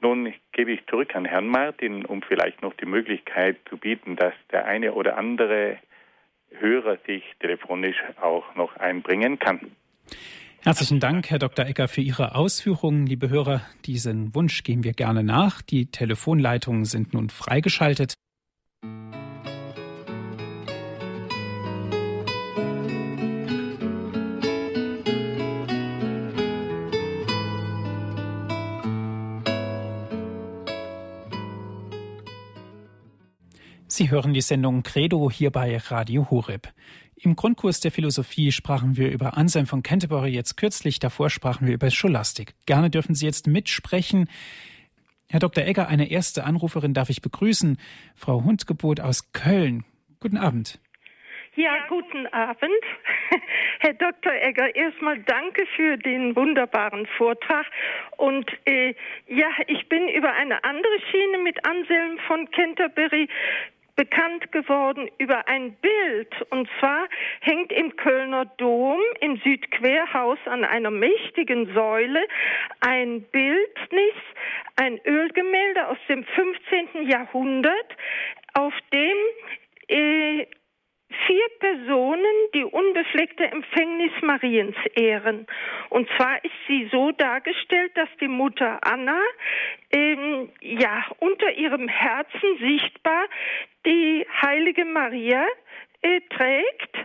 Nun 0.00 0.32
gebe 0.52 0.72
ich 0.72 0.84
zurück 0.86 1.14
an 1.14 1.26
Herrn 1.26 1.46
Martin, 1.46 2.04
um 2.04 2.22
vielleicht 2.22 2.62
noch 2.62 2.74
die 2.74 2.86
Möglichkeit 2.86 3.58
zu 3.68 3.76
bieten, 3.76 4.16
dass 4.16 4.32
der 4.50 4.64
eine 4.64 4.94
oder 4.94 5.18
andere 5.18 5.78
Hörer 6.50 6.96
sich 7.06 7.22
telefonisch 7.38 8.02
auch 8.20 8.54
noch 8.54 8.76
einbringen 8.76 9.38
kann. 9.38 9.76
Herzlichen 10.62 11.00
Dank, 11.00 11.30
Herr 11.30 11.38
Dr. 11.38 11.64
Ecker, 11.64 11.88
für 11.88 12.02
Ihre 12.02 12.34
Ausführungen. 12.34 13.06
Liebe 13.06 13.30
Hörer, 13.30 13.62
diesen 13.86 14.34
Wunsch 14.34 14.62
gehen 14.62 14.84
wir 14.84 14.92
gerne 14.92 15.24
nach. 15.24 15.62
Die 15.62 15.86
Telefonleitungen 15.86 16.84
sind 16.84 17.14
nun 17.14 17.30
freigeschaltet. 17.30 18.12
Sie 33.88 34.10
hören 34.10 34.34
die 34.34 34.40
Sendung 34.40 34.82
Credo 34.82 35.30
hier 35.30 35.50
bei 35.50 35.78
Radio 35.78 36.30
Horeb. 36.30 36.68
Im 37.22 37.36
Grundkurs 37.36 37.80
der 37.80 37.90
Philosophie 37.90 38.50
sprachen 38.50 38.96
wir 38.96 39.10
über 39.10 39.36
Anselm 39.36 39.66
von 39.66 39.82
Canterbury, 39.82 40.30
jetzt 40.30 40.56
kürzlich 40.56 41.00
davor 41.00 41.28
sprachen 41.28 41.66
wir 41.66 41.74
über 41.74 41.90
Scholastik. 41.90 42.54
Gerne 42.64 42.88
dürfen 42.88 43.14
Sie 43.14 43.26
jetzt 43.26 43.46
mitsprechen. 43.46 44.30
Herr 45.28 45.40
Dr. 45.40 45.64
Egger, 45.64 45.86
eine 45.88 46.10
erste 46.10 46.44
Anruferin 46.44 46.94
darf 46.94 47.10
ich 47.10 47.20
begrüßen, 47.20 47.76
Frau 48.16 48.42
Hundgebot 48.42 49.00
aus 49.00 49.32
Köln. 49.32 49.84
Guten 50.18 50.38
Abend. 50.38 50.80
Ja, 51.56 51.86
guten 51.88 52.26
Abend. 52.28 52.84
Herr 53.80 53.92
Dr. 53.94 54.32
Egger, 54.32 54.74
erstmal 54.74 55.18
danke 55.18 55.66
für 55.76 55.98
den 55.98 56.34
wunderbaren 56.36 57.06
Vortrag. 57.18 57.66
Und 58.16 58.50
äh, 58.64 58.94
ja, 59.26 59.48
ich 59.66 59.88
bin 59.90 60.08
über 60.08 60.32
eine 60.32 60.64
andere 60.64 61.00
Schiene 61.10 61.38
mit 61.44 61.66
Anselm 61.66 62.18
von 62.26 62.50
Canterbury 62.50 63.28
bekannt 64.00 64.50
geworden 64.50 65.10
über 65.18 65.46
ein 65.46 65.74
Bild. 65.74 66.34
Und 66.48 66.70
zwar 66.78 67.06
hängt 67.42 67.70
im 67.70 67.94
Kölner 67.96 68.46
Dom 68.56 68.98
im 69.20 69.36
Südquerhaus 69.44 70.38
an 70.46 70.64
einer 70.64 70.90
mächtigen 70.90 71.74
Säule 71.74 72.26
ein 72.80 73.20
Bildnis, 73.24 74.14
ein 74.76 74.98
Ölgemälde 75.04 75.88
aus 75.88 75.98
dem 76.08 76.24
15. 76.24 77.10
Jahrhundert, 77.10 77.94
auf 78.54 78.72
dem 78.90 79.16
äh, 79.88 80.46
vier 81.26 81.48
Personen 81.58 82.34
die 82.54 82.64
unbefleckte 82.64 83.44
Empfängnis 83.44 84.12
Mariens 84.22 84.76
ehren. 84.94 85.46
Und 85.90 86.08
zwar 86.16 86.42
ist 86.44 86.54
sie 86.68 86.88
so 86.90 87.10
dargestellt, 87.12 87.92
dass 87.96 88.08
die 88.20 88.28
Mutter 88.28 88.78
Anna 88.82 89.20
ähm, 89.92 90.48
ja 90.60 91.04
unter 91.18 91.52
ihrem 91.52 91.88
Herzen 91.88 92.58
sichtbar 92.60 93.24
die 93.86 94.26
heilige 94.42 94.84
Maria 94.84 95.46
äh, 96.02 96.20
trägt. 96.30 96.96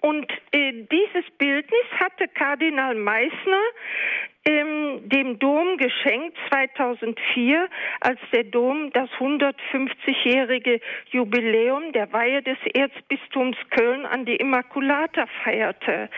Und 0.00 0.30
äh, 0.52 0.72
dieses 0.90 1.30
Bildnis 1.38 1.84
hatte 1.98 2.26
Kardinal 2.28 2.94
Meissner 2.94 3.62
ähm, 4.46 5.08
dem 5.08 5.38
Dom 5.38 5.76
geschenkt 5.76 6.36
2004, 6.48 7.68
als 8.00 8.18
der 8.32 8.44
Dom 8.44 8.90
das 8.92 9.10
150-jährige 9.18 10.80
Jubiläum 11.10 11.92
der 11.92 12.10
Weihe 12.12 12.42
des 12.42 12.56
Erzbistums 12.72 13.56
Köln 13.70 14.06
an 14.06 14.24
die 14.24 14.36
Immaculata 14.36 15.26
feierte. 15.44 16.08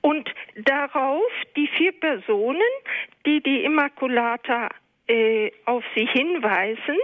Und 0.00 0.32
darauf 0.56 1.30
die 1.56 1.66
vier 1.76 1.92
Personen, 1.92 2.60
die 3.26 3.42
die 3.42 3.64
Immaculata 3.64 4.68
äh, 5.08 5.50
auf 5.64 5.82
sie 5.94 6.06
hinweisen. 6.06 6.98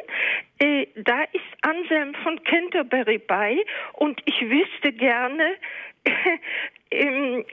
Äh, 0.59 0.87
da 0.97 1.23
ist 1.33 1.43
Anselm 1.63 2.15
von 2.23 2.43
Canterbury 2.45 3.19
bei 3.19 3.57
und 3.95 4.21
ich 4.25 4.41
wüsste 4.43 4.93
gerne, 4.93 5.57
ähm, 6.91 7.45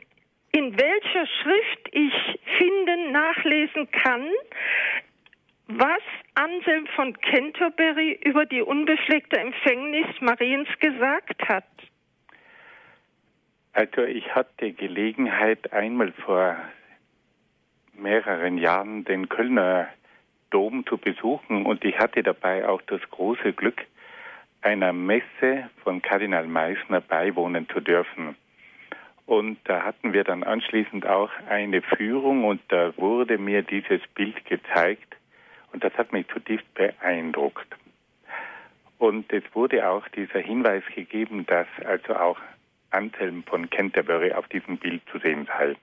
in 0.52 0.78
welcher 0.78 1.28
Schrift 1.28 1.90
ich 1.92 2.40
finden, 2.58 3.12
nachlesen 3.12 3.90
kann, 3.92 4.28
was 5.68 6.02
Anselm 6.36 6.88
von 6.88 7.18
Canterbury 7.22 8.20
über 8.24 8.46
die 8.46 8.62
unbefleckte 8.62 9.40
Empfängnis 9.40 10.08
Mariens 10.20 10.68
gesagt 10.80 11.48
hat. 11.48 11.64
Also 13.74 14.04
ich 14.04 14.36
hatte 14.36 14.74
Gelegenheit, 14.74 15.72
einmal 15.72 16.12
vor 16.12 16.58
mehreren 17.94 18.58
Jahren 18.58 19.06
den 19.06 19.30
Kölner 19.30 19.88
Dom 20.52 20.86
zu 20.86 20.98
besuchen 20.98 21.66
und 21.66 21.84
ich 21.84 21.98
hatte 21.98 22.22
dabei 22.22 22.68
auch 22.68 22.82
das 22.84 23.02
große 23.10 23.54
Glück, 23.54 23.82
einer 24.62 24.94
Messe 24.94 25.70
von 25.84 26.02
Kardinal 26.02 26.46
Meissner 26.46 27.02
beiwohnen 27.02 27.68
zu 27.70 27.80
dürfen. 27.80 28.36
Und 29.26 29.58
da 29.64 29.84
hatten 29.84 30.14
wir 30.14 30.24
dann 30.24 30.44
anschließend 30.44 31.08
auch 31.08 31.32
eine 31.50 31.82
Führung 31.82 32.46
und 32.46 32.62
da 32.68 32.96
wurde 32.98 33.38
mir 33.38 33.64
dieses 33.64 34.02
Bild 34.14 34.46
gezeigt 34.46 35.16
und 35.72 35.84
das 35.84 35.94
hat 35.94 36.12
mich 36.12 36.28
zutiefst 36.28 36.72
beeindruckt. 36.74 37.68
Und 38.98 39.32
es 39.34 39.44
wurde 39.54 39.90
auch 39.90 40.08
dieser 40.10 40.40
Hinweis 40.40 40.84
gegeben, 40.94 41.46
dass 41.48 41.68
also 41.86 42.16
auch 42.16 42.38
Anselm 42.92 43.44
von 43.44 43.70
Canterbury 43.70 44.34
auf 44.34 44.48
diesem 44.50 44.78
Bild 44.78 45.02
zu 45.12 45.18
sehen 45.20 45.48
sei. 45.48 45.76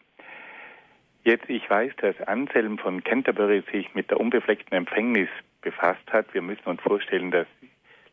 Jetzt, 1.28 1.50
ich 1.50 1.68
weiß, 1.68 1.92
dass 1.98 2.18
Anselm 2.22 2.78
von 2.78 3.04
Canterbury 3.04 3.62
sich 3.70 3.94
mit 3.94 4.10
der 4.10 4.18
unbefleckten 4.18 4.74
Empfängnis 4.74 5.28
befasst 5.60 6.10
hat. 6.10 6.32
Wir 6.32 6.40
müssen 6.40 6.64
uns 6.64 6.80
vorstellen, 6.80 7.30
das 7.30 7.46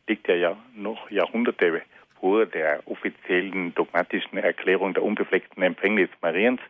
liegt 0.06 0.28
ja 0.28 0.54
noch 0.74 1.10
Jahrhunderte 1.10 1.80
vor 2.20 2.44
der 2.44 2.82
offiziellen 2.84 3.74
dogmatischen 3.74 4.36
Erklärung 4.36 4.92
der 4.92 5.02
unbefleckten 5.02 5.62
Empfängnis 5.62 6.10
Mariens. 6.20 6.60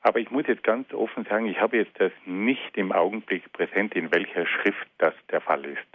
Aber 0.00 0.18
ich 0.18 0.28
muss 0.32 0.48
jetzt 0.48 0.64
ganz 0.64 0.92
offen 0.92 1.24
sagen, 1.24 1.46
ich 1.46 1.60
habe 1.60 1.76
jetzt 1.76 2.00
das 2.00 2.10
nicht 2.26 2.76
im 2.76 2.90
Augenblick 2.90 3.52
präsent, 3.52 3.94
in 3.94 4.12
welcher 4.12 4.44
Schrift 4.44 4.88
das 4.98 5.14
der 5.30 5.40
Fall 5.40 5.64
ist. 5.66 5.86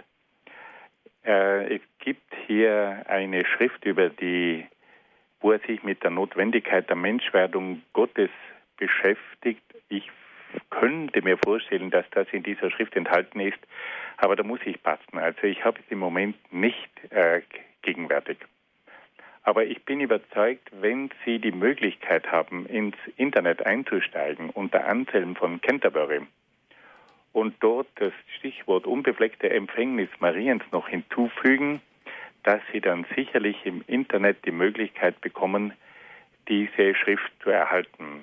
Äh, 1.26 1.76
es 1.76 1.82
gibt 1.98 2.34
hier 2.46 3.04
eine 3.08 3.44
Schrift 3.44 3.84
über 3.84 4.08
die, 4.08 4.64
wo 5.42 5.52
er 5.52 5.58
sich 5.58 5.82
mit 5.82 6.02
der 6.02 6.12
Notwendigkeit 6.12 6.88
der 6.88 6.96
Menschwerdung 6.96 7.82
Gottes 7.92 8.30
beschäftigt. 8.76 9.62
Ich 9.88 10.10
könnte 10.70 11.22
mir 11.22 11.38
vorstellen, 11.38 11.90
dass 11.90 12.04
das 12.10 12.26
in 12.32 12.42
dieser 12.42 12.70
Schrift 12.70 12.96
enthalten 12.96 13.40
ist, 13.40 13.58
aber 14.16 14.36
da 14.36 14.42
muss 14.42 14.60
ich 14.64 14.82
passen. 14.82 15.18
Also 15.18 15.44
ich 15.44 15.64
habe 15.64 15.80
es 15.80 15.90
im 15.90 15.98
Moment 15.98 16.36
nicht 16.52 16.90
äh, 17.10 17.42
gegenwärtig. 17.82 18.38
Aber 19.42 19.64
ich 19.64 19.84
bin 19.84 20.00
überzeugt, 20.00 20.70
wenn 20.80 21.10
Sie 21.24 21.38
die 21.38 21.52
Möglichkeit 21.52 22.30
haben, 22.32 22.66
ins 22.66 22.96
Internet 23.16 23.66
einzusteigen 23.66 24.50
unter 24.50 24.86
Anselm 24.86 25.36
von 25.36 25.60
Canterbury 25.60 26.22
und 27.34 27.54
dort 27.60 27.88
das 27.96 28.12
Stichwort 28.38 28.86
unbefleckte 28.86 29.50
Empfängnis 29.50 30.08
Mariens 30.20 30.62
noch 30.72 30.88
hinzufügen, 30.88 31.82
dass 32.42 32.60
Sie 32.72 32.80
dann 32.80 33.04
sicherlich 33.14 33.56
im 33.64 33.84
Internet 33.86 34.46
die 34.46 34.52
Möglichkeit 34.52 35.20
bekommen, 35.20 35.74
diese 36.48 36.94
Schrift 36.94 37.30
zu 37.42 37.50
erhalten. 37.50 38.22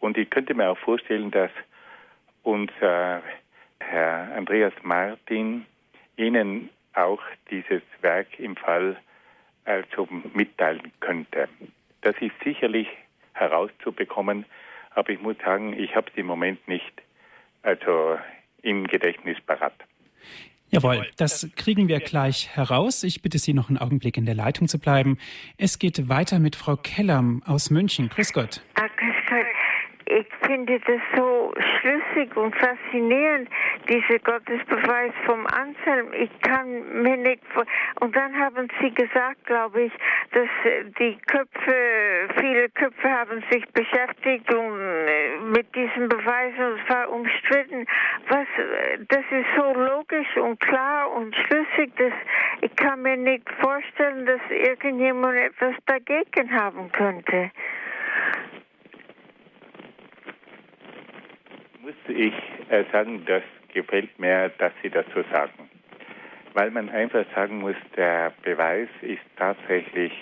Und 0.00 0.18
ich 0.18 0.30
könnte 0.30 0.54
mir 0.54 0.70
auch 0.70 0.78
vorstellen, 0.78 1.30
dass 1.30 1.50
unser 2.42 3.22
Herr 3.80 4.32
Andreas 4.36 4.72
Martin 4.82 5.66
Ihnen 6.16 6.70
auch 6.94 7.20
dieses 7.50 7.82
Werk 8.00 8.38
im 8.38 8.56
Fall 8.56 8.96
also 9.64 10.08
mitteilen 10.32 10.92
könnte. 11.00 11.48
Das 12.02 12.14
ist 12.20 12.32
sicherlich 12.42 12.88
herauszubekommen, 13.34 14.46
aber 14.94 15.10
ich 15.10 15.20
muss 15.20 15.36
sagen, 15.38 15.78
ich 15.78 15.94
habe 15.94 16.10
es 16.10 16.16
im 16.16 16.26
Moment 16.26 16.66
nicht 16.68 17.02
also 17.62 18.18
im 18.62 18.86
Gedächtnis 18.86 19.36
parat. 19.44 19.74
Jawohl, 20.70 21.06
das 21.16 21.48
kriegen 21.56 21.88
wir 21.88 22.00
gleich 22.00 22.48
heraus. 22.56 23.04
Ich 23.04 23.22
bitte 23.22 23.38
Sie 23.38 23.54
noch 23.54 23.68
einen 23.68 23.78
Augenblick 23.78 24.16
in 24.16 24.24
der 24.24 24.34
Leitung 24.34 24.68
zu 24.68 24.78
bleiben. 24.78 25.18
Es 25.58 25.78
geht 25.78 26.08
weiter 26.08 26.38
mit 26.38 26.56
Frau 26.56 26.76
Keller 26.76 27.22
aus 27.44 27.70
München. 27.70 28.08
Grüß 28.08 28.32
Gott. 28.32 28.62
Grüß 28.74 28.90
Gott 28.96 29.15
ich 30.16 30.26
finde 30.46 30.80
das 30.80 31.00
so 31.14 31.52
schlüssig 31.58 32.34
und 32.36 32.56
faszinierend, 32.56 33.50
dieser 33.86 34.18
Gottesbeweis 34.20 35.12
vom 35.26 35.46
Anselm. 35.46 36.12
Ich 36.14 36.30
kann 36.40 37.02
mir 37.02 37.16
nicht 37.18 37.42
und 38.00 38.16
dann 38.16 38.34
haben 38.38 38.68
Sie 38.80 38.92
gesagt, 38.94 39.44
glaube 39.44 39.82
ich, 39.82 39.92
dass 40.32 40.48
die 40.98 41.18
Köpfe, 41.26 42.28
viele 42.40 42.70
Köpfe 42.70 43.10
haben 43.10 43.44
sich 43.50 43.66
beschäftigt 43.72 44.52
und 44.54 44.80
äh, 44.80 45.36
mit 45.44 45.74
diesem 45.74 46.08
Beweis 46.08 46.54
und 46.58 46.80
es 46.80 46.88
war 46.88 47.10
umstritten. 47.10 47.86
Was, 48.28 48.46
das 49.08 49.24
ist 49.30 49.46
so 49.56 49.74
logisch 49.74 50.36
und 50.36 50.58
klar 50.60 51.10
und 51.12 51.34
schlüssig, 51.36 51.94
dass 51.96 52.12
ich 52.62 52.74
kann 52.76 53.02
mir 53.02 53.16
nicht 53.16 53.48
vorstellen, 53.60 54.24
dass 54.24 54.40
irgendjemand 54.48 55.36
etwas 55.36 55.74
dagegen 55.84 56.52
haben 56.52 56.90
könnte. 56.92 57.50
Muss 61.86 61.94
ich 62.08 62.34
äh, 62.68 62.82
sagen, 62.90 63.24
das 63.26 63.44
gefällt 63.72 64.18
mir, 64.18 64.48
dass 64.58 64.72
Sie 64.82 64.90
das 64.90 65.06
so 65.14 65.22
sagen. 65.30 65.70
Weil 66.52 66.72
man 66.72 66.88
einfach 66.88 67.24
sagen 67.32 67.60
muss, 67.60 67.76
der 67.96 68.32
Beweis 68.42 68.88
ist 69.02 69.22
tatsächlich 69.36 70.12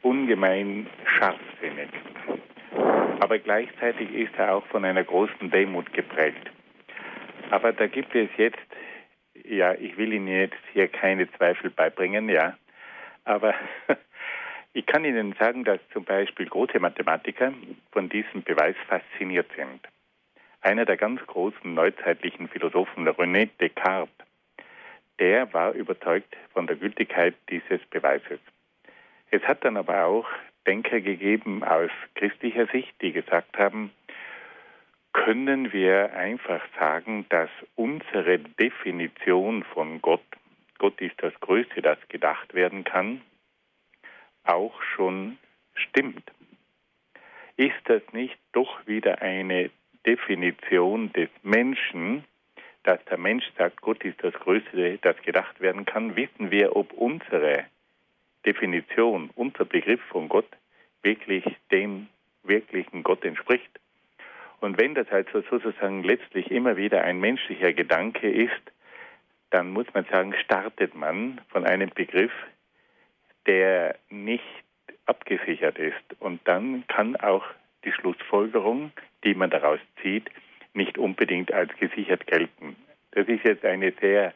ungemein 0.00 0.86
scharfsinnig. 1.04 1.90
Aber 3.20 3.38
gleichzeitig 3.38 4.10
ist 4.14 4.32
er 4.38 4.54
auch 4.54 4.66
von 4.68 4.82
einer 4.86 5.04
großen 5.04 5.50
Demut 5.50 5.92
geprägt. 5.92 6.50
Aber 7.50 7.74
da 7.74 7.86
gibt 7.86 8.14
es 8.14 8.30
jetzt, 8.38 8.56
ja, 9.44 9.74
ich 9.74 9.98
will 9.98 10.14
Ihnen 10.14 10.28
jetzt 10.28 10.64
hier 10.72 10.88
keine 10.88 11.30
Zweifel 11.32 11.68
beibringen, 11.68 12.30
ja, 12.30 12.56
aber 13.26 13.54
ich 14.72 14.86
kann 14.86 15.04
Ihnen 15.04 15.34
sagen, 15.38 15.64
dass 15.64 15.80
zum 15.92 16.04
Beispiel 16.04 16.46
große 16.46 16.80
Mathematiker 16.80 17.52
von 17.92 18.08
diesem 18.08 18.42
Beweis 18.42 18.76
fasziniert 18.88 19.50
sind. 19.54 19.86
Einer 20.62 20.84
der 20.84 20.96
ganz 20.96 21.24
großen 21.26 21.74
neuzeitlichen 21.74 22.48
Philosophen, 22.48 23.08
René 23.08 23.48
Descartes, 23.60 24.14
der 25.18 25.52
war 25.52 25.72
überzeugt 25.72 26.36
von 26.52 26.66
der 26.66 26.76
Gültigkeit 26.76 27.34
dieses 27.48 27.80
Beweises. 27.90 28.40
Es 29.30 29.42
hat 29.42 29.64
dann 29.64 29.76
aber 29.76 30.04
auch 30.04 30.26
Denker 30.66 31.00
gegeben 31.00 31.64
aus 31.64 31.90
christlicher 32.14 32.66
Sicht, 32.66 32.94
die 33.00 33.12
gesagt 33.12 33.58
haben, 33.58 33.90
können 35.12 35.72
wir 35.72 36.14
einfach 36.14 36.62
sagen, 36.78 37.26
dass 37.30 37.50
unsere 37.76 38.38
Definition 38.38 39.64
von 39.64 40.00
Gott, 40.00 40.22
Gott 40.78 41.00
ist 41.00 41.22
das 41.22 41.34
Größte, 41.40 41.82
das 41.82 41.98
gedacht 42.08 42.54
werden 42.54 42.84
kann, 42.84 43.20
auch 44.44 44.80
schon 44.82 45.38
stimmt. 45.74 46.30
Ist 47.56 47.80
das 47.84 48.02
nicht 48.12 48.38
doch 48.52 48.86
wieder 48.86 49.20
eine 49.20 49.70
Definition 50.06 51.12
des 51.12 51.28
Menschen, 51.42 52.24
dass 52.84 53.04
der 53.06 53.18
Mensch 53.18 53.44
sagt, 53.58 53.80
Gott 53.82 54.02
ist 54.04 54.22
das 54.22 54.34
Größte, 54.34 54.98
das 55.02 55.20
gedacht 55.22 55.60
werden 55.60 55.84
kann, 55.84 56.16
wissen 56.16 56.50
wir, 56.50 56.74
ob 56.76 56.92
unsere 56.92 57.66
Definition, 58.46 59.30
unser 59.34 59.64
Begriff 59.64 60.00
von 60.08 60.28
Gott 60.28 60.48
wirklich 61.02 61.44
dem 61.70 62.08
wirklichen 62.42 63.02
Gott 63.02 63.24
entspricht. 63.24 63.70
Und 64.60 64.80
wenn 64.80 64.94
das 64.94 65.08
also 65.10 65.42
sozusagen 65.42 66.02
letztlich 66.04 66.50
immer 66.50 66.76
wieder 66.76 67.02
ein 67.02 67.20
menschlicher 67.20 67.72
Gedanke 67.72 68.30
ist, 68.30 68.60
dann 69.50 69.70
muss 69.70 69.86
man 69.94 70.04
sagen, 70.04 70.34
startet 70.44 70.94
man 70.94 71.40
von 71.48 71.66
einem 71.66 71.90
Begriff, 71.90 72.32
der 73.46 73.96
nicht 74.10 74.44
abgesichert 75.06 75.78
ist. 75.78 76.20
Und 76.20 76.40
dann 76.46 76.84
kann 76.86 77.16
auch 77.16 77.44
die 77.84 77.92
Schlussfolgerung, 77.92 78.92
die 79.24 79.34
man 79.34 79.50
daraus 79.50 79.80
zieht, 80.02 80.30
nicht 80.74 80.98
unbedingt 80.98 81.52
als 81.52 81.74
gesichert 81.76 82.26
gelten. 82.26 82.76
Das 83.12 83.26
ist 83.26 83.44
jetzt 83.44 83.64
eine 83.64 83.92
sehr, 84.00 84.32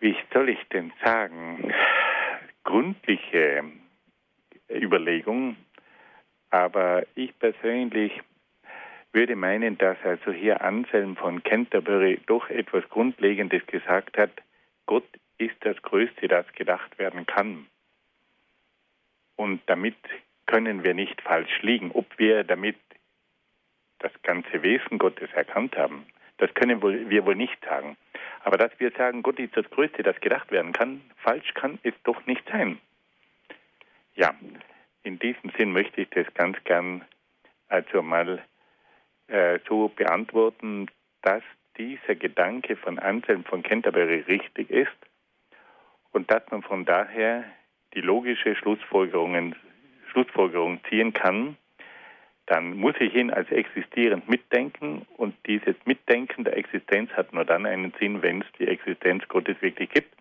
wie 0.00 0.16
soll 0.32 0.50
ich 0.50 0.62
denn 0.72 0.92
sagen, 1.02 1.72
gründliche 2.64 3.64
Überlegung. 4.70 5.56
Aber 6.50 7.04
ich 7.14 7.36
persönlich 7.38 8.20
würde 9.12 9.36
meinen, 9.36 9.78
dass 9.78 9.96
also 10.02 10.32
hier 10.32 10.60
Anselm 10.62 11.16
von 11.16 11.42
Canterbury 11.42 12.20
doch 12.26 12.50
etwas 12.50 12.88
Grundlegendes 12.90 13.64
gesagt 13.66 14.18
hat. 14.18 14.32
Gott 14.86 15.06
ist 15.38 15.56
das 15.60 15.80
Größte, 15.82 16.28
das 16.28 16.46
gedacht 16.52 16.98
werden 16.98 17.24
kann. 17.26 17.66
Und 19.36 19.62
damit 19.66 19.96
können 20.46 20.84
wir 20.84 20.94
nicht 20.94 21.20
falsch 21.22 21.62
liegen. 21.62 21.90
Ob 21.92 22.06
wir 22.18 22.44
damit 22.44 22.76
das 23.98 24.12
ganze 24.22 24.62
Wesen 24.62 24.98
Gottes 24.98 25.30
erkannt 25.32 25.76
haben, 25.76 26.06
das 26.38 26.52
können 26.54 26.82
wir 26.82 27.26
wohl 27.26 27.36
nicht 27.36 27.64
sagen. 27.64 27.96
Aber 28.42 28.58
dass 28.58 28.72
wir 28.78 28.90
sagen, 28.90 29.22
Gott 29.22 29.38
ist 29.38 29.56
das 29.56 29.68
Größte, 29.70 30.02
das 30.02 30.20
gedacht 30.20 30.50
werden 30.50 30.72
kann, 30.72 31.00
falsch 31.16 31.54
kann 31.54 31.78
es 31.82 31.94
doch 32.02 32.26
nicht 32.26 32.42
sein. 32.50 32.78
Ja, 34.14 34.34
in 35.02 35.18
diesem 35.18 35.50
Sinn 35.56 35.72
möchte 35.72 36.02
ich 36.02 36.10
das 36.10 36.26
ganz 36.34 36.62
gern 36.64 37.04
also 37.68 38.02
mal 38.02 38.42
äh, 39.28 39.58
so 39.68 39.88
beantworten, 39.88 40.88
dass 41.22 41.42
dieser 41.76 42.14
Gedanke 42.14 42.76
von 42.76 42.98
Anselm 42.98 43.44
von 43.44 43.62
Canterbury 43.62 44.20
richtig 44.28 44.70
ist 44.70 44.90
und 46.12 46.30
dass 46.30 46.42
man 46.50 46.62
von 46.62 46.84
daher 46.84 47.44
die 47.94 48.00
logische 48.00 48.54
Schlussfolgerungen, 48.56 49.56
Schlussfolgerung 50.14 50.80
ziehen 50.88 51.12
kann, 51.12 51.56
dann 52.46 52.76
muss 52.76 52.94
ich 53.00 53.14
ihn 53.14 53.30
als 53.30 53.50
existierend 53.50 54.28
mitdenken 54.28 55.06
und 55.16 55.34
dieses 55.46 55.74
Mitdenken 55.84 56.44
der 56.44 56.56
Existenz 56.56 57.10
hat 57.12 57.32
nur 57.32 57.44
dann 57.44 57.66
einen 57.66 57.92
Sinn, 57.98 58.22
wenn 58.22 58.42
es 58.42 58.46
die 58.58 58.68
Existenz 58.68 59.26
Gottes 59.28 59.60
wirklich 59.60 59.90
gibt. 59.90 60.14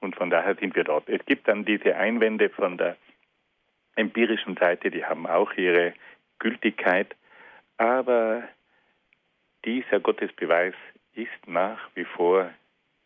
Und 0.00 0.16
von 0.16 0.30
daher 0.30 0.54
sind 0.56 0.74
wir 0.76 0.84
dort. 0.84 1.08
Es 1.08 1.24
gibt 1.26 1.48
dann 1.48 1.64
diese 1.64 1.96
Einwände 1.96 2.48
von 2.50 2.78
der 2.78 2.96
empirischen 3.96 4.56
Seite, 4.56 4.90
die 4.90 5.04
haben 5.04 5.26
auch 5.26 5.52
ihre 5.54 5.94
Gültigkeit, 6.38 7.14
aber 7.76 8.44
dieser 9.64 10.00
Gottesbeweis 10.00 10.74
ist 11.14 11.46
nach 11.46 11.78
wie 11.94 12.04
vor 12.04 12.50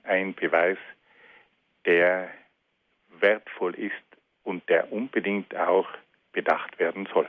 ein 0.04 0.34
Beweis, 0.34 0.78
der 1.84 2.30
wertvoll 3.20 3.74
ist 3.74 3.94
und 4.42 4.68
der 4.68 4.92
unbedingt 4.92 5.54
auch 5.56 5.88
bedacht 6.34 6.78
werden 6.78 7.08
soll. 7.12 7.28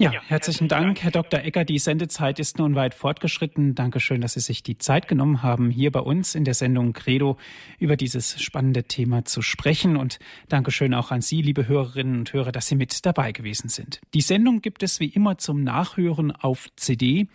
Ja, 0.00 0.12
herzlichen 0.12 0.68
Dank, 0.68 1.02
Herr 1.02 1.10
Dr. 1.10 1.40
Egger. 1.40 1.64
Die 1.64 1.80
Sendezeit 1.80 2.38
ist 2.38 2.56
nun 2.56 2.76
weit 2.76 2.94
fortgeschritten. 2.94 3.74
Dankeschön, 3.74 4.20
dass 4.20 4.34
Sie 4.34 4.40
sich 4.40 4.62
die 4.62 4.78
Zeit 4.78 5.08
genommen 5.08 5.42
haben, 5.42 5.70
hier 5.70 5.90
bei 5.90 5.98
uns 5.98 6.36
in 6.36 6.44
der 6.44 6.54
Sendung 6.54 6.92
Credo 6.92 7.36
über 7.80 7.96
dieses 7.96 8.40
spannende 8.40 8.84
Thema 8.84 9.24
zu 9.24 9.42
sprechen. 9.42 9.96
Und 9.96 10.20
Dankeschön 10.48 10.94
auch 10.94 11.10
an 11.10 11.20
Sie, 11.20 11.42
liebe 11.42 11.66
Hörerinnen 11.66 12.20
und 12.20 12.32
Hörer, 12.32 12.52
dass 12.52 12.68
Sie 12.68 12.76
mit 12.76 13.04
dabei 13.06 13.32
gewesen 13.32 13.70
sind. 13.70 14.00
Die 14.14 14.20
Sendung 14.20 14.60
gibt 14.60 14.84
es 14.84 15.00
wie 15.00 15.08
immer 15.08 15.38
zum 15.38 15.64
Nachhören 15.64 16.30
auf 16.30 16.68
CD. 16.76 17.26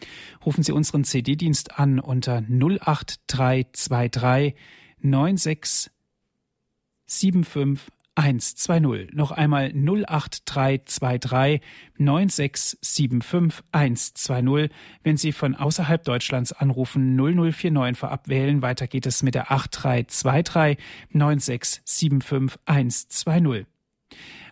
Rufen 0.46 0.64
Sie 0.64 0.72
unseren 0.72 1.04
CD-Dienst 1.04 1.78
an 1.78 2.00
unter 2.00 2.42
08323 2.48 4.56
96 5.02 5.92
75 7.06 7.93
120. 8.16 9.14
Noch 9.14 9.32
einmal 9.32 9.72
08323 9.74 11.62
9675 11.98 13.64
120. 13.72 14.70
Wenn 15.04 15.18
Sie 15.18 15.32
von 15.32 15.56
außerhalb 15.56 16.04
Deutschlands 16.04 16.54
anrufen, 16.54 17.16
0049 17.16 17.98
vorab 17.98 18.28
wählen. 18.28 18.62
Weiter 18.62 18.88
geht 18.88 19.06
es 19.06 19.24
mit 19.24 19.36
der 19.36 19.52
8323 19.52 20.78
9675 21.12 22.60
120. 22.66 23.66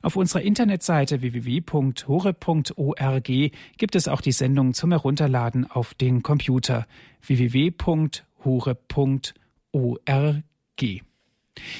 Auf 0.02 0.16
unserer 0.16 0.42
Internetseite 0.42 1.22
www.hore.org 1.22 1.92
gibt 3.78 3.96
es 3.96 4.08
auch 4.08 4.22
die 4.22 4.32
Sendung 4.32 4.74
zum 4.74 4.92
Herunterladen 4.92 5.70
auf 5.70 5.94
den 5.94 6.24
Computer 6.24 6.88
www.hore.org. 7.22 8.24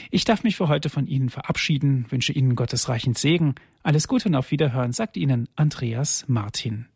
Ich 0.10 0.26
darf 0.26 0.44
mich 0.44 0.58
für 0.58 0.68
heute 0.68 0.90
von 0.90 1.08
Ihnen 1.08 1.30
verabschieden, 1.30 2.06
wünsche 2.10 2.34
Ihnen 2.34 2.56
Gottes 2.56 2.90
reichen 2.90 3.14
Segen. 3.14 3.56
Alles 3.84 4.08
Gute 4.08 4.30
und 4.30 4.36
auf 4.36 4.52
Wiederhören, 4.52 4.92
sagt 4.92 5.18
Ihnen 5.18 5.48
Andreas 5.56 6.26
Martin. 6.28 6.91